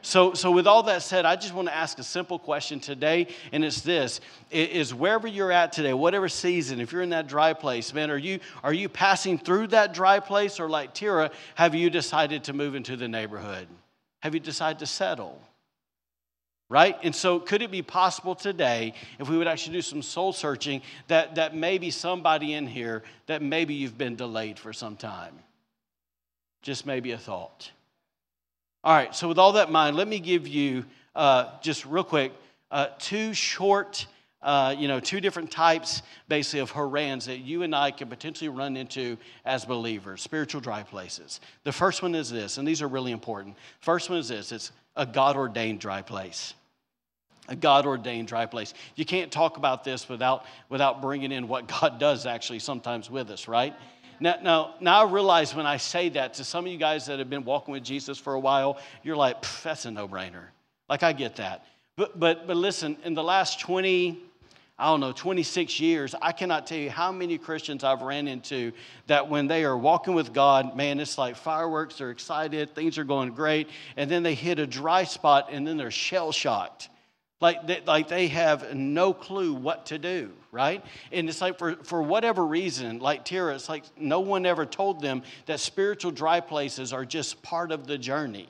So, 0.00 0.32
so 0.32 0.52
with 0.52 0.68
all 0.68 0.84
that 0.84 1.02
said, 1.02 1.24
I 1.24 1.34
just 1.34 1.52
want 1.52 1.66
to 1.66 1.74
ask 1.74 1.98
a 1.98 2.04
simple 2.04 2.38
question 2.38 2.78
today, 2.78 3.26
and 3.50 3.64
it's 3.64 3.80
this: 3.80 4.20
Is 4.50 4.94
wherever 4.94 5.26
you're 5.26 5.50
at 5.50 5.72
today, 5.72 5.92
whatever 5.92 6.28
season, 6.28 6.80
if 6.80 6.92
you're 6.92 7.02
in 7.02 7.10
that 7.10 7.26
dry 7.26 7.52
place, 7.52 7.92
man, 7.92 8.08
are 8.10 8.16
you 8.16 8.38
are 8.62 8.72
you 8.72 8.88
passing 8.88 9.38
through 9.38 9.66
that 9.68 9.92
dry 9.92 10.20
place, 10.20 10.60
or 10.60 10.68
like 10.68 10.94
Terah, 10.94 11.32
have 11.56 11.74
you 11.74 11.90
decided 11.90 12.44
to 12.44 12.52
move 12.52 12.76
into 12.76 12.96
the 12.96 13.08
neighborhood? 13.08 13.66
Have 14.20 14.34
you 14.34 14.40
decided 14.40 14.78
to 14.78 14.86
settle? 14.86 15.42
Right? 16.68 16.96
And 17.02 17.14
so, 17.14 17.38
could 17.38 17.62
it 17.62 17.70
be 17.70 17.82
possible 17.82 18.34
today, 18.34 18.94
if 19.18 19.28
we 19.28 19.38
would 19.38 19.48
actually 19.48 19.74
do 19.74 19.82
some 19.82 20.02
soul 20.02 20.32
searching, 20.32 20.82
that, 21.08 21.36
that 21.36 21.54
maybe 21.54 21.90
somebody 21.90 22.54
in 22.54 22.66
here, 22.66 23.02
that 23.26 23.42
maybe 23.42 23.74
you've 23.74 23.96
been 23.96 24.16
delayed 24.16 24.58
for 24.58 24.72
some 24.72 24.96
time? 24.96 25.34
Just 26.62 26.86
maybe 26.86 27.12
a 27.12 27.18
thought. 27.18 27.70
All 28.84 28.94
right, 28.94 29.14
so 29.14 29.28
with 29.28 29.38
all 29.38 29.52
that 29.52 29.68
in 29.68 29.72
mind, 29.72 29.96
let 29.96 30.08
me 30.08 30.20
give 30.20 30.46
you 30.46 30.84
uh, 31.14 31.46
just 31.62 31.84
real 31.86 32.04
quick 32.04 32.32
uh, 32.70 32.88
two 32.98 33.34
short. 33.34 34.06
Uh, 34.40 34.72
you 34.78 34.86
know, 34.86 35.00
two 35.00 35.20
different 35.20 35.50
types 35.50 36.00
basically 36.28 36.60
of 36.60 36.70
Harans 36.70 37.24
that 37.24 37.38
you 37.38 37.64
and 37.64 37.74
I 37.74 37.90
can 37.90 38.08
potentially 38.08 38.48
run 38.48 38.76
into 38.76 39.16
as 39.44 39.64
believers, 39.64 40.22
spiritual 40.22 40.60
dry 40.60 40.84
places. 40.84 41.40
The 41.64 41.72
first 41.72 42.02
one 42.02 42.14
is 42.14 42.30
this, 42.30 42.56
and 42.56 42.66
these 42.66 42.80
are 42.80 42.86
really 42.86 43.10
important. 43.10 43.56
First 43.80 44.08
one 44.08 44.20
is 44.20 44.28
this 44.28 44.52
it's 44.52 44.70
a 44.98 45.06
God 45.06 45.36
ordained 45.36 45.80
dry 45.80 46.02
place 46.02 46.52
a 47.48 47.56
God 47.56 47.86
ordained 47.86 48.28
dry 48.28 48.46
place. 48.46 48.74
You 48.94 49.04
can't 49.04 49.32
talk 49.32 49.56
about 49.56 49.82
this 49.82 50.08
without, 50.08 50.44
without 50.68 51.00
bringing 51.00 51.32
in 51.32 51.48
what 51.48 51.66
God 51.80 51.98
does 51.98 52.26
actually 52.26 52.60
sometimes 52.60 53.10
with 53.10 53.30
us, 53.30 53.48
right? 53.48 53.74
Now, 54.20 54.36
now, 54.42 54.74
now 54.80 55.06
I 55.06 55.10
realize 55.10 55.54
when 55.54 55.66
I 55.66 55.76
say 55.76 56.08
that 56.10 56.34
to 56.34 56.44
some 56.44 56.66
of 56.66 56.72
you 56.72 56.78
guys 56.78 57.06
that 57.06 57.18
have 57.18 57.30
been 57.30 57.44
walking 57.44 57.72
with 57.72 57.84
Jesus 57.84 58.18
for 58.18 58.34
a 58.34 58.40
while, 58.40 58.78
you're 59.02 59.16
like, 59.16 59.36
that's 59.62 59.84
a 59.84 59.90
no 59.90 60.08
brainer. 60.08 60.46
Like, 60.88 61.02
I 61.02 61.12
get 61.12 61.36
that. 61.36 61.64
But, 61.96 62.18
but, 62.18 62.46
but 62.46 62.56
listen, 62.56 62.96
in 63.04 63.14
the 63.14 63.22
last 63.22 63.60
20, 63.60 64.18
I 64.78 64.86
don't 64.86 65.00
know, 65.00 65.12
26 65.12 65.80
years, 65.80 66.14
I 66.22 66.32
cannot 66.32 66.66
tell 66.66 66.78
you 66.78 66.90
how 66.90 67.10
many 67.10 67.36
Christians 67.36 67.82
I've 67.82 68.02
ran 68.02 68.28
into 68.28 68.72
that 69.08 69.28
when 69.28 69.48
they 69.48 69.64
are 69.64 69.76
walking 69.76 70.14
with 70.14 70.32
God, 70.32 70.76
man, 70.76 71.00
it's 71.00 71.18
like 71.18 71.34
fireworks, 71.34 71.96
they're 71.98 72.10
excited, 72.10 72.74
things 72.74 72.96
are 72.96 73.04
going 73.04 73.30
great, 73.30 73.68
and 73.96 74.08
then 74.08 74.22
they 74.22 74.34
hit 74.34 74.58
a 74.60 74.66
dry 74.66 75.02
spot 75.04 75.48
and 75.50 75.66
then 75.66 75.76
they're 75.76 75.90
shell 75.90 76.30
shocked 76.30 76.88
like 77.40 77.66
they, 77.66 77.80
like 77.86 78.08
they 78.08 78.28
have 78.28 78.74
no 78.74 79.12
clue 79.12 79.54
what 79.54 79.86
to 79.86 79.98
do, 79.98 80.32
right? 80.50 80.84
And 81.12 81.28
it's 81.28 81.40
like 81.40 81.58
for, 81.58 81.76
for 81.84 82.02
whatever 82.02 82.44
reason, 82.44 82.98
like 82.98 83.24
Terah, 83.24 83.54
it's 83.54 83.68
like 83.68 83.84
no 83.96 84.20
one 84.20 84.44
ever 84.44 84.66
told 84.66 85.00
them 85.00 85.22
that 85.46 85.60
spiritual 85.60 86.10
dry 86.10 86.40
places 86.40 86.92
are 86.92 87.04
just 87.04 87.40
part 87.42 87.70
of 87.70 87.86
the 87.86 87.96
journey. 87.96 88.48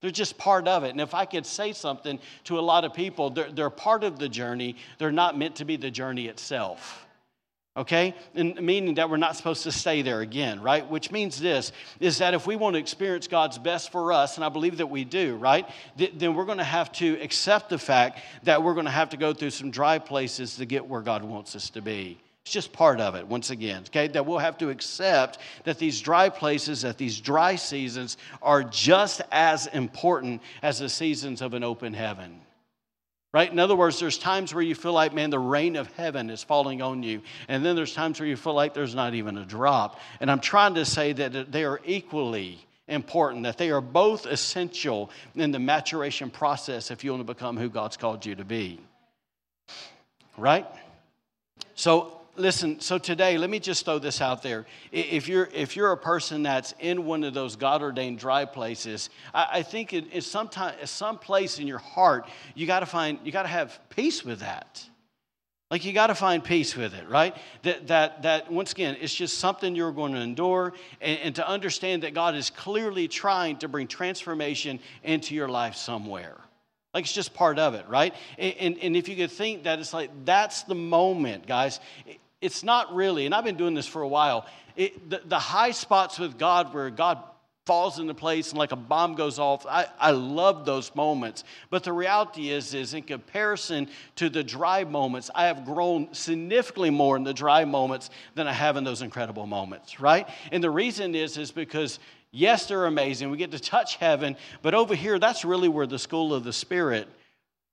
They're 0.00 0.10
just 0.10 0.38
part 0.38 0.68
of 0.68 0.84
it. 0.84 0.90
And 0.90 1.00
if 1.00 1.14
I 1.14 1.24
could 1.24 1.44
say 1.44 1.72
something 1.72 2.18
to 2.44 2.58
a 2.58 2.60
lot 2.60 2.84
of 2.84 2.94
people, 2.94 3.30
they're, 3.30 3.50
they're 3.50 3.70
part 3.70 4.04
of 4.04 4.18
the 4.18 4.28
journey. 4.28 4.76
They're 4.98 5.10
not 5.10 5.36
meant 5.36 5.56
to 5.56 5.64
be 5.64 5.76
the 5.76 5.90
journey 5.90 6.26
itself 6.26 7.06
okay? 7.78 8.14
And 8.34 8.60
meaning 8.60 8.96
that 8.96 9.08
we're 9.08 9.16
not 9.16 9.36
supposed 9.36 9.62
to 9.62 9.72
stay 9.72 10.02
there 10.02 10.20
again, 10.20 10.60
right? 10.60 10.86
Which 10.86 11.10
means 11.10 11.40
this 11.40 11.72
is 12.00 12.18
that 12.18 12.34
if 12.34 12.46
we 12.46 12.56
want 12.56 12.74
to 12.74 12.80
experience 12.80 13.28
God's 13.28 13.56
best 13.56 13.92
for 13.92 14.12
us, 14.12 14.36
and 14.36 14.44
I 14.44 14.48
believe 14.48 14.78
that 14.78 14.88
we 14.88 15.04
do, 15.04 15.36
right? 15.36 15.66
Th- 15.96 16.12
then 16.14 16.34
we're 16.34 16.44
going 16.44 16.58
to 16.58 16.64
have 16.64 16.90
to 16.94 17.18
accept 17.22 17.70
the 17.70 17.78
fact 17.78 18.18
that 18.42 18.62
we're 18.62 18.74
going 18.74 18.86
to 18.86 18.90
have 18.90 19.10
to 19.10 19.16
go 19.16 19.32
through 19.32 19.50
some 19.50 19.70
dry 19.70 19.98
places 19.98 20.56
to 20.56 20.66
get 20.66 20.86
where 20.86 21.00
God 21.00 21.22
wants 21.22 21.54
us 21.54 21.70
to 21.70 21.80
be. 21.80 22.18
It's 22.48 22.54
just 22.54 22.72
part 22.72 22.98
of 22.98 23.14
it, 23.14 23.26
once 23.26 23.50
again, 23.50 23.82
okay? 23.88 24.08
That 24.08 24.24
we'll 24.24 24.38
have 24.38 24.56
to 24.58 24.70
accept 24.70 25.36
that 25.64 25.76
these 25.76 26.00
dry 26.00 26.30
places, 26.30 26.80
that 26.80 26.96
these 26.96 27.20
dry 27.20 27.56
seasons 27.56 28.16
are 28.40 28.62
just 28.62 29.20
as 29.30 29.66
important 29.66 30.40
as 30.62 30.78
the 30.78 30.88
seasons 30.88 31.42
of 31.42 31.52
an 31.52 31.62
open 31.62 31.92
heaven 31.92 32.40
right? 33.34 33.52
In 33.52 33.58
other 33.58 33.76
words, 33.76 34.00
there's 34.00 34.16
times 34.16 34.54
where 34.54 34.64
you 34.64 34.74
feel 34.74 34.94
like, 34.94 35.12
man, 35.12 35.28
the 35.28 35.38
rain 35.38 35.76
of 35.76 35.92
heaven 35.92 36.30
is 36.30 36.42
falling 36.42 36.80
on 36.80 37.02
you. 37.02 37.20
And 37.46 37.62
then 37.62 37.76
there's 37.76 37.92
times 37.92 38.18
where 38.18 38.26
you 38.26 38.36
feel 38.36 38.54
like 38.54 38.72
there's 38.72 38.94
not 38.94 39.12
even 39.12 39.36
a 39.36 39.44
drop. 39.44 40.00
And 40.18 40.30
I'm 40.30 40.40
trying 40.40 40.76
to 40.76 40.86
say 40.86 41.12
that 41.12 41.52
they 41.52 41.64
are 41.64 41.78
equally 41.84 42.58
important, 42.88 43.42
that 43.42 43.58
they 43.58 43.70
are 43.70 43.82
both 43.82 44.24
essential 44.24 45.10
in 45.34 45.50
the 45.50 45.58
maturation 45.58 46.30
process 46.30 46.90
if 46.90 47.04
you 47.04 47.10
want 47.10 47.20
to 47.20 47.34
become 47.34 47.58
who 47.58 47.68
God's 47.68 47.98
called 47.98 48.24
you 48.24 48.34
to 48.34 48.46
be. 48.46 48.80
Right? 50.38 50.66
So 51.74 52.17
listen, 52.38 52.80
so 52.80 52.98
today, 52.98 53.38
let 53.38 53.50
me 53.50 53.58
just 53.58 53.84
throw 53.84 53.98
this 53.98 54.20
out 54.20 54.42
there. 54.42 54.66
If 54.92 55.28
you're, 55.28 55.48
if 55.52 55.76
you're 55.76 55.92
a 55.92 55.96
person 55.96 56.42
that's 56.42 56.74
in 56.78 57.04
one 57.04 57.24
of 57.24 57.34
those 57.34 57.56
God 57.56 57.82
ordained 57.82 58.18
dry 58.18 58.44
places, 58.44 59.10
I, 59.34 59.48
I 59.52 59.62
think 59.62 59.92
it, 59.92 60.06
it's 60.12 60.26
sometime, 60.26 60.74
some 60.84 61.18
place 61.18 61.58
in 61.58 61.66
your 61.66 61.78
heart, 61.78 62.28
you 62.54 62.66
got 62.66 62.80
to 62.80 62.86
find, 62.86 63.18
you 63.24 63.32
got 63.32 63.42
to 63.42 63.48
have 63.48 63.78
peace 63.90 64.24
with 64.24 64.40
that. 64.40 64.84
Like 65.70 65.84
you 65.84 65.92
got 65.92 66.06
to 66.06 66.14
find 66.14 66.42
peace 66.42 66.74
with 66.74 66.94
it, 66.94 67.08
right? 67.08 67.36
That, 67.62 67.88
that, 67.88 68.22
that 68.22 68.50
once 68.50 68.72
again, 68.72 68.96
it's 69.00 69.14
just 69.14 69.38
something 69.38 69.74
you're 69.74 69.92
going 69.92 70.14
to 70.14 70.20
endure 70.20 70.72
and, 71.00 71.18
and 71.20 71.34
to 71.34 71.46
understand 71.46 72.04
that 72.04 72.14
God 72.14 72.34
is 72.34 72.48
clearly 72.48 73.06
trying 73.06 73.58
to 73.58 73.68
bring 73.68 73.86
transformation 73.86 74.80
into 75.02 75.34
your 75.34 75.48
life 75.48 75.74
somewhere. 75.74 76.38
Like 76.94 77.04
it's 77.04 77.12
just 77.12 77.34
part 77.34 77.58
of 77.58 77.74
it, 77.74 77.86
right? 77.86 78.14
And, 78.38 78.54
and, 78.58 78.78
and 78.78 78.96
if 78.96 79.08
you 79.08 79.16
could 79.16 79.30
think 79.30 79.64
that 79.64 79.78
it's 79.78 79.92
like 79.92 80.10
that's 80.24 80.62
the 80.62 80.74
moment, 80.74 81.46
guys, 81.46 81.80
it's 82.40 82.62
not 82.62 82.94
really, 82.94 83.26
and 83.26 83.34
I've 83.34 83.44
been 83.44 83.56
doing 83.56 83.74
this 83.74 83.86
for 83.86 84.02
a 84.02 84.08
while, 84.08 84.46
it, 84.76 85.10
the, 85.10 85.20
the 85.24 85.38
high 85.38 85.72
spots 85.72 86.18
with 86.18 86.38
God 86.38 86.72
where 86.72 86.90
God 86.90 87.18
falls 87.68 87.98
into 87.98 88.14
place 88.14 88.48
and 88.48 88.58
like 88.58 88.72
a 88.72 88.76
bomb 88.76 89.14
goes 89.14 89.38
off. 89.38 89.66
I, 89.66 89.86
I 90.00 90.12
love 90.12 90.64
those 90.64 90.94
moments. 90.94 91.44
But 91.68 91.84
the 91.84 91.92
reality 91.92 92.48
is, 92.48 92.72
is 92.72 92.94
in 92.94 93.02
comparison 93.02 93.88
to 94.16 94.30
the 94.30 94.42
dry 94.42 94.84
moments, 94.84 95.30
I 95.34 95.48
have 95.48 95.66
grown 95.66 96.14
significantly 96.14 96.88
more 96.88 97.14
in 97.14 97.24
the 97.24 97.34
dry 97.34 97.66
moments 97.66 98.08
than 98.34 98.46
I 98.46 98.54
have 98.54 98.78
in 98.78 98.84
those 98.84 99.02
incredible 99.02 99.46
moments, 99.46 100.00
right? 100.00 100.26
And 100.50 100.64
the 100.64 100.70
reason 100.70 101.14
is, 101.14 101.36
is 101.36 101.50
because 101.50 101.98
yes, 102.30 102.64
they're 102.66 102.86
amazing. 102.86 103.30
We 103.30 103.36
get 103.36 103.50
to 103.50 103.60
touch 103.60 103.96
heaven, 103.96 104.36
but 104.62 104.72
over 104.72 104.94
here, 104.94 105.18
that's 105.18 105.44
really 105.44 105.68
where 105.68 105.86
the 105.86 105.98
school 105.98 106.32
of 106.32 106.44
the 106.44 106.54
Spirit, 106.54 107.06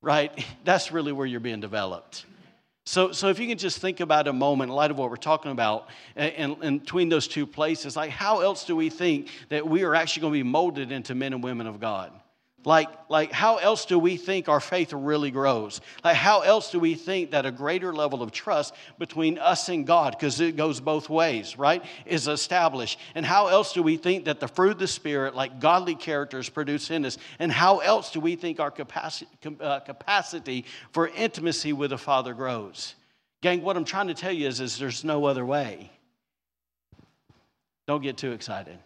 right? 0.01 0.31
That's 0.65 0.91
really 0.91 1.13
where 1.13 1.25
you're 1.25 1.39
being 1.39 1.61
developed. 1.61 2.25
So, 2.85 3.11
so 3.11 3.29
if 3.29 3.39
you 3.39 3.47
can 3.47 3.57
just 3.57 3.79
think 3.79 3.99
about 3.99 4.27
a 4.27 4.33
moment 4.33 4.69
in 4.69 4.75
light 4.75 4.91
of 4.91 4.97
what 4.97 5.09
we're 5.09 5.15
talking 5.15 5.51
about, 5.51 5.89
uh, 6.15 6.19
and, 6.19 6.55
and 6.61 6.79
between 6.79 7.09
those 7.09 7.27
two 7.27 7.47
places, 7.47 7.95
like 7.95 8.11
how 8.11 8.41
else 8.41 8.63
do 8.63 8.75
we 8.75 8.91
think 8.91 9.29
that 9.49 9.67
we 9.67 9.83
are 9.83 9.95
actually 9.95 10.21
going 10.21 10.33
to 10.33 10.39
be 10.39 10.43
molded 10.43 10.91
into 10.91 11.15
men 11.15 11.33
and 11.33 11.43
women 11.43 11.65
of 11.65 11.79
God? 11.79 12.11
Like, 12.65 12.89
like 13.09 13.31
how 13.31 13.57
else 13.57 13.85
do 13.85 13.99
we 13.99 14.17
think 14.17 14.49
our 14.49 14.59
faith 14.59 14.91
really 14.91 15.29
grows? 15.29 15.81
Like, 16.03 16.15
how 16.15 16.41
else 16.41 16.71
do 16.71 16.79
we 16.79 16.95
think 16.95 17.31
that 17.31 17.45
a 17.45 17.51
greater 17.51 17.93
level 17.93 18.23
of 18.23 18.31
trust 18.31 18.73
between 18.97 19.37
us 19.37 19.69
and 19.69 19.85
God, 19.85 20.15
because 20.17 20.41
it 20.41 20.55
goes 20.55 20.79
both 20.79 21.07
ways, 21.07 21.59
right, 21.59 21.83
is 22.07 22.27
established? 22.27 22.99
And 23.13 23.23
how 23.23 23.47
else 23.47 23.73
do 23.73 23.83
we 23.83 23.97
think 23.97 24.25
that 24.25 24.39
the 24.39 24.47
fruit 24.47 24.71
of 24.71 24.79
the 24.79 24.87
Spirit, 24.87 25.35
like 25.35 25.59
godly 25.59 25.93
characters, 25.93 26.49
produce 26.49 26.89
in 26.89 27.05
us? 27.05 27.19
And 27.37 27.51
how 27.51 27.79
else 27.79 28.11
do 28.11 28.19
we 28.19 28.35
think 28.35 28.59
our 28.59 28.71
capacity, 28.71 29.29
uh, 29.61 29.81
capacity 29.81 30.65
for 30.91 31.07
intimacy 31.09 31.71
with 31.71 31.91
the 31.91 31.99
Father 31.99 32.33
grows? 32.33 32.95
Gang, 33.41 33.61
what 33.61 33.77
I'm 33.77 33.85
trying 33.85 34.07
to 34.07 34.15
tell 34.15 34.31
you 34.31 34.47
is, 34.47 34.59
is 34.59 34.79
there's 34.79 35.03
no 35.03 35.25
other 35.25 35.45
way. 35.45 35.91
Don't 37.85 38.01
get 38.01 38.17
too 38.17 38.31
excited. 38.31 38.79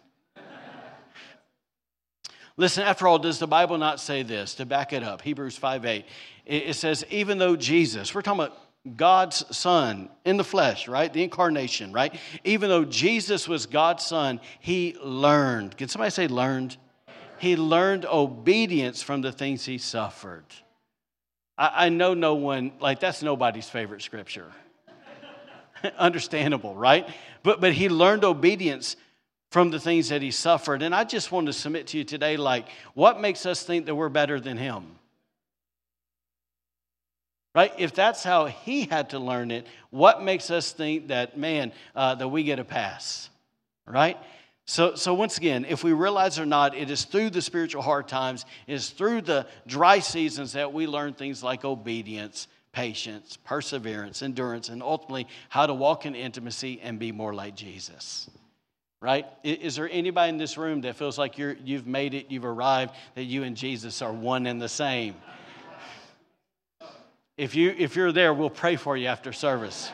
Listen, 2.60 2.84
after 2.84 3.08
all, 3.08 3.18
does 3.18 3.38
the 3.38 3.46
Bible 3.46 3.78
not 3.78 4.00
say 4.00 4.22
this 4.22 4.56
to 4.56 4.66
back 4.66 4.92
it 4.92 5.02
up? 5.02 5.22
Hebrews 5.22 5.56
5 5.56 5.86
8. 5.86 6.04
It 6.44 6.76
says, 6.76 7.06
even 7.08 7.38
though 7.38 7.56
Jesus, 7.56 8.14
we're 8.14 8.20
talking 8.20 8.40
about 8.40 8.58
God's 8.98 9.56
Son 9.56 10.10
in 10.26 10.36
the 10.36 10.44
flesh, 10.44 10.86
right? 10.86 11.10
The 11.10 11.22
incarnation, 11.22 11.90
right? 11.90 12.14
Even 12.44 12.68
though 12.68 12.84
Jesus 12.84 13.48
was 13.48 13.64
God's 13.64 14.04
Son, 14.04 14.40
he 14.58 14.94
learned. 15.02 15.78
Can 15.78 15.88
somebody 15.88 16.10
say 16.10 16.28
learned? 16.28 16.76
He 17.38 17.56
learned 17.56 18.04
obedience 18.04 19.00
from 19.00 19.22
the 19.22 19.32
things 19.32 19.64
he 19.64 19.78
suffered. 19.78 20.44
I, 21.56 21.86
I 21.86 21.88
know 21.88 22.12
no 22.12 22.34
one, 22.34 22.72
like, 22.78 23.00
that's 23.00 23.22
nobody's 23.22 23.70
favorite 23.70 24.02
scripture. 24.02 24.52
Understandable, 25.96 26.74
right? 26.74 27.08
But, 27.42 27.62
but 27.62 27.72
he 27.72 27.88
learned 27.88 28.22
obedience 28.22 28.96
from 29.50 29.70
the 29.70 29.80
things 29.80 30.08
that 30.08 30.22
he 30.22 30.30
suffered. 30.30 30.82
And 30.82 30.94
I 30.94 31.04
just 31.04 31.32
want 31.32 31.46
to 31.46 31.52
submit 31.52 31.88
to 31.88 31.98
you 31.98 32.04
today 32.04 32.36
like, 32.36 32.66
what 32.94 33.20
makes 33.20 33.46
us 33.46 33.62
think 33.62 33.86
that 33.86 33.94
we're 33.94 34.08
better 34.08 34.40
than 34.40 34.56
him? 34.56 34.86
Right? 37.52 37.72
If 37.76 37.92
that's 37.92 38.22
how 38.22 38.46
he 38.46 38.84
had 38.84 39.10
to 39.10 39.18
learn 39.18 39.50
it, 39.50 39.66
what 39.90 40.22
makes 40.22 40.52
us 40.52 40.70
think 40.70 41.08
that, 41.08 41.36
man, 41.36 41.72
uh, 41.96 42.14
that 42.14 42.28
we 42.28 42.44
get 42.44 42.60
a 42.60 42.64
pass? 42.64 43.28
Right? 43.86 44.16
So, 44.66 44.94
so 44.94 45.14
once 45.14 45.36
again, 45.36 45.66
if 45.68 45.82
we 45.82 45.92
realize 45.92 46.38
or 46.38 46.46
not, 46.46 46.76
it 46.76 46.92
is 46.92 47.04
through 47.04 47.30
the 47.30 47.42
spiritual 47.42 47.82
hard 47.82 48.06
times, 48.06 48.46
it 48.68 48.74
is 48.74 48.90
through 48.90 49.22
the 49.22 49.48
dry 49.66 49.98
seasons 49.98 50.52
that 50.52 50.72
we 50.72 50.86
learn 50.86 51.12
things 51.12 51.42
like 51.42 51.64
obedience, 51.64 52.46
patience, 52.70 53.36
perseverance, 53.36 54.22
endurance, 54.22 54.68
and 54.68 54.80
ultimately 54.80 55.26
how 55.48 55.66
to 55.66 55.74
walk 55.74 56.06
in 56.06 56.14
intimacy 56.14 56.80
and 56.84 57.00
be 57.00 57.10
more 57.10 57.34
like 57.34 57.56
Jesus 57.56 58.30
right? 59.00 59.26
Is 59.42 59.76
there 59.76 59.88
anybody 59.90 60.28
in 60.28 60.36
this 60.36 60.58
room 60.58 60.82
that 60.82 60.96
feels 60.96 61.16
like 61.16 61.38
you're, 61.38 61.56
you've 61.64 61.86
made 61.86 62.12
it, 62.12 62.26
you've 62.30 62.44
arrived, 62.44 62.94
that 63.14 63.24
you 63.24 63.44
and 63.44 63.56
Jesus 63.56 64.02
are 64.02 64.12
one 64.12 64.46
and 64.46 64.60
the 64.60 64.68
same? 64.68 65.14
If, 67.38 67.54
you, 67.54 67.74
if 67.78 67.96
you're 67.96 68.12
there, 68.12 68.34
we'll 68.34 68.50
pray 68.50 68.76
for 68.76 68.96
you 68.96 69.06
after 69.06 69.32
service 69.32 69.90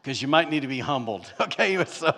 because 0.00 0.22
you 0.22 0.28
might 0.28 0.50
need 0.50 0.60
to 0.60 0.68
be 0.68 0.78
humbled, 0.78 1.30
okay? 1.40 1.84
So, 1.86 2.14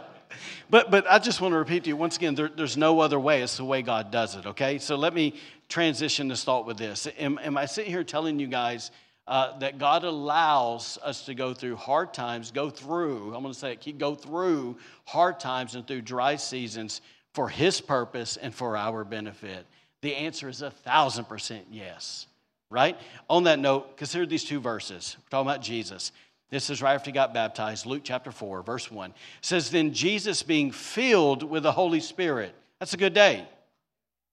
but, 0.70 0.92
but 0.92 1.10
I 1.10 1.18
just 1.18 1.40
want 1.40 1.52
to 1.52 1.58
repeat 1.58 1.82
to 1.84 1.88
you 1.88 1.96
once 1.96 2.16
again, 2.16 2.36
there, 2.36 2.48
there's 2.48 2.76
no 2.76 3.00
other 3.00 3.18
way. 3.18 3.42
It's 3.42 3.56
the 3.56 3.64
way 3.64 3.82
God 3.82 4.12
does 4.12 4.36
it, 4.36 4.46
okay? 4.46 4.78
So 4.78 4.94
let 4.94 5.12
me 5.12 5.34
transition 5.68 6.28
this 6.28 6.44
thought 6.44 6.66
with 6.66 6.76
this. 6.76 7.08
Am, 7.18 7.40
am 7.42 7.58
I 7.58 7.66
sitting 7.66 7.90
here 7.90 8.04
telling 8.04 8.38
you 8.38 8.46
guys 8.46 8.92
uh, 9.26 9.58
that 9.58 9.78
God 9.78 10.04
allows 10.04 10.98
us 11.02 11.26
to 11.26 11.34
go 11.34 11.54
through 11.54 11.76
hard 11.76 12.12
times, 12.12 12.50
go 12.50 12.70
through, 12.70 13.34
I'm 13.34 13.42
going 13.42 13.54
to 13.54 13.58
say 13.58 13.72
it, 13.72 13.98
go 13.98 14.14
through 14.14 14.76
hard 15.04 15.38
times 15.38 15.74
and 15.74 15.86
through 15.86 16.02
dry 16.02 16.36
seasons 16.36 17.00
for 17.32 17.48
His 17.48 17.80
purpose 17.80 18.36
and 18.36 18.54
for 18.54 18.76
our 18.76 19.04
benefit? 19.04 19.66
The 20.02 20.14
answer 20.14 20.48
is 20.48 20.62
a 20.62 20.70
thousand 20.70 21.26
percent 21.26 21.66
yes, 21.70 22.26
right? 22.70 22.96
On 23.28 23.44
that 23.44 23.58
note, 23.58 23.96
consider 23.96 24.26
these 24.26 24.44
two 24.44 24.60
verses. 24.60 25.16
We're 25.18 25.28
talking 25.30 25.50
about 25.50 25.62
Jesus. 25.62 26.12
This 26.50 26.68
is 26.68 26.82
right 26.82 26.94
after 26.94 27.10
he 27.10 27.14
got 27.14 27.32
baptized, 27.32 27.86
Luke 27.86 28.02
chapter 28.02 28.32
4, 28.32 28.62
verse 28.62 28.90
1. 28.90 29.10
It 29.10 29.16
says, 29.40 29.70
Then 29.70 29.92
Jesus 29.92 30.42
being 30.42 30.72
filled 30.72 31.44
with 31.44 31.62
the 31.62 31.72
Holy 31.72 32.00
Spirit. 32.00 32.52
That's 32.80 32.92
a 32.92 32.96
good 32.96 33.14
day. 33.14 33.46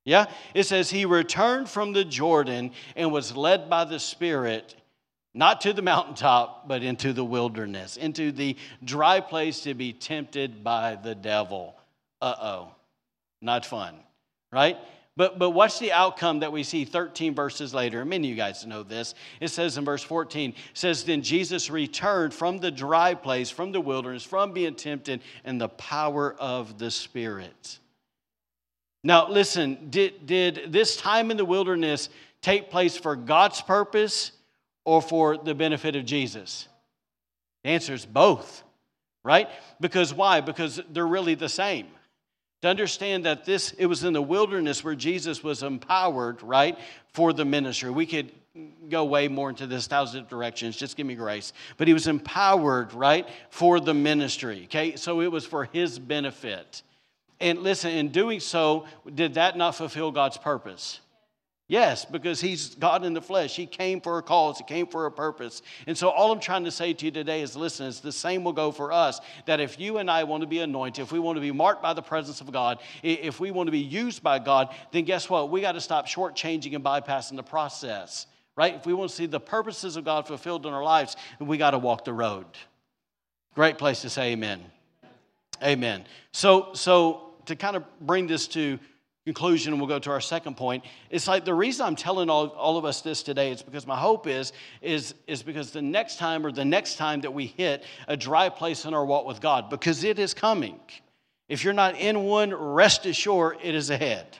Yeah? 0.07 0.27
It 0.53 0.63
says, 0.63 0.89
He 0.89 1.03
returned 1.03 1.69
from 1.69 1.91
the 1.91 2.05
Jordan 2.05 2.71
and 2.95 3.11
was 3.11 3.35
led 3.35 3.69
by 3.69 3.83
the 3.83 3.99
Spirit 3.99 4.73
not 5.33 5.59
to 5.61 5.73
the 5.73 5.81
mountaintop, 5.81 6.65
but 6.65 6.81
into 6.81 7.11
the 7.11 7.25
wilderness, 7.25 7.97
into 7.97 8.31
the 8.31 8.55
dry 8.83 9.19
place 9.19 9.61
to 9.63 9.73
be 9.73 9.91
tempted 9.91 10.63
by 10.63 10.95
the 10.95 11.13
devil. 11.13 11.75
Uh 12.21 12.35
oh, 12.41 12.71
not 13.41 13.65
fun, 13.65 13.97
right? 14.51 14.77
But, 15.17 15.39
but 15.39 15.49
what's 15.49 15.77
the 15.77 15.91
outcome 15.91 16.39
that 16.39 16.53
we 16.53 16.63
see 16.63 16.85
13 16.85 17.35
verses 17.35 17.73
later? 17.73 18.05
Many 18.05 18.27
of 18.27 18.29
you 18.29 18.35
guys 18.37 18.65
know 18.65 18.83
this. 18.83 19.13
It 19.41 19.49
says 19.49 19.77
in 19.77 19.83
verse 19.83 20.03
14, 20.03 20.53
says, 20.73 21.03
Then 21.03 21.21
Jesus 21.21 21.69
returned 21.69 22.33
from 22.33 22.59
the 22.59 22.71
dry 22.71 23.13
place, 23.13 23.49
from 23.49 23.71
the 23.71 23.81
wilderness, 23.81 24.23
from 24.23 24.53
being 24.53 24.75
tempted 24.75 25.21
in 25.43 25.57
the 25.57 25.69
power 25.69 26.35
of 26.39 26.77
the 26.77 26.91
Spirit. 26.91 27.79
Now, 29.07 29.29
listen, 29.29 29.87
did, 29.89 30.25
did 30.25 30.73
this 30.73 30.97
time 30.97 31.31
in 31.31 31.37
the 31.37 31.45
wilderness 31.45 32.09
take 32.41 32.69
place 32.69 32.97
for 32.97 33.15
God's 33.15 33.61
purpose 33.61 34.33
or 34.83 35.01
for 35.01 35.37
the 35.37 35.55
benefit 35.55 35.95
of 35.95 36.03
Jesus? 36.03 36.67
The 37.63 37.69
answer 37.69 37.93
is 37.93 38.05
both, 38.05 38.63
right? 39.23 39.47
Because 39.79 40.13
why? 40.13 40.41
Because 40.41 40.81
they're 40.91 41.07
really 41.07 41.35
the 41.35 41.47
same. 41.47 41.87
To 42.63 42.67
understand 42.67 43.23
that 43.25 43.45
this, 43.45 43.71
it 43.79 43.85
was 43.85 44.03
in 44.03 44.11
the 44.11 44.21
wilderness 44.21 44.83
where 44.83 44.93
Jesus 44.93 45.41
was 45.41 45.63
empowered, 45.63 46.43
right, 46.43 46.77
for 47.13 47.31
the 47.31 47.45
ministry. 47.45 47.89
We 47.89 48.05
could 48.05 48.33
go 48.89 49.05
way 49.05 49.29
more 49.29 49.49
into 49.49 49.67
this 49.67 49.87
thousand 49.87 50.27
directions. 50.27 50.75
Just 50.75 50.97
give 50.97 51.07
me 51.07 51.15
grace. 51.15 51.53
But 51.77 51.87
he 51.87 51.93
was 51.93 52.07
empowered, 52.07 52.91
right, 52.91 53.25
for 53.51 53.79
the 53.79 53.93
ministry. 53.93 54.63
Okay, 54.65 54.97
so 54.97 55.21
it 55.21 55.31
was 55.31 55.45
for 55.45 55.63
his 55.63 55.97
benefit. 55.97 56.81
And 57.39 57.59
listen, 57.59 57.91
in 57.91 58.09
doing 58.09 58.39
so, 58.39 58.85
did 59.13 59.35
that 59.35 59.57
not 59.57 59.75
fulfill 59.75 60.11
God's 60.11 60.37
purpose? 60.37 60.99
Yes, 61.69 62.05
because 62.05 62.39
he's 62.39 62.75
God 62.75 63.03
in 63.03 63.13
the 63.13 63.21
flesh. 63.21 63.53
He 63.53 63.65
came 63.65 63.99
for 63.99 64.17
a 64.17 64.23
cause, 64.23 64.57
he 64.57 64.63
came 64.63 64.87
for 64.87 65.05
a 65.05 65.11
purpose. 65.11 65.61
And 65.85 65.97
so, 65.97 66.07
all 66.07 66.31
I'm 66.31 66.39
trying 66.39 66.63
to 66.63 66.71
say 66.71 66.93
to 66.93 67.05
you 67.05 67.11
today 67.11 67.41
is 67.41 67.57
listen, 67.57 67.87
it's 67.87 67.99
the 67.99 68.11
same 68.11 68.45
will 68.45 68.53
go 68.53 68.71
for 68.71 68.93
us. 68.93 69.19
That 69.47 69.59
if 69.59 69.77
you 69.77 69.97
and 69.97 70.09
I 70.09 70.23
want 70.23 70.41
to 70.41 70.47
be 70.47 70.59
anointed, 70.59 71.03
if 71.03 71.11
we 71.11 71.19
want 71.19 71.35
to 71.35 71.41
be 71.41 71.51
marked 71.51 71.83
by 71.83 71.93
the 71.93 72.01
presence 72.01 72.39
of 72.39 72.53
God, 72.53 72.79
if 73.03 73.41
we 73.41 73.51
want 73.51 73.67
to 73.67 73.71
be 73.71 73.79
used 73.79 74.23
by 74.23 74.39
God, 74.39 74.73
then 74.93 75.03
guess 75.03 75.29
what? 75.29 75.51
We 75.51 75.59
got 75.59 75.73
to 75.73 75.81
stop 75.81 76.07
shortchanging 76.07 76.73
and 76.73 76.83
bypassing 76.83 77.35
the 77.35 77.43
process, 77.43 78.27
right? 78.55 78.73
If 78.73 78.85
we 78.85 78.93
want 78.93 79.09
to 79.09 79.15
see 79.15 79.25
the 79.25 79.41
purposes 79.41 79.97
of 79.97 80.05
God 80.05 80.25
fulfilled 80.25 80.65
in 80.65 80.73
our 80.73 80.83
lives, 80.83 81.17
we 81.37 81.57
got 81.57 81.71
to 81.71 81.79
walk 81.79 82.05
the 82.05 82.13
road. 82.13 82.45
Great 83.55 83.77
place 83.77 84.03
to 84.03 84.09
say 84.09 84.31
amen. 84.31 84.63
Amen. 85.61 86.05
So, 86.31 86.69
so 86.73 87.26
to 87.47 87.55
kind 87.55 87.75
of 87.75 87.83
bring 87.99 88.27
this 88.27 88.47
to 88.49 88.79
conclusion 89.25 89.73
and 89.73 89.81
we'll 89.81 89.89
go 89.89 89.99
to 89.99 90.09
our 90.09 90.21
second 90.21 90.55
point. 90.55 90.85
It's 91.09 91.27
like 91.27 91.43
the 91.43 91.53
reason 91.53 91.85
i'm 91.85 91.97
telling 91.97 92.29
all, 92.29 92.47
all 92.47 92.77
of 92.77 92.85
us 92.85 93.01
this 93.01 93.23
today 93.23 93.51
is 93.51 93.61
because 93.61 93.85
my 93.85 93.97
hope 93.97 94.25
is 94.25 94.53
is 94.81 95.15
is 95.27 95.43
because 95.43 95.71
the 95.71 95.81
next 95.81 96.17
time 96.17 96.45
or 96.45 96.51
the 96.53 96.63
next 96.63 96.95
time 96.95 97.19
that 97.21 97.33
we 97.33 97.47
hit 97.47 97.83
a 98.07 98.15
dry 98.15 98.47
place 98.47 98.85
in 98.85 98.93
our 98.93 99.05
walk 99.05 99.25
with 99.25 99.41
god 99.41 99.69
because 99.69 100.05
it 100.05 100.17
is 100.17 100.33
coming. 100.33 100.79
If 101.49 101.63
you're 101.63 101.73
not 101.73 101.97
in 101.97 102.23
one 102.23 102.53
rest 102.53 103.05
assured 103.05 103.57
it 103.61 103.75
is 103.75 103.89
ahead 103.89 104.37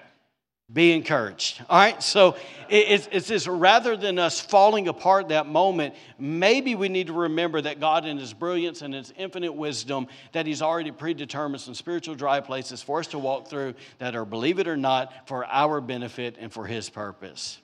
Be 0.71 0.91
encouraged. 0.91 1.63
All 1.69 1.80
right, 1.80 2.03
so 2.03 2.36
it's, 2.67 3.08
it's 3.10 3.30
this 3.30 3.47
rather 3.47 3.95
than 3.95 4.19
us 4.19 4.41
falling 4.41 4.89
apart 4.89 5.30
that 5.30 5.47
moment, 5.47 5.95
maybe 6.19 6.75
we 6.75 6.89
need 6.89 7.08
to 7.08 7.13
remember 7.13 7.62
that 7.62 7.80
God, 7.80 8.06
in 8.06 8.17
His 8.17 8.34
brilliance 8.34 8.82
and 8.82 8.93
His 8.93 9.13
infinite 9.15 9.53
wisdom, 9.53 10.08
that 10.34 10.45
He's 10.45 10.62
already 10.62 10.91
predetermined 10.91 11.62
some 11.62 11.73
spiritual 11.73 12.15
dry 12.15 12.41
places 12.41 12.82
for 12.82 12.99
us 12.99 13.08
to 13.08 13.19
walk 13.19 13.47
through 13.47 13.75
that 13.99 14.13
are, 14.13 14.25
believe 14.25 14.60
it 14.60 14.67
or 14.67 14.75
not, 14.75 15.30
for 15.30 15.45
our 15.45 15.80
benefit 15.80 16.36
and 16.38 16.51
for 16.51 16.65
His 16.65 16.89
purpose. 16.89 17.60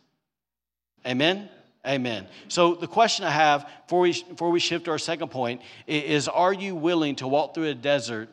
Amen? 1.06 1.50
Amen. 1.86 2.26
So, 2.48 2.76
the 2.76 2.88
question 2.88 3.26
I 3.26 3.32
have 3.32 3.70
before 3.86 4.00
we, 4.00 4.24
before 4.24 4.50
we 4.50 4.62
shift 4.62 4.86
to 4.86 4.92
our 4.92 4.98
second 4.98 5.28
point 5.28 5.62
is 5.88 6.30
Are 6.30 6.54
you 6.54 6.74
willing 6.74 7.18
to 7.18 7.28
walk 7.28 7.54
through 7.54 7.68
a 7.68 7.74
desert 7.74 8.30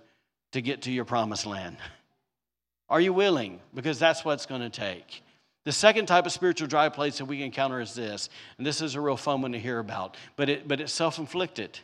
to 0.52 0.62
get 0.62 0.82
to 0.82 0.92
your 0.92 1.04
promised 1.04 1.44
land? 1.44 1.76
Are 2.90 3.00
you 3.00 3.12
willing? 3.12 3.60
Because 3.72 3.98
that's 3.98 4.24
what 4.24 4.34
it's 4.34 4.46
going 4.46 4.62
to 4.62 4.70
take. 4.70 5.22
The 5.64 5.72
second 5.72 6.06
type 6.06 6.26
of 6.26 6.32
spiritual 6.32 6.66
dry 6.66 6.88
place 6.88 7.18
that 7.18 7.26
we 7.26 7.42
encounter 7.42 7.80
is 7.80 7.94
this, 7.94 8.28
and 8.58 8.66
this 8.66 8.80
is 8.80 8.96
a 8.96 9.00
real 9.00 9.16
fun 9.16 9.42
one 9.42 9.52
to 9.52 9.58
hear 9.58 9.78
about, 9.78 10.16
but, 10.36 10.48
it, 10.48 10.66
but 10.66 10.80
it's 10.80 10.92
self 10.92 11.18
inflicted. 11.18 11.78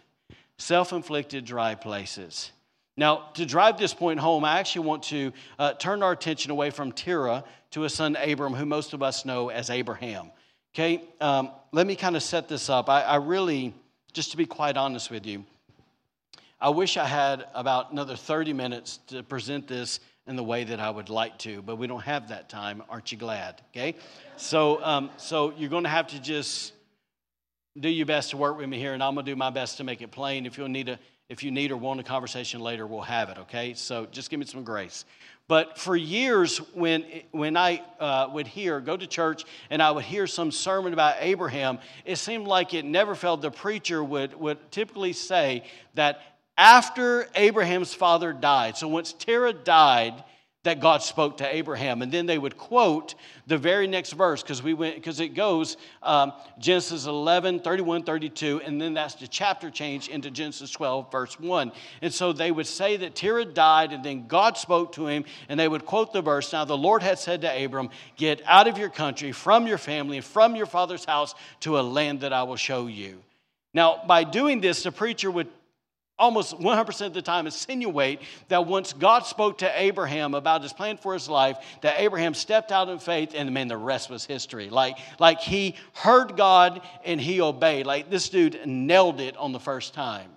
Self 0.59 0.92
inflicted 0.92 1.45
dry 1.45 1.75
places. 1.75 2.51
Now, 2.97 3.29
to 3.35 3.45
drive 3.45 3.79
this 3.79 3.92
point 3.92 4.19
home, 4.19 4.45
I 4.45 4.59
actually 4.59 4.87
want 4.87 5.03
to 5.05 5.33
uh, 5.59 5.75
turn 5.75 6.03
our 6.03 6.12
attention 6.12 6.51
away 6.51 6.71
from 6.71 6.92
Terah 6.92 7.45
to 7.73 7.83
his 7.83 7.95
son 7.95 8.16
Abram, 8.16 8.55
who 8.55 8.64
most 8.64 8.95
of 8.95 9.03
us 9.03 9.27
know 9.27 9.51
as 9.51 9.69
Abraham. 9.69 10.31
Okay, 10.75 11.05
um, 11.21 11.51
let 11.73 11.87
me 11.87 11.95
kind 11.95 12.16
of 12.16 12.23
set 12.23 12.49
this 12.49 12.71
up. 12.71 12.88
I, 12.88 13.03
I 13.03 13.16
really, 13.16 13.75
just 14.14 14.31
to 14.31 14.38
be 14.38 14.47
quite 14.47 14.79
honest 14.79 15.11
with 15.11 15.27
you, 15.27 15.45
I 16.59 16.71
wish 16.71 16.97
I 16.97 17.05
had 17.05 17.45
about 17.55 17.92
another 17.92 18.16
30 18.16 18.55
minutes 18.55 18.99
to 19.09 19.23
present 19.23 19.69
this 19.69 20.01
in 20.27 20.37
the 20.37 20.43
way 20.43 20.65
that 20.65 20.81
I 20.81 20.91
would 20.91 21.09
like 21.09 21.39
to, 21.41 21.62
but 21.62 21.77
we 21.77 21.87
don't 21.87 22.03
have 22.03 22.29
that 22.29 22.49
time. 22.49 22.83
Aren't 22.89 23.12
you 23.12 23.19
glad? 23.19 23.62
Okay? 23.71 23.95
So, 24.37 24.83
um, 24.85 25.11
so 25.17 25.53
you're 25.57 25.71
going 25.71 25.85
to 25.85 25.91
have 25.91 26.09
to 26.09 26.21
just 26.21 26.73
do 27.79 27.89
your 27.89 28.07
best 28.07 28.31
to 28.31 28.37
work 28.37 28.59
with 28.59 28.69
me 28.69 28.79
here, 28.79 28.95
and 28.95 29.03
I'm 29.03 29.15
going 29.15 29.25
to 29.27 29.33
do 29.33 29.37
my 29.37 29.51
best 29.51 29.77
to 29.77 29.85
make 29.85 30.03
it 30.03 30.11
plain. 30.11 30.47
If 30.47 30.59
you 30.59 30.69
need 30.69 30.89
a, 30.89 30.99
if 31.29 31.43
you 31.43 31.51
need 31.51 31.71
or 31.71 31.77
want 31.77 32.01
a 32.01 32.03
conversation 32.03 32.61
later, 32.61 32.87
we'll 32.87 33.03
have 33.03 33.29
it. 33.29 33.39
Okay? 33.39 33.75
So 33.75 34.07
just 34.07 34.31
give 34.31 34.41
me 34.41 34.47
some 34.47 34.65
grace. 34.65 35.05
But 35.49 35.79
for 35.79 35.95
years, 35.95 36.59
when 36.75 37.05
when 37.31 37.57
I 37.57 37.81
uh, 38.01 38.29
would 38.33 38.49
hear 38.49 38.81
go 38.81 38.97
to 38.97 39.07
church 39.07 39.45
and 39.71 39.81
I 39.81 39.93
would 39.93 40.03
hear 40.03 40.27
some 40.27 40.51
sermon 40.51 40.93
about 40.93 41.17
Abraham, 41.21 41.79
it 42.05 42.17
seemed 42.17 42.49
like 42.49 42.75
it 42.75 42.85
never 42.85 43.15
failed. 43.15 43.43
The 43.43 43.53
preacher 43.53 44.03
would 44.03 44.35
would 44.35 44.73
typically 44.73 45.12
say 45.12 45.62
that 45.95 46.21
after 46.57 47.29
Abraham's 47.35 47.95
father 47.95 48.33
died. 48.33 48.77
So 48.77 48.88
once 48.88 49.12
Terah 49.12 49.53
died, 49.53 50.25
that 50.66 50.81
God 50.81 51.01
spoke 51.01 51.38
to 51.38 51.55
Abraham. 51.55 52.03
And 52.03 52.12
then 52.12 52.27
they 52.27 52.38
would 52.38 52.59
quote 52.59 53.14
the 53.47 53.57
very 53.57 53.87
next 53.87 54.12
verse 54.12 54.42
because 54.42 54.62
we 54.62 54.75
went 54.75 54.97
because 54.97 55.21
it 55.21 55.29
goes 55.29 55.77
um, 56.03 56.33
Genesis 56.59 57.07
11, 57.07 57.61
31, 57.61 58.03
32, 58.03 58.61
and 58.64 58.81
then 58.81 58.92
that's 58.92 59.14
the 59.14 59.29
chapter 59.29 59.71
change 59.71 60.09
into 60.09 60.31
Genesis 60.31 60.71
12, 60.73 61.11
verse 61.11 61.38
1. 61.38 61.73
And 62.03 62.12
so 62.12 62.33
they 62.33 62.51
would 62.51 62.66
say 62.66 62.97
that 62.99 63.14
Terah 63.14 63.45
died, 63.45 63.92
and 63.92 64.05
then 64.05 64.27
God 64.27 64.59
spoke 64.59 64.92
to 64.92 65.07
him, 65.07 65.25
and 65.49 65.59
they 65.59 65.69
would 65.69 65.87
quote 65.87 66.12
the 66.12 66.21
verse. 66.21 66.53
Now 66.53 66.64
the 66.64 66.77
Lord 66.77 67.03
had 67.03 67.21
said 67.21 67.42
to 67.42 67.64
Abram, 67.64 67.88
Get 68.16 68.42
out 68.45 68.66
of 68.66 68.77
your 68.77 68.90
country, 68.90 69.31
from 69.31 69.69
your 69.69 69.79
family, 69.79 70.16
and 70.16 70.27
from 70.27 70.57
your 70.57 70.66
father's 70.66 71.05
house 71.05 71.35
to 71.61 71.79
a 71.79 71.83
land 71.83 72.21
that 72.21 72.33
I 72.33 72.42
will 72.42 72.57
show 72.57 72.88
you. 72.88 73.23
Now, 73.73 74.03
by 74.07 74.25
doing 74.25 74.61
this, 74.61 74.83
the 74.83 74.90
preacher 74.90 75.31
would 75.31 75.49
almost 76.18 76.59
100% 76.59 77.07
of 77.07 77.14
the 77.14 77.22
time 77.22 77.46
insinuate 77.46 78.20
that 78.48 78.66
once 78.66 78.92
God 78.92 79.26
spoke 79.26 79.59
to 79.59 79.81
Abraham 79.81 80.35
about 80.35 80.62
his 80.62 80.72
plan 80.72 80.96
for 80.96 81.12
his 81.12 81.29
life, 81.29 81.59
that 81.83 82.00
Abraham 82.00 82.35
stepped 82.35 82.72
out 82.72 82.88
in 82.88 82.98
faith 82.98 83.33
and 83.35 83.52
man, 83.52 83.68
the 83.68 83.76
rest 83.76 84.09
was 84.09 84.24
history. 84.24 84.70
Like, 84.70 84.96
like 85.18 85.40
he 85.40 85.76
heard 85.92 86.37
God 86.37 86.81
and 87.05 87.20
he 87.20 87.40
obeyed. 87.40 87.87
Like 87.87 88.11
this 88.11 88.29
dude 88.29 88.59
nailed 88.66 89.20
it 89.20 89.37
on 89.37 89.52
the 89.52 89.61
first 89.61 89.94
time. 89.94 90.31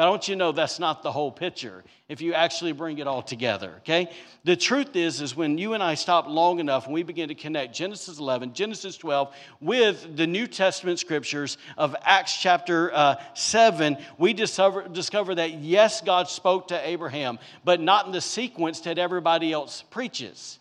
But 0.00 0.06
I 0.06 0.10
want 0.12 0.28
you 0.28 0.34
to 0.34 0.38
know 0.38 0.50
that's 0.50 0.78
not 0.78 1.02
the 1.02 1.12
whole 1.12 1.30
picture 1.30 1.84
if 2.08 2.22
you 2.22 2.32
actually 2.32 2.72
bring 2.72 2.96
it 2.96 3.06
all 3.06 3.20
together, 3.20 3.74
okay? 3.80 4.10
The 4.44 4.56
truth 4.56 4.96
is, 4.96 5.20
is 5.20 5.36
when 5.36 5.58
you 5.58 5.74
and 5.74 5.82
I 5.82 5.92
stop 5.92 6.26
long 6.26 6.58
enough 6.58 6.86
and 6.86 6.94
we 6.94 7.02
begin 7.02 7.28
to 7.28 7.34
connect 7.34 7.74
Genesis 7.74 8.18
11, 8.18 8.54
Genesis 8.54 8.96
12 8.96 9.36
with 9.60 10.16
the 10.16 10.26
New 10.26 10.46
Testament 10.46 11.00
scriptures 11.00 11.58
of 11.76 11.94
Acts 12.00 12.34
chapter 12.34 12.90
uh, 12.94 13.16
7, 13.34 13.98
we 14.16 14.32
discover, 14.32 14.88
discover 14.88 15.34
that 15.34 15.58
yes, 15.58 16.00
God 16.00 16.30
spoke 16.30 16.68
to 16.68 16.88
Abraham, 16.88 17.38
but 17.62 17.78
not 17.78 18.06
in 18.06 18.12
the 18.12 18.22
sequence 18.22 18.80
that 18.80 18.96
everybody 18.96 19.52
else 19.52 19.82
preaches. 19.90 20.60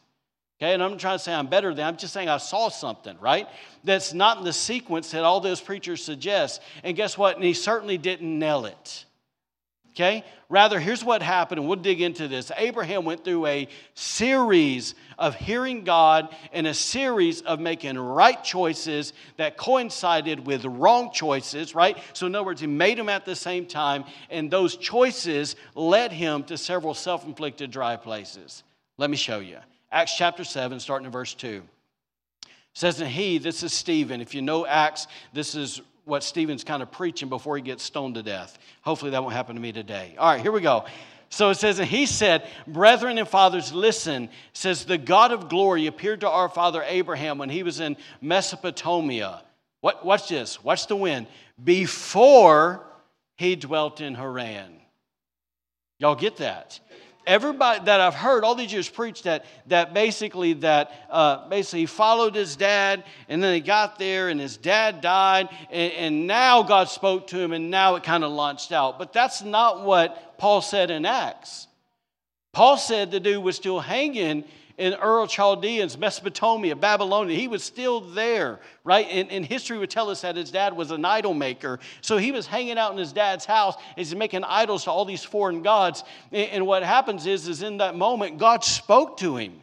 Okay, 0.62 0.74
and 0.74 0.84
I'm 0.84 0.98
trying 0.98 1.18
to 1.18 1.24
say 1.24 1.34
I'm 1.34 1.48
better 1.48 1.74
than, 1.74 1.88
I'm 1.88 1.96
just 1.96 2.12
saying 2.12 2.28
I 2.28 2.40
saw 2.40 2.68
something, 2.68 3.18
right? 3.22 3.48
That's 3.86 4.14
not 4.14 4.40
in 4.40 4.44
the 4.44 4.52
sequence 4.52 5.12
that 5.12 5.24
all 5.24 5.40
those 5.40 5.62
preachers 5.62 6.04
suggest. 6.04 6.62
And 6.84 6.98
guess 6.98 7.18
what? 7.18 7.38
And 7.38 7.46
he 7.46 7.54
certainly 7.54 7.98
didn't 7.98 8.38
nail 8.38 8.66
it. 8.66 9.06
Okay? 9.92 10.24
Rather, 10.50 10.80
here's 10.80 11.04
what 11.04 11.22
happened, 11.22 11.60
and 11.60 11.68
we'll 11.68 11.78
dig 11.78 12.02
into 12.02 12.28
this. 12.28 12.52
Abraham 12.58 13.06
went 13.06 13.24
through 13.24 13.46
a 13.46 13.68
series 13.94 14.96
of 15.18 15.36
hearing 15.36 15.84
God 15.84 16.34
and 16.54 16.66
a 16.68 16.74
series 16.74 17.42
of 17.42 17.60
making 17.60 17.98
right 17.98 18.42
choices 18.44 19.14
that 19.38 19.58
coincided 19.58 20.46
with 20.46 20.66
wrong 20.66 21.12
choices, 21.12 21.76
right? 21.76 21.98
So, 22.14 22.28
in 22.28 22.36
other 22.36 22.46
words, 22.46 22.62
he 22.62 22.68
made 22.68 22.98
them 22.98 23.10
at 23.10 23.26
the 23.26 23.36
same 23.36 23.66
time, 23.66 24.06
and 24.30 24.50
those 24.50 24.76
choices 24.76 25.56
led 25.76 26.12
him 26.12 26.44
to 26.46 26.58
several 26.58 26.94
self 26.94 27.26
inflicted 27.26 27.72
dry 27.72 27.96
places. 27.96 28.64
Let 28.98 29.10
me 29.10 29.18
show 29.18 29.40
you. 29.40 29.58
Acts 29.92 30.16
chapter 30.18 30.44
7, 30.44 30.80
starting 30.80 31.06
in 31.06 31.12
verse 31.12 31.34
2. 31.34 31.64
It 32.44 32.50
says, 32.74 33.02
And 33.02 33.10
he, 33.10 33.38
this 33.38 33.64
is 33.64 33.74
Stephen. 33.74 34.22
If 34.22 34.36
you 34.36 34.42
know 34.42 34.66
Acts, 34.66 35.08
this 35.34 35.56
is 35.56 35.82
what 36.10 36.24
Stephen's 36.24 36.64
kind 36.64 36.84
of 36.84 36.92
preaching 36.92 37.30
before 37.30 37.56
he 37.56 37.62
gets 37.62 37.84
stoned 37.84 38.16
to 38.16 38.24
death. 38.24 38.58
Hopefully 38.82 39.12
that 39.12 39.22
won't 39.22 39.34
happen 39.34 39.56
to 39.56 39.62
me 39.62 39.72
today. 39.72 40.16
All 40.18 40.30
right, 40.30 40.42
here 40.42 40.52
we 40.52 40.62
go. 40.62 40.86
So 41.30 41.52
it 41.52 41.56
says, 41.56 41.80
and 41.80 41.88
he 41.88 42.06
said, 42.06 42.48
Brethren 42.68 43.18
and 43.18 43.28
fathers, 43.28 43.72
listen. 43.72 44.30
Says, 44.54 44.86
The 44.86 44.98
God 44.98 45.32
of 45.32 45.48
glory 45.48 45.86
appeared 45.86 46.22
to 46.22 46.30
our 46.30 46.50
father 46.50 46.84
Abraham 46.86 47.38
when 47.38 47.50
he 47.50 47.64
was 47.64 47.80
in 47.80 47.96
Mesopotamia. 48.20 49.44
What, 49.82 50.06
watch 50.06 50.28
this, 50.28 50.64
watch 50.64 50.88
the 50.88 50.96
wind. 50.96 51.28
Before 51.64 52.84
he 53.38 53.56
dwelt 53.56 54.02
in 54.02 54.16
Haran. 54.16 54.74
Y'all 56.00 56.16
get 56.16 56.38
that? 56.38 56.80
Everybody 57.30 57.86
that 57.86 58.02
I've 58.02 58.16
heard 58.16 58.44
all 58.44 58.56
these 58.56 58.74
years 58.74 58.90
preach 58.90 59.22
that 59.24 59.46
that 59.68 59.94
basically 59.94 60.54
that 60.54 60.92
uh, 61.12 61.48
basically 61.48 61.82
he 61.82 61.86
followed 61.86 62.34
his 62.34 62.56
dad 62.56 63.04
and 63.30 63.42
then 63.42 63.54
he 63.54 63.60
got 63.60 64.00
there 64.00 64.30
and 64.30 64.40
his 64.42 64.58
dad 64.58 65.00
died 65.00 65.48
and, 65.70 65.94
and 65.94 66.28
now 66.28 66.64
God 66.64 66.90
spoke 66.90 67.28
to 67.28 67.40
him 67.40 67.54
and 67.54 67.70
now 67.70 67.96
it 67.96 68.04
kind 68.04 68.24
of 68.24 68.32
launched 68.32 68.72
out. 68.72 68.98
But 68.98 69.14
that's 69.14 69.44
not 69.44 69.86
what 69.86 70.40
Paul 70.40 70.62
said 70.62 70.90
in 70.90 71.06
Acts. 71.06 71.68
Paul 72.52 72.78
said 72.78 73.12
the 73.12 73.20
dude 73.20 73.44
was 73.44 73.56
still 73.56 73.80
hanging 73.80 74.44
in 74.80 74.94
Ur 74.94 75.28
Chaldeans, 75.28 75.98
Mesopotamia, 75.98 76.74
Babylonia. 76.74 77.38
He 77.38 77.50
was 77.50 77.64
still 77.64 78.00
there, 78.00 78.62
right? 78.86 79.06
And, 79.12 79.30
and, 79.30 79.46
history 79.46 79.78
would 79.78 79.90
tell 79.90 80.10
us 80.10 80.22
that 80.22 80.38
his 80.38 80.52
dad 80.52 80.76
was 80.76 80.92
an 80.92 81.04
idol 81.04 81.34
maker. 81.34 81.80
So 82.00 82.16
he 82.16 82.32
was 82.32 82.48
hanging 82.48 82.78
out 82.78 82.94
in 82.94 82.98
his 82.98 83.12
dad's 83.12 83.44
house. 83.44 83.76
He's 83.98 84.16
making 84.16 84.46
idols 84.46 84.86
to 84.86 84.92
all 84.92 85.04
these 85.04 85.24
foreign 85.24 85.64
gods. 85.64 86.06
And, 86.32 86.50
and 86.52 86.66
what 86.66 86.84
happens 86.84 87.26
is, 87.26 87.50
is 87.50 87.62
in 87.62 87.78
that 87.78 87.96
moment, 87.96 88.38
God 88.38 88.64
spoke 88.64 89.18
to 89.18 89.36
him. 89.36 89.60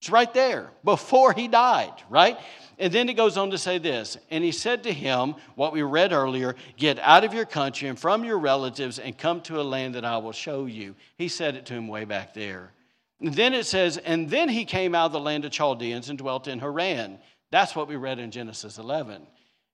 It's 0.00 0.10
right 0.10 0.32
there 0.34 0.70
before 0.82 1.32
he 1.32 1.46
died, 1.46 1.92
right? 2.08 2.36
And 2.80 2.92
then 2.92 3.08
it 3.08 3.14
goes 3.14 3.36
on 3.36 3.50
to 3.52 3.58
say 3.58 3.78
this 3.78 4.18
And 4.28 4.42
he 4.42 4.50
said 4.50 4.82
to 4.84 4.92
him, 4.92 5.36
what 5.54 5.72
we 5.72 5.82
read 5.82 6.12
earlier, 6.12 6.56
Get 6.76 6.98
out 6.98 7.22
of 7.22 7.32
your 7.32 7.44
country 7.44 7.86
and 7.86 7.98
from 7.98 8.24
your 8.24 8.40
relatives 8.40 8.98
and 8.98 9.16
come 9.16 9.40
to 9.42 9.60
a 9.60 9.62
land 9.62 9.94
that 9.94 10.04
I 10.04 10.18
will 10.18 10.32
show 10.32 10.66
you. 10.66 10.96
He 11.16 11.28
said 11.28 11.54
it 11.54 11.64
to 11.66 11.74
him 11.74 11.86
way 11.86 12.04
back 12.04 12.34
there. 12.34 12.72
And 13.20 13.34
then 13.34 13.52
it 13.52 13.66
says, 13.66 13.98
and 13.98 14.30
then 14.30 14.48
he 14.48 14.64
came 14.64 14.94
out 14.94 15.06
of 15.06 15.12
the 15.12 15.20
land 15.20 15.44
of 15.44 15.52
Chaldeans 15.52 16.08
and 16.08 16.18
dwelt 16.18 16.48
in 16.48 16.58
Haran. 16.58 17.18
That's 17.50 17.76
what 17.76 17.88
we 17.88 17.96
read 17.96 18.18
in 18.18 18.30
Genesis 18.30 18.78
11. 18.78 19.26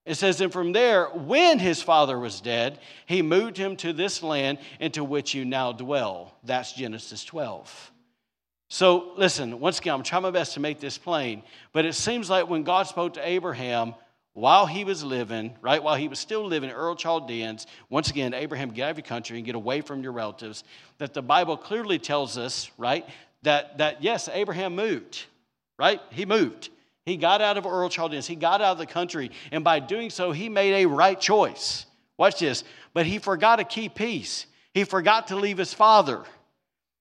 It 0.05 0.15
says, 0.15 0.41
and 0.41 0.53
from 0.53 0.73
there, 0.73 1.07
when 1.07 1.59
his 1.59 1.83
father 1.83 2.19
was 2.19 2.41
dead, 2.41 2.79
he 3.07 3.23
moved 3.23 3.57
him 3.57 3.77
to 3.79 3.93
this 3.93 4.23
land 4.23 4.59
into 4.79 5.03
which 5.03 5.35
you 5.35 5.45
now 5.45 5.73
dwell. 5.73 6.37
That's 6.45 6.73
Genesis 6.73 7.25
12. 7.25 7.93
So 8.69 9.13
listen, 9.17 9.61
once 9.61 9.79
again, 9.79 9.95
I'm 9.95 10.03
trying 10.03 10.23
my 10.23 10.31
best 10.31 10.55
to 10.55 10.61
make 10.61 10.81
this 10.81 10.99
plain, 10.99 11.43
but 11.73 11.85
it 11.85 11.95
seems 11.95 12.31
like 12.31 12.49
when 12.49 12.65
God 12.65 12.85
spoke 12.85 13.15
to 13.15 13.29
Abraham 13.29 13.95
while 14.33 14.67
he 14.67 14.85
was 14.85 15.03
living, 15.03 15.57
right, 15.63 15.83
while 15.83 15.95
he 15.95 16.09
was 16.09 16.19
still 16.19 16.45
living 16.45 16.69
in 16.69 16.77
Ur 16.77 16.95
Chaldeans, 16.95 17.67
once 17.89 18.11
again, 18.11 18.35
Abraham, 18.35 18.71
get 18.71 18.85
out 18.85 18.91
of 18.91 18.99
your 18.99 19.05
country 19.05 19.39
and 19.39 19.47
get 19.47 19.55
away 19.55 19.81
from 19.81 20.03
your 20.03 20.13
relatives, 20.13 20.63
that 20.99 21.15
the 21.15 21.23
Bible 21.23 21.57
clearly 21.57 21.99
tells 21.99 22.37
us, 22.37 22.71
right, 22.77 23.09
that, 23.42 23.79
that 23.79 24.03
yes, 24.03 24.29
Abraham 24.33 24.75
moved, 24.75 25.25
right? 25.79 26.01
He 26.11 26.25
moved. 26.25 26.70
He 27.05 27.16
got 27.16 27.40
out 27.40 27.57
of 27.57 27.66
Ur 27.66 27.88
Chaldeans. 27.88 28.27
He 28.27 28.35
got 28.35 28.61
out 28.61 28.72
of 28.72 28.79
the 28.79 28.87
country. 28.87 29.31
And 29.53 29.62
by 29.62 29.79
doing 29.79 30.11
so, 30.11 30.33
he 30.33 30.49
made 30.49 30.83
a 30.83 30.87
right 30.87 31.18
choice. 31.18 31.87
Watch 32.18 32.40
this. 32.40 32.64
But 32.92 33.07
he 33.07 33.18
forgot 33.18 33.61
a 33.61 33.64
key 33.64 33.88
piece. 33.88 34.46
He 34.75 34.85
forgot 34.85 35.29
to 35.29 35.37
leave 35.37 35.59
his 35.59 35.72
father. 35.72 36.25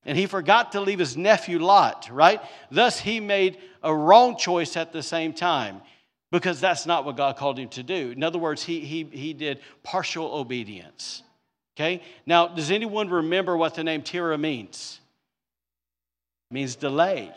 And 0.06 0.16
he 0.16 0.28
forgot 0.28 0.74
to 0.74 0.82
leave 0.82 1.00
his 1.00 1.18
nephew 1.18 1.58
Lot, 1.58 2.10
right? 2.12 2.40
Thus, 2.70 3.00
he 3.00 3.20
made 3.20 3.58
a 3.82 3.94
wrong 3.94 4.38
choice 4.38 4.78
at 4.78 4.94
the 4.94 5.02
same 5.02 5.34
time 5.34 5.82
because 6.32 6.62
that's 6.62 6.86
not 6.86 7.06
what 7.06 7.18
God 7.18 7.38
called 7.38 7.58
him 7.58 7.70
to 7.70 7.82
do. 7.82 8.12
In 8.12 8.24
other 8.24 8.38
words, 8.38 8.62
he, 8.62 8.82
he, 8.82 9.04
he 9.06 9.34
did 9.34 9.60
partial 9.82 10.28
obedience. 10.36 11.24
Okay? 11.76 12.04
Now, 12.28 12.48
does 12.48 12.70
anyone 12.70 13.10
remember 13.10 13.58
what 13.58 13.74
the 13.74 13.84
name 13.84 14.04
Terah 14.04 14.38
means? 14.38 15.00
Means 16.56 16.78
delay. 16.78 17.34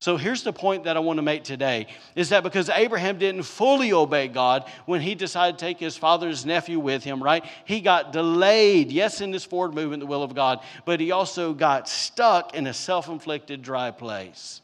So 0.00 0.16
here's 0.16 0.42
the 0.42 0.52
point 0.52 0.84
that 0.84 0.96
I 0.96 1.00
want 1.00 1.18
to 1.18 1.22
make 1.22 1.44
today 1.44 1.88
is 2.16 2.30
that 2.30 2.42
because 2.42 2.70
Abraham 2.70 3.18
didn't 3.18 3.42
fully 3.42 3.92
obey 3.92 4.28
God 4.28 4.64
when 4.86 5.02
he 5.02 5.14
decided 5.14 5.58
to 5.58 5.62
take 5.66 5.78
his 5.78 5.94
father's 5.94 6.46
nephew 6.46 6.78
with 6.78 7.04
him, 7.04 7.22
right? 7.22 7.44
He 7.66 7.82
got 7.82 8.14
delayed, 8.14 8.90
yes, 8.90 9.20
in 9.20 9.30
this 9.30 9.44
forward 9.44 9.74
movement, 9.74 10.00
the 10.00 10.06
will 10.06 10.22
of 10.22 10.34
God, 10.34 10.60
but 10.86 11.00
he 11.00 11.10
also 11.10 11.52
got 11.52 11.86
stuck 11.86 12.54
in 12.54 12.66
a 12.66 12.72
self 12.72 13.10
inflicted 13.10 13.60
dry 13.60 13.90
place. 13.90 14.62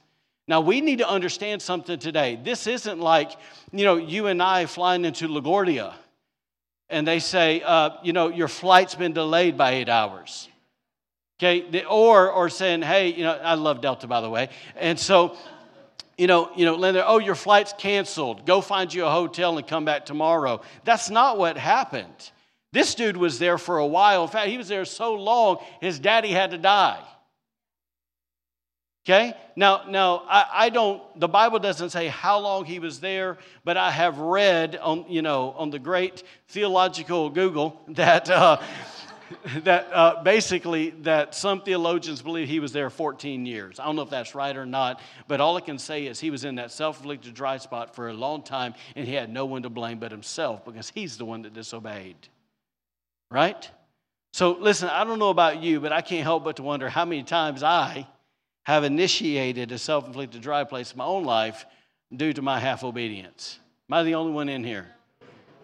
Now, 0.48 0.62
we 0.62 0.80
need 0.80 1.00
to 1.00 1.08
understand 1.08 1.60
something 1.60 1.98
today. 1.98 2.40
This 2.42 2.66
isn't 2.66 2.98
like, 2.98 3.32
you 3.72 3.84
know, 3.84 3.96
you 3.96 4.28
and 4.28 4.42
I 4.42 4.64
flying 4.64 5.04
into 5.04 5.28
LaGuardia 5.28 5.92
and 6.88 7.06
they 7.06 7.18
say, 7.18 7.60
uh, 7.60 7.90
you 8.02 8.14
know, 8.14 8.28
your 8.28 8.48
flight's 8.48 8.94
been 8.94 9.12
delayed 9.12 9.58
by 9.58 9.72
eight 9.72 9.90
hours. 9.90 10.48
Okay, 11.38 11.84
or 11.84 12.30
or 12.30 12.48
saying, 12.48 12.82
hey, 12.82 13.12
you 13.12 13.22
know, 13.22 13.32
I 13.32 13.54
love 13.54 13.82
Delta 13.82 14.06
by 14.06 14.22
the 14.22 14.30
way, 14.30 14.48
and 14.74 14.98
so, 14.98 15.36
you 16.16 16.26
know, 16.26 16.50
you 16.56 16.64
know, 16.64 16.76
Linda, 16.76 17.06
oh, 17.06 17.18
your 17.18 17.34
flight's 17.34 17.74
canceled. 17.74 18.46
Go 18.46 18.62
find 18.62 18.92
you 18.92 19.04
a 19.04 19.10
hotel 19.10 19.58
and 19.58 19.66
come 19.66 19.84
back 19.84 20.06
tomorrow. 20.06 20.62
That's 20.84 21.10
not 21.10 21.36
what 21.36 21.58
happened. 21.58 22.30
This 22.72 22.94
dude 22.94 23.16
was 23.16 23.38
there 23.38 23.58
for 23.58 23.78
a 23.78 23.86
while. 23.86 24.24
In 24.24 24.30
fact, 24.30 24.48
he 24.48 24.58
was 24.58 24.68
there 24.68 24.84
so 24.84 25.14
long, 25.14 25.58
his 25.80 25.98
daddy 25.98 26.30
had 26.30 26.50
to 26.50 26.58
die. 26.58 27.02
Okay? 29.06 29.34
Now, 29.54 29.84
now 29.88 30.24
I, 30.28 30.46
I, 30.52 30.68
don't, 30.68 31.00
the 31.18 31.28
Bible 31.28 31.60
doesn't 31.60 31.90
say 31.90 32.08
how 32.08 32.40
long 32.40 32.64
he 32.64 32.80
was 32.80 32.98
there, 32.98 33.38
but 33.64 33.76
I 33.76 33.92
have 33.92 34.18
read 34.18 34.74
on, 34.76 35.04
you 35.08 35.22
know, 35.22 35.54
on 35.56 35.70
the 35.70 35.78
great 35.78 36.24
theological 36.48 37.30
Google 37.30 37.80
that, 37.88 38.28
uh, 38.28 38.60
that 39.64 39.88
uh, 39.92 40.22
basically 40.22 40.90
that 41.02 41.34
some 41.34 41.60
theologians 41.60 42.22
believe 42.22 42.48
he 42.48 42.60
was 42.60 42.72
there 42.72 42.90
14 42.90 43.46
years. 43.46 43.80
I 43.80 43.86
don't 43.86 43.96
know 43.96 44.02
if 44.02 44.10
that's 44.10 44.34
right 44.34 44.56
or 44.56 44.66
not, 44.66 45.00
but 45.28 45.40
all 45.40 45.56
I 45.56 45.60
can 45.60 45.78
say 45.78 46.06
is 46.06 46.20
he 46.20 46.30
was 46.30 46.44
in 46.44 46.56
that 46.56 46.70
self-inflicted 46.70 47.34
dry 47.34 47.56
spot 47.58 47.94
for 47.94 48.08
a 48.08 48.14
long 48.14 48.42
time, 48.42 48.74
and 48.94 49.06
he 49.06 49.14
had 49.14 49.30
no 49.30 49.46
one 49.46 49.62
to 49.62 49.70
blame 49.70 49.98
but 49.98 50.10
himself 50.10 50.64
because 50.64 50.90
he's 50.90 51.16
the 51.16 51.24
one 51.24 51.42
that 51.42 51.54
disobeyed. 51.54 52.16
Right? 53.30 53.68
So 54.32 54.52
listen, 54.52 54.88
I 54.88 55.04
don't 55.04 55.18
know 55.18 55.30
about 55.30 55.62
you, 55.62 55.80
but 55.80 55.92
I 55.92 56.02
can't 56.02 56.22
help 56.22 56.44
but 56.44 56.56
to 56.56 56.62
wonder 56.62 56.88
how 56.88 57.04
many 57.04 57.22
times 57.22 57.62
I 57.62 58.06
have 58.64 58.84
initiated 58.84 59.72
a 59.72 59.78
self 59.78 60.06
inflicted 60.06 60.42
dry 60.42 60.64
place 60.64 60.92
in 60.92 60.98
my 60.98 61.04
own 61.04 61.24
life 61.24 61.66
due 62.14 62.32
to 62.32 62.42
my 62.42 62.60
half 62.60 62.84
obedience. 62.84 63.58
Am 63.88 63.94
I 63.94 64.02
the 64.02 64.14
only 64.14 64.32
one 64.32 64.48
in 64.48 64.64
here? 64.64 64.88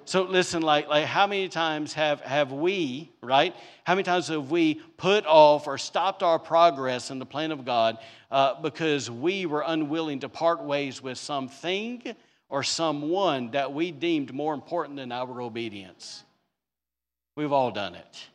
So 0.04 0.24
listen, 0.24 0.62
like, 0.62 0.88
like 0.88 1.04
how 1.04 1.26
many 1.26 1.48
times 1.48 1.92
have, 1.94 2.20
have 2.20 2.52
we, 2.52 3.10
right? 3.22 3.54
How 3.84 3.94
many 3.94 4.02
times 4.02 4.28
have 4.28 4.50
we 4.50 4.74
put 4.96 5.24
off 5.26 5.66
or 5.66 5.78
stopped 5.78 6.22
our 6.22 6.38
progress 6.38 7.10
in 7.10 7.18
the 7.18 7.26
plan 7.26 7.52
of 7.52 7.64
God 7.64 7.98
uh, 8.30 8.60
because 8.60 9.10
we 9.10 9.46
were 9.46 9.62
unwilling 9.66 10.20
to 10.20 10.28
part 10.28 10.62
ways 10.62 11.02
with 11.02 11.18
something 11.18 12.02
or 12.48 12.62
someone 12.62 13.52
that 13.52 13.72
we 13.72 13.92
deemed 13.92 14.34
more 14.34 14.54
important 14.54 14.96
than 14.96 15.12
our 15.12 15.40
obedience? 15.40 16.24
We've 17.36 17.52
all 17.52 17.70
done 17.70 17.94
it, 17.94 18.26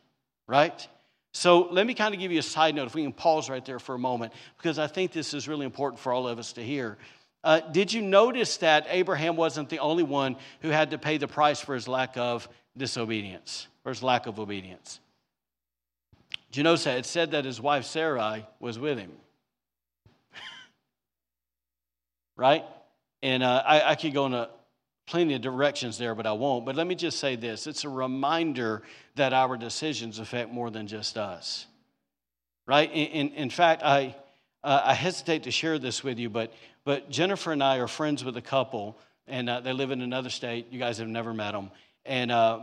right? 0.46 0.86
So 1.32 1.68
let 1.70 1.86
me 1.86 1.94
kind 1.94 2.14
of 2.14 2.20
give 2.20 2.32
you 2.32 2.40
a 2.40 2.42
side 2.42 2.74
note, 2.74 2.86
if 2.86 2.94
we 2.94 3.02
can 3.02 3.12
pause 3.12 3.48
right 3.50 3.64
there 3.64 3.78
for 3.78 3.94
a 3.94 3.98
moment, 3.98 4.32
because 4.56 4.78
I 4.78 4.86
think 4.86 5.12
this 5.12 5.34
is 5.34 5.46
really 5.46 5.66
important 5.66 6.00
for 6.00 6.12
all 6.12 6.26
of 6.26 6.38
us 6.38 6.54
to 6.54 6.64
hear. 6.64 6.98
Uh, 7.44 7.60
did 7.60 7.92
you 7.92 8.02
notice 8.02 8.56
that 8.58 8.86
Abraham 8.88 9.36
wasn't 9.36 9.68
the 9.68 9.78
only 9.78 10.02
one 10.02 10.36
who 10.60 10.70
had 10.70 10.90
to 10.90 10.98
pay 10.98 11.18
the 11.18 11.28
price 11.28 11.60
for 11.60 11.74
his 11.74 11.86
lack 11.86 12.16
of 12.16 12.48
disobedience, 12.76 13.68
or 13.84 13.92
his 13.92 14.02
lack 14.02 14.26
of 14.26 14.40
obedience? 14.40 15.00
Did 16.50 16.58
you 16.58 16.62
notice 16.64 16.84
that? 16.84 16.98
It 16.98 17.06
said 17.06 17.30
that 17.32 17.44
his 17.44 17.60
wife 17.60 17.84
Sarai 17.84 18.46
was 18.58 18.78
with 18.78 18.98
him. 18.98 19.12
right? 22.36 22.64
And 23.22 23.42
uh, 23.42 23.62
I, 23.64 23.90
I 23.90 23.94
could 23.94 24.14
go 24.14 24.26
in 24.26 24.34
a, 24.34 24.48
plenty 25.06 25.34
of 25.34 25.40
directions 25.40 25.98
there, 25.98 26.14
but 26.14 26.26
I 26.26 26.32
won't. 26.32 26.64
But 26.64 26.76
let 26.76 26.86
me 26.86 26.94
just 26.94 27.18
say 27.18 27.36
this 27.36 27.66
it's 27.66 27.84
a 27.84 27.88
reminder 27.88 28.82
that 29.16 29.32
our 29.32 29.56
decisions 29.56 30.18
affect 30.18 30.52
more 30.52 30.70
than 30.70 30.86
just 30.86 31.16
us. 31.16 31.66
Right? 32.66 32.90
In, 32.90 33.06
in, 33.06 33.34
in 33.34 33.50
fact, 33.50 33.82
I, 33.82 34.14
uh, 34.64 34.82
I 34.84 34.94
hesitate 34.94 35.44
to 35.44 35.50
share 35.50 35.78
this 35.78 36.02
with 36.02 36.18
you, 36.18 36.28
but, 36.28 36.52
but 36.84 37.10
Jennifer 37.10 37.52
and 37.52 37.62
I 37.62 37.78
are 37.78 37.88
friends 37.88 38.24
with 38.24 38.36
a 38.36 38.42
couple, 38.42 38.98
and 39.26 39.48
uh, 39.48 39.60
they 39.60 39.72
live 39.72 39.90
in 39.90 40.00
another 40.02 40.30
state. 40.30 40.66
You 40.70 40.78
guys 40.78 40.98
have 40.98 41.08
never 41.08 41.32
met 41.32 41.52
them. 41.52 41.70
And 42.04 42.32
uh, 42.32 42.60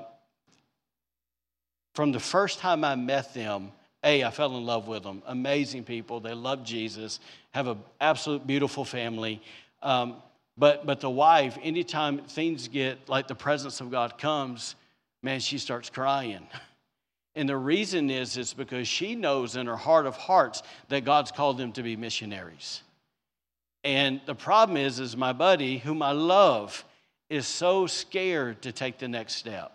from 1.93 2.11
the 2.11 2.19
first 2.19 2.59
time 2.59 2.83
I 2.83 2.95
met 2.95 3.33
them, 3.33 3.71
a, 4.03 4.23
I 4.23 4.31
fell 4.31 4.55
in 4.57 4.65
love 4.65 4.87
with 4.87 5.03
them. 5.03 5.23
Amazing 5.25 5.83
people. 5.83 6.19
They 6.19 6.33
love 6.33 6.63
Jesus, 6.63 7.19
have 7.51 7.67
an 7.67 7.79
absolute 7.99 8.45
beautiful 8.45 8.85
family. 8.85 9.41
Um, 9.81 10.17
but, 10.57 10.85
but 10.85 10.99
the 10.99 11.09
wife, 11.09 11.57
anytime 11.63 12.19
things 12.19 12.67
get 12.67 13.09
like 13.09 13.27
the 13.27 13.35
presence 13.35 13.81
of 13.81 13.91
God 13.91 14.17
comes, 14.17 14.75
man, 15.21 15.39
she 15.39 15.57
starts 15.57 15.89
crying. 15.89 16.47
And 17.35 17.49
the 17.49 17.57
reason 17.57 18.09
is, 18.09 18.37
is 18.37 18.53
because 18.53 18.87
she 18.87 19.13
knows 19.13 19.57
in 19.57 19.67
her 19.67 19.75
heart 19.75 20.05
of 20.05 20.15
hearts 20.15 20.63
that 20.87 21.03
God's 21.03 21.31
called 21.31 21.57
them 21.57 21.73
to 21.73 21.83
be 21.83 21.95
missionaries. 21.97 22.81
And 23.83 24.21
the 24.25 24.35
problem 24.35 24.77
is, 24.77 24.99
is 24.99 25.17
my 25.17 25.33
buddy, 25.33 25.77
whom 25.77 26.01
I 26.01 26.11
love, 26.11 26.85
is 27.29 27.45
so 27.45 27.87
scared 27.87 28.61
to 28.61 28.71
take 28.71 28.97
the 28.99 29.07
next 29.07 29.35
step. 29.35 29.73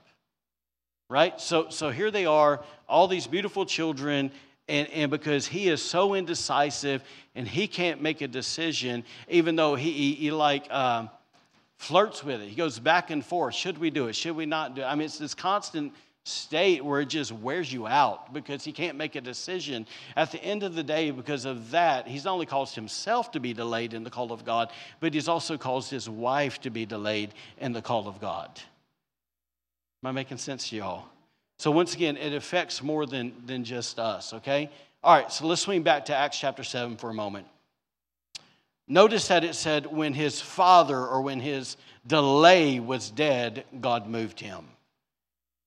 Right? 1.09 1.39
So, 1.41 1.69
so 1.69 1.91
here 1.91 2.11
they 2.11 2.25
are, 2.25 2.65
all 2.89 3.09
these 3.09 3.27
beautiful 3.27 3.67
children, 3.67 4.31
and, 4.69 4.89
and 4.91 5.11
because 5.11 5.47
he 5.47 5.69
is 5.69 5.83
so 5.83 6.15
indecisive 6.15 7.03
and 7.35 7.47
he 7.47 7.67
can't 7.67 8.01
make 8.01 8.21
a 8.21 8.29
decision, 8.29 9.05
even 9.29 9.57
though 9.57 9.75
he, 9.75 9.91
he, 9.91 10.15
he 10.15 10.31
like 10.31 10.73
um, 10.73 11.11
flirts 11.77 12.23
with 12.23 12.41
it. 12.41 12.49
He 12.49 12.55
goes 12.55 12.79
back 12.79 13.11
and 13.11 13.25
forth. 13.25 13.55
Should 13.55 13.79
we 13.79 13.91
do 13.91 14.07
it? 14.07 14.15
Should 14.15 14.37
we 14.37 14.47
not 14.47 14.77
do 14.77 14.83
it? 14.83 14.85
I 14.85 14.95
mean, 14.95 15.07
it's 15.07 15.19
this 15.19 15.35
constant 15.35 15.93
state 16.31 16.85
where 16.85 17.01
it 17.01 17.09
just 17.09 17.33
wears 17.33 17.73
you 17.73 17.87
out 17.87 18.33
because 18.33 18.65
he 18.65 18.73
can't 18.73 18.97
make 18.97 19.17
a 19.17 19.21
decision. 19.21 19.87
At 20.17 20.33
the 20.33 20.43
end 20.43 20.63
of 20.63 20.75
the 20.75 20.83
day, 20.83 21.11
because 21.11 21.45
of 21.45 21.71
that, 21.73 22.07
he's 22.07 22.25
not 22.25 22.33
only 22.35 22.47
caused 22.47 22.75
himself 22.75 23.33
to 23.33 23.41
be 23.41 23.53
delayed 23.53 23.95
in 23.95 24.05
the 24.05 24.11
call 24.11 24.33
of 24.33 24.45
God, 24.45 24.71
but 25.01 25.15
he's 25.15 25.29
also 25.29 25.59
caused 25.59 25.91
his 25.91 26.09
wife 26.09 26.61
to 26.63 26.71
be 26.71 26.87
delayed 26.87 27.35
in 27.59 27.73
the 27.73 27.83
call 27.83 28.09
of 28.09 28.21
God. 28.21 28.49
Am 30.03 30.09
I 30.09 30.13
making 30.13 30.39
sense 30.39 30.71
to 30.71 30.77
y'all? 30.77 31.05
So, 31.59 31.71
once 31.71 31.95
again, 31.95 32.17
it 32.17 32.33
affects 32.33 32.83
more 32.83 33.05
than, 33.05 33.35
than 33.45 33.65
just 33.65 33.99
us, 33.99 34.33
okay? 34.33 34.71
All 35.03 35.15
right, 35.15 35.31
so 35.31 35.47
let's 35.47 35.61
swing 35.61 35.83
back 35.83 36.07
to 36.07 36.17
Acts 36.17 36.39
chapter 36.39 36.65
7 36.65 36.97
for 36.97 37.11
a 37.11 37.15
moment. 37.15 37.47
Notice 38.89 39.29
that 39.29 39.45
it 39.45 39.55
said, 39.55 39.87
when 39.87 40.15
his 40.15 40.41
father 40.41 41.07
or 41.07 41.23
when 41.23 41.39
his 41.39 41.77
delay 42.07 42.81
was 42.81 43.11
dead, 43.11 43.65
God 43.81 44.09
moved 44.09 44.41
him. 44.41 44.67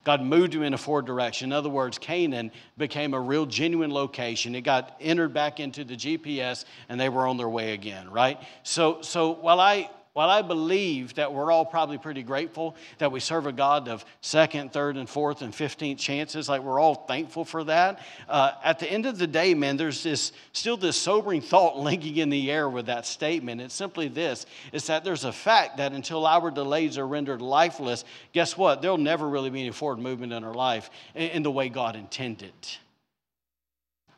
God 0.03 0.21
moved 0.21 0.53
him 0.53 0.63
in 0.63 0.73
a 0.73 0.77
forward 0.77 1.05
direction. 1.05 1.49
In 1.49 1.53
other 1.53 1.69
words, 1.69 1.97
Canaan 1.97 2.51
became 2.77 3.13
a 3.13 3.19
real 3.19 3.45
genuine 3.45 3.91
location. 3.91 4.53
It 4.55 4.61
got 4.61 4.97
entered 4.99 5.33
back 5.33 5.59
into 5.59 5.83
the 5.83 5.95
GPS 5.95 6.65
and 6.89 6.99
they 6.99 7.09
were 7.09 7.27
on 7.27 7.37
their 7.37 7.49
way 7.49 7.73
again, 7.73 8.09
right? 8.09 8.39
So, 8.63 9.01
so 9.01 9.31
while 9.31 9.59
I 9.59 9.89
while 10.13 10.29
I 10.29 10.43
believe 10.43 11.15
that 11.15 11.33
we're 11.33 11.51
all 11.51 11.65
probably 11.65 11.97
pretty 11.97 12.21
grateful 12.21 12.75
that 12.99 13.11
we 13.11 13.19
serve 13.19 13.47
a 13.47 13.51
God 13.51 13.87
of 13.87 14.05
second, 14.21 14.71
third, 14.71 14.95
and 14.95 15.09
fourth, 15.09 15.41
and 15.41 15.51
15th 15.51 15.97
chances, 15.97 16.47
like 16.47 16.61
we're 16.61 16.79
all 16.79 16.93
thankful 16.93 17.43
for 17.43 17.63
that, 17.63 17.99
uh, 18.29 18.51
at 18.63 18.77
the 18.77 18.89
end 18.89 19.07
of 19.07 19.17
the 19.17 19.25
day, 19.25 19.55
man, 19.55 19.75
there's 19.75 20.03
this 20.03 20.31
still 20.51 20.77
this 20.77 20.97
sobering 20.97 21.41
thought 21.53 21.77
linking 21.77 22.17
in 22.17 22.29
the 22.29 22.51
air 22.51 22.69
with 22.69 22.85
that 22.85 23.07
statement. 23.07 23.59
It's 23.59 23.73
simply 23.73 24.07
this 24.07 24.45
it's 24.71 24.87
that 24.87 25.03
there's 25.03 25.23
a 25.23 25.33
fact 25.33 25.77
that 25.77 25.93
until 25.93 26.27
our 26.27 26.51
delays 26.51 26.99
are 26.99 27.07
rendered 27.07 27.41
lifeless, 27.41 28.05
guess 28.33 28.55
what? 28.55 28.83
There'll 28.83 28.97
never 28.99 29.27
really 29.27 29.49
be 29.49 29.61
any 29.61 29.71
forward 29.71 29.99
movement 29.99 30.31
in 30.31 30.43
our 30.43 30.53
life 30.53 30.91
in, 31.15 31.29
in 31.31 31.43
the 31.43 31.51
way 31.51 31.69
God 31.69 31.95
intended. 31.95 32.53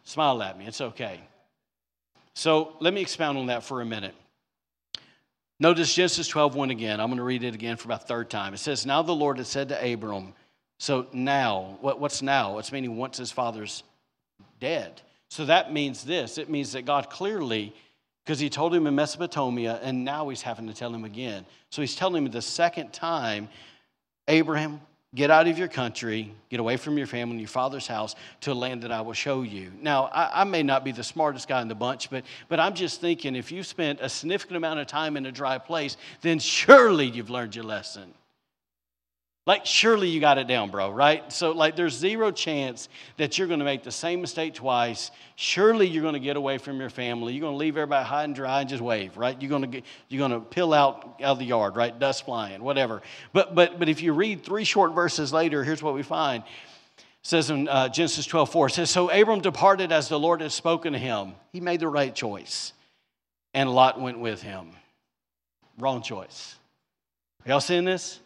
Smile 0.04 0.44
at 0.44 0.58
me, 0.58 0.68
it's 0.68 0.82
okay. 0.82 1.22
So 2.34 2.76
let 2.82 2.94
me 2.94 3.00
expound 3.00 3.38
on 3.38 3.46
that 3.46 3.64
for 3.64 3.80
a 3.80 3.86
minute. 3.86 4.14
Notice 5.60 5.94
Genesis 5.94 6.28
12, 6.28 6.56
1 6.56 6.70
again. 6.70 7.00
I'm 7.00 7.08
going 7.08 7.18
to 7.18 7.24
read 7.24 7.44
it 7.44 7.56
again 7.56 7.78
for 7.78 7.88
about 7.88 8.08
third 8.08 8.30
time. 8.30 8.54
It 8.54 8.58
says, 8.58 8.86
Now 8.86 9.02
the 9.02 9.16
Lord 9.16 9.38
had 9.38 9.48
said 9.48 9.70
to 9.70 9.94
Abram, 9.94 10.34
so 10.78 11.08
now, 11.14 11.78
what, 11.80 12.00
what's 12.00 12.22
now? 12.22 12.58
It's 12.58 12.72
meaning 12.72 12.98
once 12.98 13.18
his 13.18 13.32
father's 13.32 13.84
dead. 14.60 15.02
So 15.30 15.46
that 15.46 15.72
means 15.72 16.04
this 16.04 16.38
it 16.38 16.50
means 16.50 16.74
that 16.74 16.86
God 16.86 17.10
clearly, 17.10 17.74
because 18.24 18.40
he 18.40 18.50
told 18.50 18.74
him 18.74 18.86
in 18.88 18.96
Mesopotamia, 18.96 19.80
and 19.82 20.04
now 20.04 20.28
he's 20.30 20.42
having 20.42 20.68
to 20.68 20.74
tell 20.74 20.94
him 20.94 21.06
again. 21.06 21.46
So 21.70 21.82
he's 21.82 21.96
telling 21.96 22.26
him 22.26 22.32
the 22.32 22.42
second 22.42 22.92
time, 22.92 23.48
Abraham, 24.28 24.82
Get 25.16 25.32
out 25.32 25.48
of 25.48 25.58
your 25.58 25.70
country, 25.70 26.34
get 26.50 26.60
away 26.60 26.76
from 26.76 26.98
your 26.98 27.08
family 27.08 27.32
and 27.32 27.40
your 27.40 27.48
father's 27.48 27.88
house 27.88 28.16
to 28.42 28.52
a 28.52 28.54
land 28.54 28.84
that 28.84 28.92
I 28.92 29.00
will 29.00 29.14
show 29.14 29.44
you. 29.44 29.72
Now, 29.82 30.06
I, 30.06 30.42
I, 30.42 30.44
may 30.44 30.62
not 30.62 30.84
be 30.84 30.92
the 30.92 31.06
smartest 31.06 31.48
guy 31.48 31.62
in 31.62 31.70
the 31.70 31.76
bunch, 31.76 32.10
but, 32.10 32.26
but 32.50 32.60
I'm 32.60 32.74
just 32.74 33.00
thinking 33.00 33.34
if 33.34 33.50
you've 33.50 33.66
spent 33.66 34.02
a 34.02 34.10
significant 34.10 34.58
amount 34.58 34.82
of 34.82 34.88
time 34.88 35.16
in 35.16 35.26
a 35.26 35.32
dry 35.32 35.58
place, 35.58 35.96
then 36.22 36.38
surely 36.38 37.06
you've 37.06 37.30
learned 37.30 37.56
your 37.56 37.64
lesson. 37.64 38.14
Like, 39.48 39.68
surely 39.68 40.10
you 40.10 40.20
got 40.20 40.40
it 40.40 40.48
down, 40.48 40.72
bro, 40.72 40.90
right? 40.90 41.32
So, 41.32 41.52
like, 41.52 41.76
there's 41.76 41.96
zero 41.96 42.32
chance 42.32 42.90
that 43.18 43.38
you're 43.38 43.48
going 43.48 43.60
to 43.60 43.66
make 43.66 43.84
the 43.84 43.92
same 43.92 44.20
mistake 44.20 44.56
twice. 44.56 45.12
Surely 45.36 45.88
you're 45.88 46.02
going 46.02 46.16
to 46.16 46.20
get 46.20 46.36
away 46.36 46.58
from 46.58 46.80
your 46.80 46.90
family. 46.90 47.34
You're 47.34 47.42
going 47.42 47.54
to 47.54 47.58
leave 47.58 47.78
everybody 47.78 48.04
high 48.08 48.24
and 48.24 48.34
dry 48.34 48.62
and 48.62 48.70
just 48.70 48.82
wave, 48.82 49.16
right? 49.18 49.40
You're 49.40 49.50
going 49.50 49.62
to 49.62 49.68
get, 49.68 49.84
you're 50.10 50.28
going 50.28 50.32
to 50.32 50.40
pill 50.40 50.74
out 50.74 51.22
out 51.22 51.34
of 51.34 51.40
the 51.40 51.46
yard, 51.46 51.76
right? 51.76 51.98
Dust 51.98 52.26
flying, 52.26 52.64
whatever. 52.64 53.04
But 53.34 53.54
but 53.54 53.78
but 53.78 53.88
if 53.88 54.02
you 54.02 54.14
read 54.14 54.44
three 54.44 54.64
short 54.64 54.96
verses 54.96 55.32
later, 55.32 55.64
here's 55.64 55.84
what 55.84 55.94
we 55.94 56.02
find. 56.02 56.44
It 56.98 57.04
says 57.22 57.52
in 57.52 57.68
uh, 57.68 57.90
Genesis 57.90 58.26
12, 58.26 58.52
4, 58.52 58.68
it 58.68 58.72
says, 58.72 58.90
So 58.90 59.12
Abram 59.12 59.42
departed 59.42 59.92
as 59.92 60.10
the 60.10 60.20
Lord 60.20 60.42
had 60.42 60.52
spoken 60.52 60.94
to 60.94 61.00
him. 61.00 61.34
He 61.54 61.60
made 61.60 61.80
the 61.80 61.88
right 61.88 62.14
choice, 62.14 62.74
and 63.54 63.70
Lot 63.72 64.02
went 64.02 64.20
with 64.20 64.42
him. 64.42 64.72
Wrong 65.78 66.02
choice. 66.02 66.56
Y'all 67.46 67.60
seeing 67.60 67.86
this? 67.86 68.20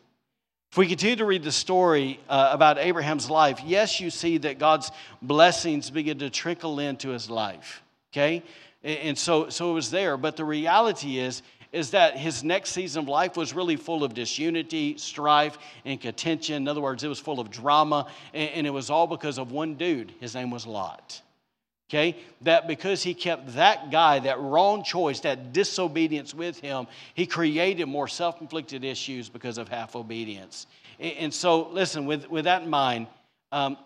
If 0.72 0.78
we 0.78 0.88
continue 0.88 1.15
to 1.15 1.26
read 1.26 1.43
the 1.43 1.51
story 1.51 2.20
uh, 2.30 2.49
about 2.51 2.78
Abraham's 2.78 3.30
life, 3.30 3.59
yes, 3.65 3.99
you 3.99 4.11
see 4.11 4.38
that 4.39 4.59
God's 4.59 4.91
blessings 5.22 5.89
begin 5.89 6.20
to 6.20 6.30
trickle 6.30 6.80
into 6.80 7.09
his 7.09 7.28
life. 7.28 7.82
Okay? 8.13 8.43
And 8.84 9.17
so, 9.17 9.49
so 9.49 9.72
it 9.72 9.74
was 9.74 9.89
there. 9.89 10.15
But 10.15 10.38
the 10.38 10.45
reality 10.45 11.17
is, 11.17 11.41
is 11.72 11.91
that 11.91 12.17
his 12.17 12.43
next 12.43 12.72
season 12.72 13.03
of 13.03 13.09
life 13.09 13.36
was 13.36 13.53
really 13.53 13.78
full 13.78 14.03
of 14.03 14.13
disunity, 14.13 14.97
strife, 14.97 15.57
and 15.86 15.99
contention. 15.99 16.55
In 16.55 16.67
other 16.67 16.82
words, 16.82 17.03
it 17.03 17.07
was 17.07 17.20
full 17.20 17.39
of 17.39 17.49
drama, 17.49 18.07
and 18.34 18.65
it 18.65 18.72
was 18.72 18.89
all 18.89 19.07
because 19.07 19.39
of 19.39 19.51
one 19.51 19.76
dude. 19.76 20.13
His 20.20 20.36
name 20.36 20.51
was 20.51 20.67
Lot 20.67 21.22
okay? 21.90 22.18
That 22.42 22.68
because 22.68 23.02
he 23.04 23.14
kept 23.14 23.56
that 23.56 23.92
guy, 23.92 24.20
that 24.20 24.40
wrong 24.40 24.84
choice, 24.84 25.22
that 25.22 25.54
disobedience 25.54 26.34
with 26.34 26.60
him, 26.60 26.88
he 27.14 27.26
created 27.26 27.88
more 27.88 28.08
self 28.08 28.42
inflicted 28.42 28.84
issues 28.84 29.30
because 29.30 29.58
of 29.58 29.68
half 29.68 29.96
obedience. 29.96 30.68
And 31.00 31.34
so, 31.34 31.70
listen, 31.70 32.06
with, 32.06 32.30
with 32.30 32.46
that 32.46 32.64
in 32.64 32.70
mind, 32.70 33.08
um, 33.52 33.78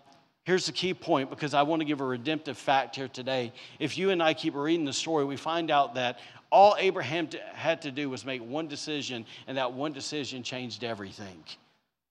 here's 0.44 0.66
the 0.66 0.72
key 0.72 0.92
point 0.92 1.30
because 1.30 1.54
I 1.54 1.62
want 1.62 1.80
to 1.80 1.86
give 1.86 2.00
a 2.00 2.04
redemptive 2.04 2.58
fact 2.58 2.96
here 2.96 3.08
today. 3.08 3.52
If 3.78 3.96
you 3.96 4.10
and 4.10 4.22
I 4.22 4.34
keep 4.34 4.54
reading 4.54 4.84
the 4.84 4.92
story, 4.92 5.24
we 5.24 5.36
find 5.36 5.70
out 5.70 5.94
that 5.94 6.18
all 6.50 6.76
Abraham 6.78 7.28
had 7.54 7.82
to 7.82 7.90
do 7.90 8.10
was 8.10 8.24
make 8.24 8.42
one 8.42 8.68
decision, 8.68 9.26
and 9.46 9.56
that 9.58 9.72
one 9.72 9.92
decision 9.92 10.42
changed 10.42 10.84
everything. 10.84 11.42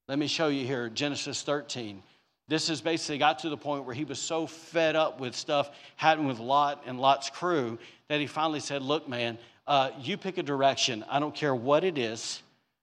Let 0.07 0.19
me 0.19 0.27
show 0.27 0.47
you 0.47 0.65
here 0.65 0.89
Genesis 0.89 1.43
13. 1.43 2.01
This 2.47 2.67
has 2.67 2.81
basically 2.81 3.17
got 3.17 3.39
to 3.39 3.49
the 3.49 3.57
point 3.57 3.85
where 3.85 3.95
he 3.95 4.03
was 4.03 4.19
so 4.19 4.47
fed 4.47 4.95
up 4.95 5.19
with 5.19 5.35
stuff 5.35 5.71
happening 5.95 6.27
with 6.27 6.39
Lot 6.39 6.83
and 6.85 6.99
Lot's 6.99 7.29
crew 7.29 7.79
that 8.09 8.19
he 8.19 8.27
finally 8.27 8.59
said, 8.59 8.81
Look, 8.81 9.07
man, 9.07 9.37
uh, 9.65 9.91
you 9.99 10.17
pick 10.17 10.37
a 10.37 10.43
direction. 10.43 11.05
I 11.09 11.19
don't 11.19 11.33
care 11.33 11.55
what 11.55 11.83
it 11.83 11.97
is. 11.97 12.41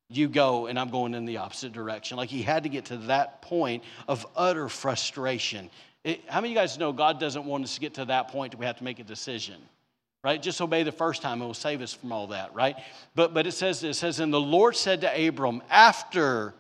You 0.09 0.29
go, 0.29 0.67
and 0.67 0.79
I'm 0.79 0.89
going 0.89 1.15
in 1.15 1.25
the 1.25 1.37
opposite 1.37 1.73
direction. 1.73 2.17
Like 2.17 2.31
he 2.31 2.43
had 2.43 2.65
to 2.65 2.69
get 2.69 2.87
to 2.87 2.97
that 2.99 3.43
point 3.43 3.85
of 4.09 4.27
utter 4.35 4.69
frustration. 4.69 5.71
It, 6.03 6.23
how 6.29 6.41
many 6.41 6.53
of 6.53 6.57
you 6.57 6.61
guys 6.61 6.79
know 6.79 6.93
God 6.93 7.21
doesn't 7.21 7.45
want 7.45 7.63
us 7.65 7.75
to 7.75 7.81
get 7.81 7.95
to 7.95 8.07
that 8.07 8.29
point 8.29 8.53
that 8.53 8.59
we 8.59 8.67
have 8.67 8.79
to 8.79 8.85
make 8.85 8.99
a 8.99 9.05
decision? 9.05 9.57
right? 10.23 10.43
Just 10.43 10.61
obey 10.61 10.83
the 10.83 10.93
first 10.93 11.23
time, 11.23 11.41
it 11.41 11.47
will 11.47 11.55
save 11.55 11.81
us 11.81 11.93
from 11.93 12.13
all 12.13 12.29
that, 12.29 12.55
right? 12.55 12.77
But 13.15 13.33
but 13.33 13.47
it 13.47 13.53
says 13.53 13.83
it 13.83 13.95
says, 13.95 14.21
and 14.21 14.33
the 14.33 14.41
Lord 14.41 14.77
said 14.77 15.01
to 15.03 15.29
Abram 15.29 15.63
after 15.71 16.55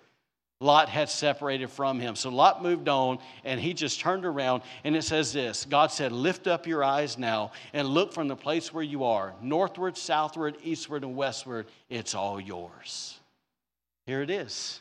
Lot 0.62 0.90
had 0.90 1.08
separated 1.08 1.70
from 1.70 1.98
him. 1.98 2.14
So 2.14 2.28
Lot 2.28 2.62
moved 2.62 2.88
on 2.88 3.18
and 3.44 3.58
he 3.58 3.72
just 3.72 3.98
turned 4.00 4.26
around 4.26 4.62
and 4.84 4.94
it 4.94 5.02
says 5.02 5.32
this 5.32 5.64
God 5.64 5.90
said, 5.90 6.12
Lift 6.12 6.46
up 6.46 6.66
your 6.66 6.84
eyes 6.84 7.16
now 7.16 7.52
and 7.72 7.88
look 7.88 8.12
from 8.12 8.28
the 8.28 8.36
place 8.36 8.72
where 8.72 8.84
you 8.84 9.04
are, 9.04 9.34
northward, 9.40 9.96
southward, 9.96 10.58
eastward, 10.62 11.02
and 11.02 11.16
westward. 11.16 11.66
It's 11.88 12.14
all 12.14 12.38
yours. 12.38 13.18
Here 14.04 14.20
it 14.20 14.28
is. 14.28 14.80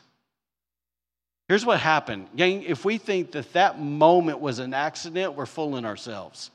Here's 1.48 1.64
what 1.64 1.80
happened. 1.80 2.28
Gang, 2.36 2.62
if 2.62 2.84
we 2.84 2.98
think 2.98 3.32
that 3.32 3.52
that 3.54 3.80
moment 3.80 4.38
was 4.38 4.58
an 4.58 4.74
accident, 4.74 5.34
we're 5.34 5.46
fooling 5.46 5.84
ourselves 5.84 6.50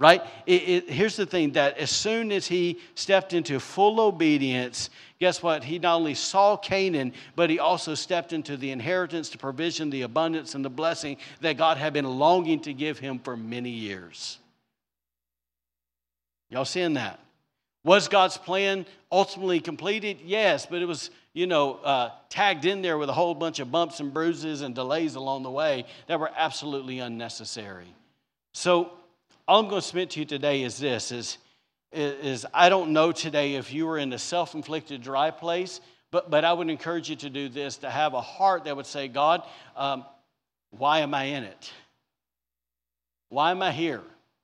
right? 0.00 0.22
It, 0.46 0.62
it, 0.68 0.90
here's 0.90 1.16
the 1.16 1.26
thing 1.26 1.52
that 1.52 1.76
as 1.78 1.90
soon 1.90 2.30
as 2.30 2.46
he 2.46 2.78
stepped 2.94 3.32
into 3.32 3.58
full 3.58 4.00
obedience, 4.00 4.90
guess 5.18 5.42
what? 5.42 5.64
He 5.64 5.78
not 5.78 5.96
only 5.96 6.14
saw 6.14 6.56
Canaan, 6.56 7.12
but 7.34 7.50
he 7.50 7.58
also 7.58 7.94
stepped 7.94 8.32
into 8.32 8.56
the 8.56 8.70
inheritance, 8.70 9.28
the 9.28 9.38
provision, 9.38 9.90
the 9.90 10.02
abundance, 10.02 10.54
and 10.54 10.64
the 10.64 10.70
blessing 10.70 11.16
that 11.40 11.56
God 11.56 11.78
had 11.78 11.92
been 11.92 12.06
longing 12.06 12.60
to 12.60 12.72
give 12.72 12.98
him 12.98 13.18
for 13.18 13.36
many 13.36 13.70
years. 13.70 14.38
Y'all 16.48 16.64
seeing 16.64 16.94
that? 16.94 17.18
Was 17.84 18.08
God's 18.08 18.38
plan 18.38 18.86
ultimately 19.10 19.60
completed? 19.60 20.18
Yes, 20.24 20.66
but 20.66 20.80
it 20.80 20.86
was, 20.86 21.10
you 21.32 21.46
know, 21.46 21.74
uh, 21.76 22.10
tagged 22.28 22.64
in 22.64 22.82
there 22.82 22.98
with 22.98 23.08
a 23.08 23.12
whole 23.12 23.34
bunch 23.34 23.58
of 23.60 23.72
bumps 23.72 24.00
and 24.00 24.14
bruises 24.14 24.62
and 24.62 24.74
delays 24.74 25.16
along 25.16 25.42
the 25.42 25.50
way 25.50 25.84
that 26.06 26.20
were 26.20 26.30
absolutely 26.36 27.00
unnecessary. 27.00 27.94
So 28.52 28.92
all 29.48 29.60
I'm 29.60 29.68
going 29.68 29.80
to 29.80 29.86
submit 29.86 30.10
to 30.10 30.20
you 30.20 30.26
today 30.26 30.62
is 30.62 30.78
this 30.78 31.10
is, 31.10 31.38
is 31.90 32.46
I 32.52 32.68
don't 32.68 32.92
know 32.92 33.12
today 33.12 33.54
if 33.54 33.72
you 33.72 33.86
were 33.86 33.96
in 33.96 34.12
a 34.12 34.18
self-inflicted 34.18 35.02
dry 35.02 35.30
place, 35.30 35.80
but, 36.10 36.30
but 36.30 36.44
I 36.44 36.52
would 36.52 36.68
encourage 36.68 37.08
you 37.08 37.16
to 37.16 37.30
do 37.30 37.48
this, 37.48 37.78
to 37.78 37.88
have 37.88 38.12
a 38.12 38.20
heart 38.20 38.64
that 38.64 38.76
would 38.76 38.86
say, 38.86 39.08
God, 39.08 39.42
um, 39.74 40.04
why 40.70 41.00
am 41.00 41.14
I 41.14 41.24
in 41.24 41.44
it? 41.44 41.72
Why 43.30 43.50
am 43.50 43.62
I 43.62 43.72
here? 43.72 44.02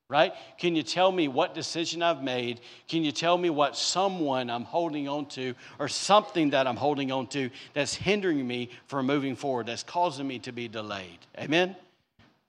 Right? 0.09 0.33
Can 0.59 0.75
you 0.75 0.83
tell 0.83 1.11
me 1.13 1.29
what 1.29 1.55
decision 1.55 2.03
I've 2.03 2.23
made? 2.23 2.61
Can 2.89 3.05
you 3.05 3.13
tell 3.13 3.37
me 3.37 3.51
what 3.51 3.77
someone 3.77 4.49
I'm 4.49 4.65
holding 4.65 5.09
on 5.09 5.27
to 5.31 5.55
or 5.79 5.89
something 5.89 6.51
that 6.51 6.67
I'm 6.67 6.77
holding 6.77 7.11
on 7.13 7.27
to 7.29 7.51
that's 7.73 7.95
hindering 7.95 8.47
me 8.47 8.71
from 8.87 9.07
moving 9.07 9.37
forward, 9.37 9.67
that's 9.67 9.83
causing 9.83 10.27
me 10.27 10.39
to 10.41 10.53
be 10.53 10.69
delayed? 10.69 11.19
Amen? 11.39 11.77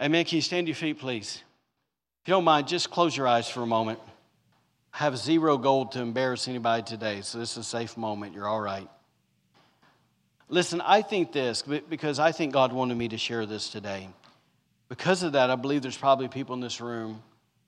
Amen. 0.02 0.26
Can 0.26 0.38
you 0.38 0.42
stand 0.42 0.68
your 0.68 0.76
feet, 0.76 1.00
please? 1.00 1.45
If 2.26 2.30
you 2.30 2.34
don't 2.34 2.44
mind, 2.44 2.68
just 2.68 2.90
close 2.90 3.16
your 3.16 3.28
eyes 3.28 3.48
for 3.48 3.62
a 3.62 3.68
moment. 3.68 4.00
I 4.96 4.98
have 4.98 5.16
zero 5.16 5.60
gold 5.60 5.92
to 5.92 6.02
embarrass 6.02 6.48
anybody 6.48 6.82
today, 6.82 7.22
so 7.22 7.38
this 7.38 7.52
is 7.52 7.58
a 7.58 7.64
safe 7.64 7.98
moment. 7.98 8.34
You're 8.34 8.48
all 8.48 8.60
right. 8.60 8.90
Listen, 10.50 10.82
I 10.82 11.04
think 11.04 11.32
this 11.32 11.62
because 11.62 12.18
I 12.18 12.32
think 12.32 12.52
God 12.52 12.74
wanted 12.74 12.98
me 12.98 13.10
to 13.10 13.18
share 13.20 13.46
this 13.46 13.70
today. 13.70 14.10
Because 14.90 15.22
of 15.22 15.34
that, 15.34 15.52
I 15.52 15.56
believe 15.56 15.84
there's 15.84 16.00
probably 16.00 16.28
people 16.28 16.56
in 16.56 16.62
this 16.62 16.82
room 16.82 17.22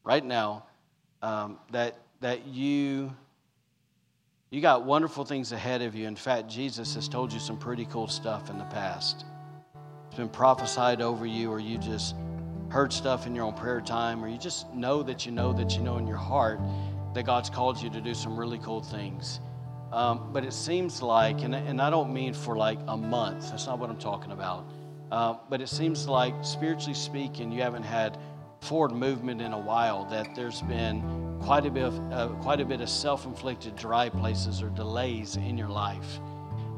right 0.03 0.25
now 0.25 0.65
um, 1.21 1.59
that 1.69 1.99
that 2.21 2.47
you 2.47 3.15
you 4.49 4.59
got 4.59 4.85
wonderful 4.85 5.23
things 5.23 5.51
ahead 5.51 5.83
of 5.83 5.93
you. 5.93 6.07
In 6.07 6.15
fact, 6.15 6.49
Jesus 6.49 6.95
has 6.95 7.07
told 7.07 7.31
you 7.31 7.39
some 7.39 7.59
pretty 7.59 7.85
cool 7.85 8.07
stuff 8.07 8.49
in 8.49 8.57
the 8.57 8.65
past. 8.65 9.23
It's 10.07 10.17
been 10.17 10.27
prophesied 10.29 10.99
over 10.99 11.27
you, 11.27 11.51
or 11.51 11.59
you 11.59 11.77
just 11.77 12.15
heard 12.69 12.91
stuff 12.91 13.25
in 13.27 13.35
your 13.35 13.45
own 13.45 13.53
prayer 13.53 13.81
time, 13.81 14.23
or 14.23 14.27
you 14.27 14.37
just 14.37 14.71
know 14.73 15.03
that 15.03 15.25
you 15.25 15.31
know 15.31 15.53
that 15.53 15.75
you 15.75 15.81
know 15.81 15.97
in 15.97 16.07
your 16.07 16.17
heart 16.17 16.59
that 17.13 17.23
God's 17.23 17.49
called 17.49 17.81
you 17.81 17.89
to 17.89 18.01
do 18.01 18.13
some 18.13 18.37
really 18.37 18.59
cool 18.59 18.81
things. 18.81 19.39
Um, 19.91 20.29
but 20.33 20.43
it 20.43 20.53
seems 20.53 21.01
like, 21.01 21.43
and, 21.43 21.55
and 21.55 21.81
I 21.81 21.89
don't 21.89 22.13
mean 22.13 22.33
for 22.33 22.57
like 22.57 22.77
a 22.87 22.97
month, 22.97 23.49
that's 23.49 23.67
not 23.67 23.79
what 23.79 23.89
I'm 23.89 23.97
talking 23.97 24.31
about. 24.31 24.69
Uh, 25.11 25.35
but 25.49 25.61
it 25.61 25.69
seems 25.69 26.07
like, 26.07 26.33
spiritually 26.41 26.93
speaking, 26.93 27.51
you 27.51 27.61
haven't 27.61 27.83
had 27.83 28.17
forward 28.59 28.91
movement 28.91 29.41
in 29.41 29.53
a 29.53 29.59
while, 29.59 30.05
that 30.09 30.35
there's 30.35 30.61
been 30.63 31.39
quite 31.41 31.65
a 31.65 31.71
bit 31.71 31.85
of, 31.85 32.11
uh, 32.11 32.27
quite 32.41 32.59
a 32.59 32.65
bit 32.65 32.81
of 32.81 32.89
self 32.89 33.25
inflicted 33.25 33.75
dry 33.77 34.09
places 34.09 34.61
or 34.61 34.69
delays 34.69 35.37
in 35.37 35.57
your 35.57 35.69
life. 35.69 36.19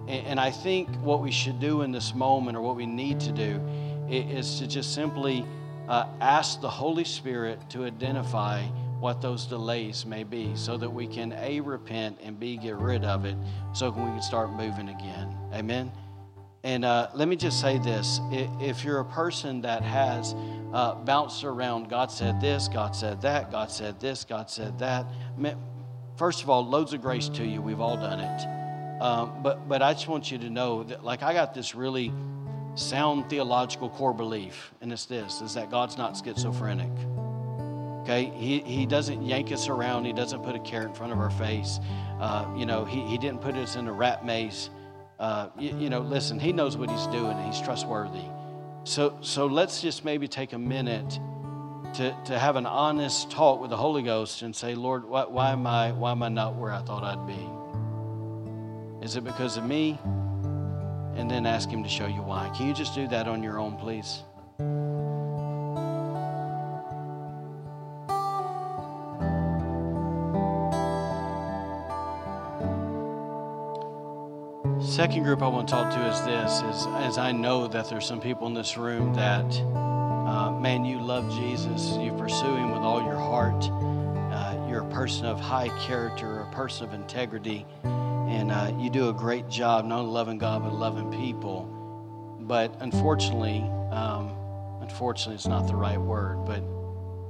And, 0.08 0.28
and 0.28 0.40
I 0.40 0.52
think 0.52 0.88
what 0.98 1.22
we 1.22 1.32
should 1.32 1.60
do 1.60 1.82
in 1.82 1.92
this 1.92 2.14
moment, 2.14 2.56
or 2.56 2.62
what 2.62 2.76
we 2.76 2.86
need 2.86 3.20
to 3.22 3.32
do, 3.32 3.60
is 4.08 4.60
to 4.60 4.68
just 4.68 4.94
simply 4.94 5.46
uh, 5.90 6.08
ask 6.22 6.62
the 6.62 6.70
Holy 6.70 7.04
Spirit 7.04 7.60
to 7.72 7.84
identify 7.84 8.64
what 9.00 9.22
those 9.22 9.46
delays 9.46 10.06
may 10.06 10.24
be 10.24 10.56
so 10.56 10.78
that 10.78 10.90
we 10.90 11.08
can 11.08 11.34
A, 11.34 11.60
repent 11.62 12.20
and 12.22 12.40
B, 12.40 12.58
get 12.58 12.76
rid 12.76 13.04
of 13.04 13.26
it 13.26 13.36
so 13.74 13.90
we 13.90 13.96
can 13.96 14.22
start 14.22 14.52
moving 14.52 14.90
again. 14.90 15.36
Amen. 15.54 15.92
And 16.64 16.84
uh, 16.86 17.10
let 17.14 17.28
me 17.28 17.36
just 17.36 17.60
say 17.62 17.80
this 17.80 18.20
if 18.32 18.84
you're 18.84 19.00
a 19.00 19.06
person 19.06 19.62
that 19.62 19.82
has 19.82 20.36
uh, 20.74 20.96
bounced 20.96 21.44
around, 21.44 21.90
God 21.90 22.12
said 22.12 22.40
this, 22.40 22.68
God 22.68 22.96
said 22.96 23.22
that, 23.22 23.50
God 23.50 23.72
said 23.72 24.00
this, 24.00 24.26
God 24.26 24.50
said 24.50 24.78
that, 24.80 25.06
first 26.18 26.44
of 26.44 26.50
all, 26.50 26.66
loads 26.66 26.94
of 26.94 27.02
grace 27.02 27.30
to 27.30 27.46
you. 27.46 27.62
We've 27.62 27.80
all 27.80 27.96
done 27.96 28.20
it. 28.20 29.02
Um, 29.02 29.42
but, 29.42 29.70
but 29.70 29.82
I 29.82 29.94
just 29.94 30.10
want 30.10 30.30
you 30.30 30.38
to 30.40 30.50
know 30.50 30.84
that, 30.84 31.06
like, 31.06 31.24
I 31.24 31.34
got 31.34 31.54
this 31.54 31.74
really 31.74 32.12
sound 32.80 33.30
theological 33.30 33.90
core 33.90 34.14
belief, 34.14 34.74
and 34.82 34.92
it's 34.92 35.06
this 35.06 35.42
is 35.42 35.54
that 35.54 35.70
God's 35.70 35.98
not 35.98 36.18
schizophrenic. 36.18 36.92
Okay, 38.04 38.32
he, 38.36 38.60
he 38.60 38.86
doesn't 38.86 39.22
yank 39.24 39.52
us 39.52 39.68
around. 39.68 40.06
He 40.06 40.14
doesn't 40.14 40.42
put 40.42 40.56
a 40.56 40.60
carrot 40.60 40.90
in 40.90 40.96
front 40.96 41.12
of 41.12 41.20
our 41.20 41.30
face. 41.30 41.80
Uh, 42.20 42.46
you 42.58 42.66
know, 42.66 42.84
he, 42.86 43.02
he 43.02 43.18
didn't 43.18 43.42
put 43.42 43.56
us 43.56 43.76
in 43.76 43.88
a 43.88 43.94
rat 43.94 44.26
maze. 44.26 44.70
uh, 45.20 45.50
you, 45.60 45.78
you 45.78 45.90
know, 45.90 46.00
listen, 46.00 46.40
He 46.40 46.52
knows 46.54 46.78
what 46.78 46.90
He's 46.90 47.06
doing 47.08 47.38
and 47.38 47.46
He's 47.54 47.62
trustworthy. 47.62 48.24
So, 48.86 49.18
so 49.22 49.46
let's 49.46 49.82
just 49.82 50.06
maybe 50.06 50.28
take 50.28 50.54
a 50.54 50.58
minute 50.58 51.20
to, 51.96 52.16
to 52.26 52.40
have 52.40 52.56
an 52.56 52.66
honest 52.66 53.30
talk 53.30 53.60
with 53.60 53.70
the 53.70 53.78
Holy 53.78 54.02
Ghost 54.02 54.42
and 54.42 54.56
say, 54.56 54.76
Lord, 54.76 55.06
why, 55.06 55.26
why, 55.26 55.52
am 55.52 55.68
I, 55.68 55.92
why 55.92 56.12
am 56.12 56.24
I 56.24 56.30
not 56.30 56.56
where 56.56 56.72
I 56.72 56.82
thought 56.82 57.04
I'd 57.04 57.28
be? 57.28 59.06
Is 59.06 59.16
it 59.18 59.24
because 59.24 59.58
of 59.58 59.66
me? 59.66 60.00
And 61.16 61.30
then 61.30 61.46
ask 61.46 61.70
Him 61.70 61.84
to 61.84 61.90
show 61.90 62.08
you 62.08 62.22
why. 62.22 62.50
Can 62.56 62.68
you 62.68 62.74
just 62.74 62.96
do 62.96 63.08
that 63.10 63.28
on 63.28 63.44
your 63.44 63.60
own, 63.60 63.78
please? 63.78 64.24
Second 74.82 75.24
group 75.24 75.42
I 75.42 75.48
want 75.48 75.68
to 75.68 75.74
talk 75.74 75.94
to 75.94 76.06
is 76.08 76.22
this: 76.24 76.62
is 76.62 76.88
as 76.98 77.18
I 77.18 77.32
know 77.32 77.68
that 77.68 77.90
there's 77.90 78.06
some 78.06 78.20
people 78.20 78.48
in 78.48 78.54
this 78.54 78.76
room 78.76 79.14
that, 79.14 79.46
uh, 79.46 80.52
man, 80.60 80.84
you 80.84 81.00
love 81.00 81.30
Jesus, 81.32 81.96
you 81.98 82.12
pursue 82.14 82.56
Him 82.56 82.72
with 82.72 82.82
all 82.82 83.02
your 83.02 83.16
heart. 83.16 83.70
Uh, 83.72 84.68
you're 84.70 84.82
a 84.82 84.90
person 84.90 85.26
of 85.26 85.40
high 85.40 85.70
character, 85.80 86.42
a 86.42 86.52
person 86.52 86.86
of 86.86 86.94
integrity, 86.94 87.66
and 88.30 88.52
uh, 88.52 88.72
you 88.78 88.92
do 88.92 89.10
a 89.10 89.14
great 89.14 89.50
job 89.50 89.86
not 89.86 90.02
only 90.02 90.12
loving 90.12 90.38
God 90.38 90.64
but 90.64 90.74
loving 90.74 91.12
people. 91.12 91.76
But 92.42 92.76
unfortunately, 92.80 93.62
um, 93.92 94.32
unfortunately, 94.82 95.36
it's 95.36 95.48
not 95.48 95.68
the 95.68 95.76
right 95.76 96.00
word, 96.00 96.46
but 96.46 96.64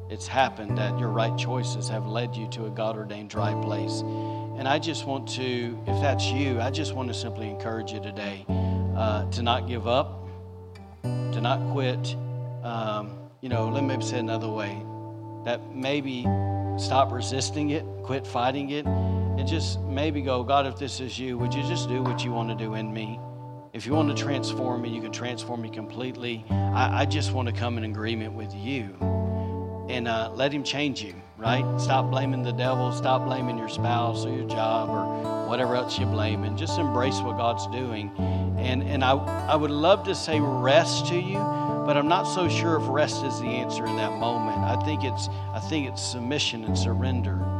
it's 0.10 0.28
happened 0.28 0.78
that 0.78 1.00
your 1.00 1.10
right 1.10 1.38
choices 1.38 1.88
have 1.88 2.06
led 2.06 2.36
you 2.36 2.48
to 2.50 2.66
a 2.66 2.70
God 2.70 2.98
ordained 2.98 3.30
dry 3.30 3.54
place. 3.64 4.02
And 4.02 4.68
I 4.68 4.78
just 4.78 5.06
want 5.06 5.28
to, 5.30 5.78
if 5.88 6.02
that's 6.02 6.26
you, 6.26 6.60
I 6.60 6.70
just 6.70 6.94
want 6.94 7.08
to 7.08 7.14
simply 7.14 7.50
encourage 7.50 7.94
you 7.94 8.02
today 8.02 8.46
uh, 8.98 9.30
to 9.32 9.42
not 9.42 9.68
give 9.68 9.88
up, 9.88 10.28
to 11.04 11.40
not 11.40 11.72
quit. 11.72 12.16
Um, 12.64 13.18
you 13.40 13.48
know, 13.48 13.70
let 13.70 13.86
me 13.86 14.02
say 14.06 14.18
it 14.18 14.20
another 14.20 14.50
way 14.50 14.82
that 15.46 15.74
maybe 15.74 16.24
stop 16.78 17.14
resisting 17.14 17.70
it, 17.70 17.86
quit 18.04 18.28
fighting 18.28 18.72
it, 18.72 18.86
and 19.40 19.48
just 19.48 19.80
maybe 19.84 20.22
go, 20.22 20.44
God, 20.44 20.68
if 20.68 20.76
this 20.76 21.00
is 21.00 21.18
you, 21.18 21.38
would 21.38 21.54
you 21.54 21.64
just 21.64 21.88
do 21.88 22.04
what 22.04 22.26
you 22.26 22.32
want 22.34 22.50
to 22.50 22.56
do 22.56 22.74
in 22.74 22.94
me? 22.94 23.22
If 23.72 23.86
you 23.86 23.94
want 23.94 24.10
to 24.10 24.22
transform 24.22 24.82
me, 24.82 24.90
you 24.90 25.02
can 25.02 25.14
transform 25.14 25.62
me 25.62 25.70
completely. 25.70 26.44
I, 26.50 27.04
I 27.04 27.06
just 27.06 27.32
want 27.32 27.48
to 27.48 27.54
come 27.54 27.78
in 27.78 27.86
agreement 27.86 28.34
with 28.34 28.54
you 28.54 28.98
and 29.90 30.10
uh, 30.10 30.32
let 30.36 30.52
Him 30.52 30.62
change 30.62 31.02
you, 31.02 31.14
right? 31.38 31.64
Stop 31.80 32.12
blaming 32.12 32.44
the 32.44 32.52
devil, 32.52 32.92
stop 32.92 33.24
blaming 33.24 33.58
your 33.58 33.70
spouse 33.70 34.26
or 34.26 34.36
your 34.36 34.48
job 34.50 34.90
or 34.90 35.48
whatever 35.48 35.74
else 35.74 35.98
you 35.98 36.06
blame, 36.06 36.44
and 36.44 36.58
just 36.58 36.78
embrace 36.78 37.22
what 37.22 37.38
God's 37.38 37.66
doing. 37.68 38.12
And, 38.60 38.84
and 38.84 39.06
I, 39.06 39.14
I 39.14 39.56
would 39.56 39.72
love 39.72 40.04
to 40.04 40.16
say 40.16 40.42
rest 40.42 41.08
to 41.08 41.16
you, 41.16 41.38
but 41.38 41.96
I'm 41.96 42.10
not 42.10 42.24
so 42.24 42.50
sure 42.50 42.76
if 42.76 42.84
rest 42.90 43.24
is 43.24 43.40
the 43.40 43.48
answer 43.48 43.86
in 43.86 43.96
that 43.96 44.20
moment. 44.20 44.58
I 44.58 44.76
think 44.84 45.06
it's, 45.06 45.30
I 45.54 45.62
think 45.62 45.88
it's 45.88 46.02
submission 46.02 46.66
and 46.66 46.78
surrender 46.78 47.59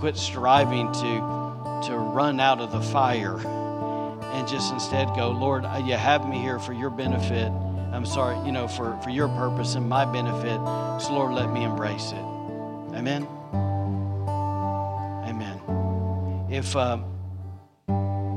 quit 0.00 0.16
striving 0.16 0.90
to, 0.92 1.80
to 1.86 1.96
run 1.96 2.40
out 2.40 2.60
of 2.60 2.72
the 2.72 2.80
fire 2.80 3.38
and 3.38 4.48
just 4.48 4.72
instead 4.72 5.06
go, 5.14 5.30
Lord, 5.30 5.64
you 5.84 5.94
have 5.94 6.28
me 6.28 6.38
here 6.38 6.58
for 6.58 6.72
your 6.72 6.90
benefit 6.90 7.52
I'm 7.92 8.06
sorry, 8.06 8.38
you 8.46 8.52
know, 8.52 8.68
for, 8.68 8.96
for 9.02 9.10
your 9.10 9.28
purpose 9.28 9.74
and 9.74 9.88
my 9.88 10.04
benefit. 10.04 10.58
So, 11.02 11.12
Lord, 11.12 11.34
let 11.34 11.50
me 11.50 11.64
embrace 11.64 12.12
it. 12.12 12.24
Amen. 12.94 13.26
Amen. 15.26 15.60
If, 16.48 16.76
uh, 16.76 16.98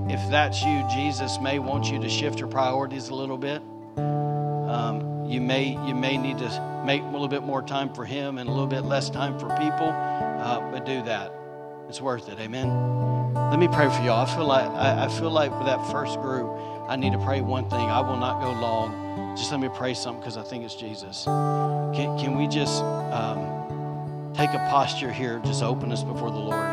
if 0.09 0.32
that's 0.32 0.64
you, 0.64 0.84
Jesus 0.91 1.39
may 1.39 1.59
want 1.59 1.86
you 1.86 1.99
to 1.99 2.09
shift 2.09 2.39
your 2.39 2.47
priorities 2.47 3.09
a 3.09 3.16
little 3.16 3.38
bit. 3.38 3.61
Um, 3.97 5.28
you 5.28 5.39
may 5.39 5.78
you 5.88 5.93
may 5.93 6.18
need 6.18 6.39
to 6.39 6.84
make 6.86 7.01
a 7.01 7.05
little 7.05 7.28
bit 7.28 7.43
more 7.43 7.61
time 7.61 7.93
for 7.93 8.05
Him 8.05 8.39
and 8.39 8.49
a 8.49 8.51
little 8.51 8.68
bit 8.68 8.82
less 8.82 9.09
time 9.09 9.38
for 9.38 9.49
people, 9.57 9.89
uh, 9.89 10.72
but 10.72 10.86
do 10.86 11.03
that. 11.03 11.43
It's 11.90 12.02
worth 12.02 12.30
it. 12.30 12.40
Amen. 12.40 13.34
Let 13.34 13.60
me 13.60 13.68
pray 13.68 13.90
for 13.90 14.02
you. 14.04 14.12
All. 14.12 14.26
I 14.26 14.36
feel 14.36 14.46
like 14.46 14.70
I, 14.72 15.06
I 15.06 15.08
feel 15.08 15.30
like 15.30 15.52
for 15.52 15.64
that 15.66 15.92
first 15.92 16.20
group, 16.20 16.50
I 16.88 16.96
need 16.96 17.12
to 17.14 17.20
pray 17.20 17.42
one 17.42 17.70
thing. 17.70 17.80
I 17.80 18.02
will 18.02 18.18
not 18.18 18.42
go 18.42 18.52
long. 18.60 19.36
Just 19.38 19.52
let 19.52 19.60
me 19.60 19.70
pray 19.74 19.94
something 19.94 20.20
because 20.20 20.38
I 20.38 20.44
think 20.44 20.64
it's 20.64 20.76
Jesus. 20.76 21.26
Can, 21.26 22.18
can 22.18 22.38
we 22.38 22.48
just 22.48 22.84
um, 22.84 24.32
take 24.34 24.50
a 24.52 24.68
posture 24.70 25.12
here, 25.12 25.40
just 25.44 25.64
open 25.64 25.92
us 25.92 26.04
before 26.04 26.30
the 26.32 26.38
Lord? 26.38 26.70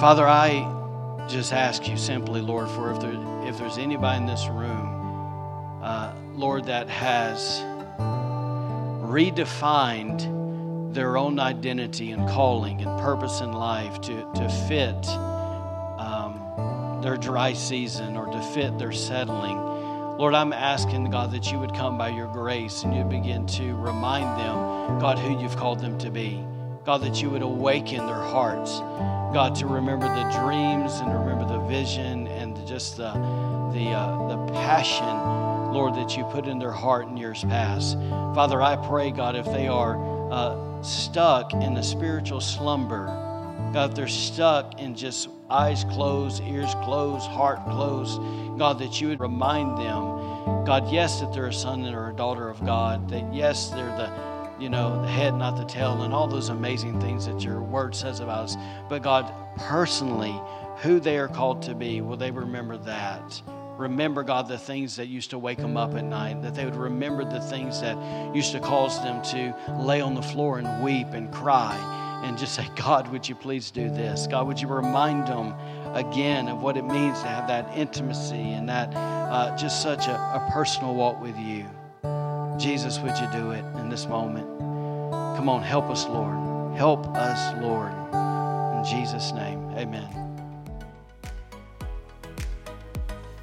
Father, 0.00 0.26
I 0.26 1.26
just 1.28 1.52
ask 1.52 1.88
you 1.88 1.96
simply, 1.96 2.40
Lord, 2.40 2.68
for 2.70 2.92
if, 2.92 3.00
there, 3.00 3.12
if 3.48 3.58
there's 3.58 3.78
anybody 3.78 4.18
in 4.18 4.26
this 4.26 4.46
room, 4.48 5.80
uh, 5.82 6.14
Lord, 6.34 6.66
that 6.66 6.88
has 6.88 7.60
redefined 9.08 10.37
their 10.92 11.16
own 11.16 11.38
identity 11.38 12.12
and 12.12 12.28
calling 12.28 12.80
and 12.80 13.00
purpose 13.00 13.40
in 13.40 13.52
life 13.52 14.00
to, 14.02 14.30
to 14.34 14.48
fit 14.68 15.06
their 17.02 17.16
dry 17.16 17.52
season 17.52 18.16
or 18.16 18.26
to 18.26 18.42
fit 18.52 18.78
their 18.78 18.92
settling. 18.92 19.56
Lord, 20.18 20.34
I'm 20.34 20.52
asking, 20.52 21.10
God, 21.10 21.30
that 21.32 21.50
you 21.50 21.58
would 21.58 21.72
come 21.74 21.96
by 21.96 22.08
your 22.08 22.26
grace 22.26 22.82
and 22.82 22.94
you'd 22.94 23.08
begin 23.08 23.46
to 23.46 23.74
remind 23.76 24.24
them, 24.38 24.98
God, 24.98 25.18
who 25.18 25.40
you've 25.40 25.56
called 25.56 25.80
them 25.80 25.96
to 25.98 26.10
be. 26.10 26.44
God, 26.84 27.02
that 27.02 27.22
you 27.22 27.30
would 27.30 27.42
awaken 27.42 27.98
their 28.06 28.14
hearts, 28.14 28.80
God, 29.32 29.54
to 29.56 29.66
remember 29.66 30.06
the 30.06 30.22
dreams 30.44 30.94
and 31.00 31.12
remember 31.14 31.46
the 31.46 31.60
vision 31.60 32.26
and 32.28 32.66
just 32.66 32.96
the, 32.96 33.12
the, 33.72 33.90
uh, 33.90 34.28
the 34.28 34.52
passion, 34.52 35.72
Lord, 35.72 35.94
that 35.94 36.16
you 36.16 36.24
put 36.24 36.46
in 36.46 36.58
their 36.58 36.72
heart 36.72 37.06
in 37.06 37.16
years 37.16 37.44
past. 37.44 37.96
Father, 38.34 38.60
I 38.60 38.76
pray, 38.76 39.10
God, 39.12 39.36
if 39.36 39.44
they 39.46 39.68
are 39.68 40.32
uh, 40.32 40.56
stuck 40.82 41.52
in 41.52 41.76
a 41.76 41.82
spiritual 41.82 42.40
slumber, 42.40 43.06
God, 43.72 43.94
they're 43.94 44.08
stuck 44.08 44.80
in 44.80 44.94
just 44.94 45.28
eyes 45.50 45.84
closed, 45.84 46.42
ears 46.42 46.74
closed, 46.82 47.26
heart 47.26 47.64
closed. 47.64 48.20
God, 48.58 48.78
that 48.78 49.00
you 49.00 49.08
would 49.08 49.20
remind 49.20 49.78
them, 49.78 50.64
God, 50.64 50.90
yes, 50.90 51.20
that 51.20 51.32
they're 51.32 51.46
a 51.46 51.52
son 51.52 51.84
or 51.94 52.10
a 52.10 52.14
daughter 52.14 52.48
of 52.48 52.64
God, 52.64 53.08
that 53.10 53.32
yes, 53.32 53.70
they're 53.70 53.86
the 53.86 54.28
you 54.58 54.68
know, 54.68 55.00
the 55.02 55.08
head, 55.08 55.34
not 55.34 55.56
the 55.56 55.64
tail, 55.64 56.02
and 56.02 56.12
all 56.12 56.26
those 56.26 56.48
amazing 56.48 57.00
things 57.00 57.26
that 57.26 57.40
your 57.42 57.60
word 57.62 57.94
says 57.94 58.20
about 58.20 58.44
us. 58.44 58.56
But 58.88 59.02
God, 59.02 59.32
personally, 59.56 60.34
who 60.78 60.98
they 60.98 61.16
are 61.18 61.28
called 61.28 61.62
to 61.62 61.74
be, 61.74 62.00
will 62.00 62.16
they 62.16 62.30
remember 62.30 62.76
that? 62.78 63.40
Remember, 63.78 64.24
God, 64.24 64.48
the 64.48 64.58
things 64.58 64.96
that 64.96 65.06
used 65.06 65.30
to 65.30 65.38
wake 65.38 65.58
them 65.58 65.76
up 65.76 65.94
at 65.94 66.04
night, 66.04 66.42
that 66.42 66.54
they 66.54 66.64
would 66.64 66.74
remember 66.74 67.24
the 67.24 67.40
things 67.40 67.80
that 67.80 67.96
used 68.34 68.50
to 68.52 68.60
cause 68.60 69.00
them 69.04 69.22
to 69.22 69.54
lay 69.80 70.00
on 70.00 70.14
the 70.14 70.22
floor 70.22 70.58
and 70.58 70.82
weep 70.82 71.06
and 71.12 71.32
cry 71.32 71.76
and 72.24 72.36
just 72.36 72.56
say, 72.56 72.66
God, 72.74 73.08
would 73.08 73.28
you 73.28 73.36
please 73.36 73.70
do 73.70 73.88
this? 73.88 74.26
God, 74.26 74.48
would 74.48 74.60
you 74.60 74.66
remind 74.66 75.28
them 75.28 75.54
again 75.94 76.48
of 76.48 76.60
what 76.60 76.76
it 76.76 76.82
means 76.82 77.20
to 77.20 77.28
have 77.28 77.46
that 77.46 77.78
intimacy 77.78 78.52
and 78.52 78.68
that 78.68 78.92
uh, 78.96 79.56
just 79.56 79.80
such 79.80 80.08
a, 80.08 80.12
a 80.12 80.50
personal 80.52 80.96
walk 80.96 81.20
with 81.20 81.38
you? 81.38 81.64
Jesus, 82.58 82.98
would 82.98 83.16
you 83.16 83.28
do 83.30 83.52
it 83.52 83.64
in 83.78 83.88
this 83.88 84.06
moment? 84.06 84.48
Come 85.36 85.48
on, 85.48 85.62
help 85.62 85.88
us, 85.88 86.04
Lord. 86.06 86.76
Help 86.76 87.06
us, 87.16 87.62
Lord. 87.62 87.92
In 87.92 88.84
Jesus' 88.84 89.32
name, 89.32 89.70
amen. 89.76 90.27